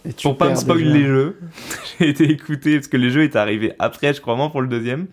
[0.05, 0.93] Et tu pour pas me perds spoil déjà.
[0.93, 1.37] les jeux,
[1.99, 4.69] j'ai été écouter, parce que les jeux étaient arrivés après, je crois, vraiment pour le
[4.69, 5.07] deuxième.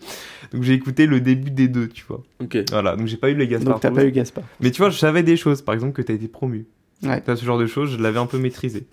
[0.53, 2.23] Donc j'ai écouté le début des deux, tu vois.
[2.41, 2.57] Ok.
[2.71, 4.45] Voilà, donc j'ai pas eu les Gaspard Donc, t'as pas eu Gaspard.
[4.61, 6.67] Mais tu vois, je savais des choses, par exemple que t'as été promu.
[7.03, 7.19] Ouais.
[7.19, 8.85] T'as ce genre de choses, je l'avais un peu maîtrisé.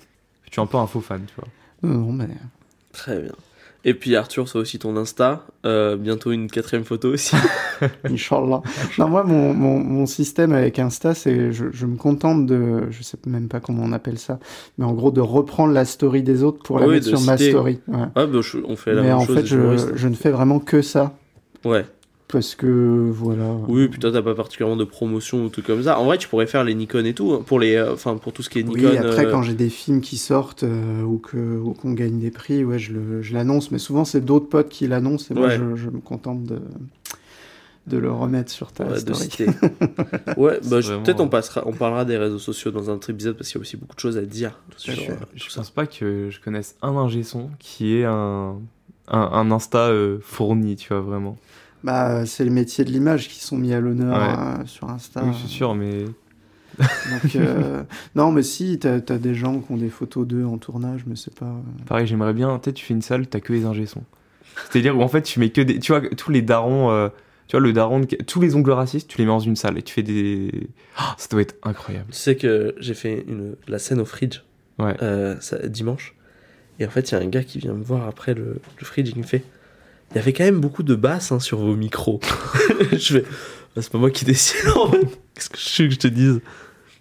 [0.47, 1.47] Je suis un peu un faux fan, tu vois.
[1.89, 2.26] Non, non, mais.
[2.93, 3.32] Très bien.
[3.82, 5.47] Et puis Arthur, c'est aussi ton Insta.
[5.64, 7.34] Euh, bientôt une quatrième photo aussi.
[8.05, 8.61] Inch'Allah.
[8.99, 12.91] Non, moi, mon, mon, mon système avec Insta, c'est je, je me contente de.
[12.91, 14.38] Je sais même pas comment on appelle ça.
[14.76, 17.38] Mais en gros, de reprendre la story des autres pour la Oui, mettre sur ma
[17.38, 17.80] story.
[17.88, 18.05] Ouais.
[18.16, 19.34] Ah, bah, je- on fait la Mais même en chose.
[19.36, 21.14] fait, les je, je ne fais vraiment que ça.
[21.64, 21.86] Ouais.
[22.33, 23.57] Parce que, voilà.
[23.66, 25.99] Oui, puis toi, t'as pas particulièrement de promotion ou tout comme ça.
[25.99, 27.33] En vrai, tu pourrais faire les Nikon et tout.
[27.33, 28.91] hein, Pour les, euh, enfin, pour tout ce qui est Nikon.
[28.91, 32.20] Oui, après, euh, quand j'ai des films qui sortent euh, ou que ou qu'on gagne
[32.20, 33.72] des prix, ouais, je le- je l'annonce.
[33.72, 35.57] Mais souvent, c'est d'autres potes qui l'annoncent et moi, Ouais.
[35.57, 36.61] je, je me contente de,
[37.89, 39.47] de le remettre sur ta Ouais, de citer.
[40.37, 43.49] ouais, bah, peut-être on passera, on parlera des réseaux sociaux dans un autre épisode parce
[43.49, 46.28] qu'il y a aussi beaucoup de choses à dire sur euh, Je pense pas que
[46.31, 48.55] je connaisse un ingé son qui est un,
[49.09, 51.37] un, un Insta euh, fourni, tu vois, vraiment.
[51.85, 54.61] Bah, c'est les métiers de l'image qui sont mis à l'honneur Ouais.
[54.62, 55.22] euh, sur Insta.
[55.24, 56.05] Oui, je suis sûr, mais
[56.78, 57.83] Donc, euh,
[58.14, 61.16] non, mais si, t'as as des gens qui ont des photos d'eux en tournage, mais
[61.16, 61.55] c'est pas.
[61.87, 63.87] pareil, j'aimerais bien, peut-être tu fais une salle, t'as que les ingé.
[64.70, 65.78] C'est-à-dire où en fait tu mets que des.
[65.78, 66.91] Tu vois, tous les darons.
[66.91, 67.09] euh,
[67.47, 69.76] tu vois, le daron, de- tous les ongles racistes, tu les mets dans une salle
[69.78, 70.68] et tu fais des.
[70.97, 72.07] Ah, ça doit être incroyable.
[72.11, 74.41] Tu sais que j'ai fait une, la scène au fridge
[74.78, 74.95] Ouais.
[75.03, 76.14] euh, ça- dimanche.
[76.78, 78.85] Et en fait, il y a un gars qui vient me voir après le, le
[78.87, 79.43] fridge et qui me fait
[80.13, 82.21] Il y avait quand même beaucoup de basses hein, sur vos micros.
[82.93, 83.25] je fais
[83.77, 85.07] Bah, C'est pas moi qui décide en fait.
[85.35, 86.41] Qu'est-ce que je veux que je te dise?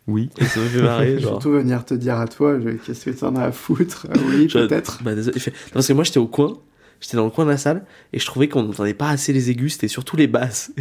[0.07, 0.30] Oui.
[0.39, 1.07] Et ça me fait marrer.
[1.12, 1.32] Je vais Genre.
[1.34, 4.07] surtout venir te dire à toi, je- qu'est-ce que t'en as à foutre?
[4.10, 5.03] Euh, Oui, Je- peut-être.
[5.03, 5.38] Bah, désolé.
[5.38, 6.57] Il fait, Non, parce que moi j'étais au coin,
[7.01, 7.84] j'étais dans le coin de la salle
[8.14, 10.72] et je trouvais qu'on n'entendait pas assez les aigus, c'était surtout les basses.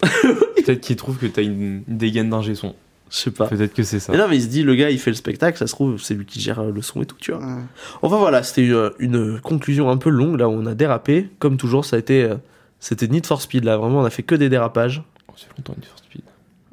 [0.00, 2.74] Peut-être qu'il trouve que t'as une, une dégaine d'ingé son.
[3.10, 3.46] Je sais pas.
[3.46, 4.12] Peut-être que c'est ça.
[4.12, 6.00] Mais non, mais il se dit, le gars il fait le spectacle, ça se trouve,
[6.00, 7.40] c'est lui qui gère euh, le son et tout, tu vois.
[7.40, 7.62] Ouais.
[8.02, 11.28] Enfin voilà, c'était une, une conclusion un peu longue, là où on a dérapé.
[11.38, 12.22] Comme toujours, ça a été.
[12.24, 12.36] euh,
[12.80, 15.02] C'était Need for Speed, là, vraiment, on a fait que des dérapages.
[15.28, 16.22] Oh, c'est longtemps une First Speed.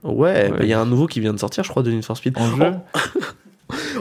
[0.03, 0.67] Ouais, bah, il Ouais.
[0.69, 2.37] y a un nouveau qui vient de sortir, je crois, de Need for Speed.
[2.37, 2.73] En jeu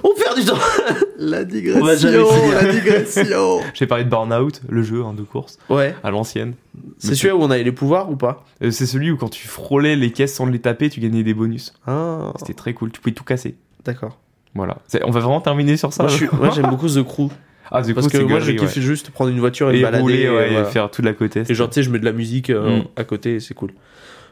[0.02, 0.58] On perd du temps
[1.18, 3.60] La digression, la digression.
[3.74, 6.54] J'ai parlé de Burnout, le jeu hein, de course, Ouais, à l'ancienne.
[6.98, 8.44] c'est celui-là où on avait les pouvoirs ou pas?
[8.62, 11.34] Euh, c'est celui où quand tu frôlais les caisses sans les taper, tu gagnais des
[11.34, 11.72] bonus.
[11.86, 13.54] Ah, C'était très cool, tu pouvais tout casser.
[13.84, 14.18] d'accord.
[14.54, 14.76] Voilà.
[15.04, 17.28] On va vraiment terminer sur ça Moi, suis- j'aime beaucoup The Crew.
[17.70, 18.82] Ah, du Parce coup, que moi, je kiffe ouais.
[18.82, 20.02] juste prendre une voiture et, me Et balader.
[20.02, 20.68] rouler, et ouais, voilà.
[20.68, 21.50] et faire toute la côte est.
[21.50, 22.84] Et genre, tu sais, je mets de la musique euh, Mm.
[22.96, 23.70] à côté et c'est cool.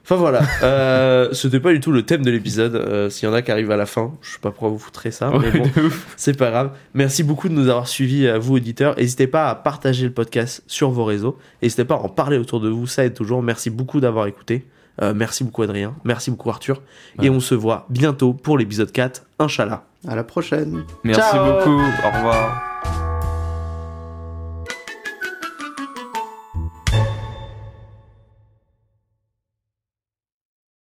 [0.05, 2.74] Enfin voilà, euh, c'était pas du tout le thème de l'épisode.
[2.74, 4.78] Euh, S'il y en a qui arrivent à la fin, je sais pas pourquoi vous
[4.78, 5.70] foutrez ça, mais bon,
[6.16, 6.72] c'est pas grave.
[6.94, 8.96] Merci beaucoup de nous avoir suivis, à vous auditeurs.
[8.96, 11.38] N'hésitez pas à partager le podcast sur vos réseaux.
[11.62, 13.42] N'hésitez pas à en parler autour de vous, ça aide toujours.
[13.42, 14.66] Merci beaucoup d'avoir écouté.
[15.00, 16.82] Euh, merci beaucoup Adrien, merci beaucoup Arthur.
[17.22, 19.84] Et on se voit bientôt pour l'épisode 4, Inch'Allah.
[20.07, 20.82] À la prochaine.
[21.05, 21.44] Merci Ciao.
[21.59, 21.80] beaucoup.
[21.80, 22.72] Au revoir.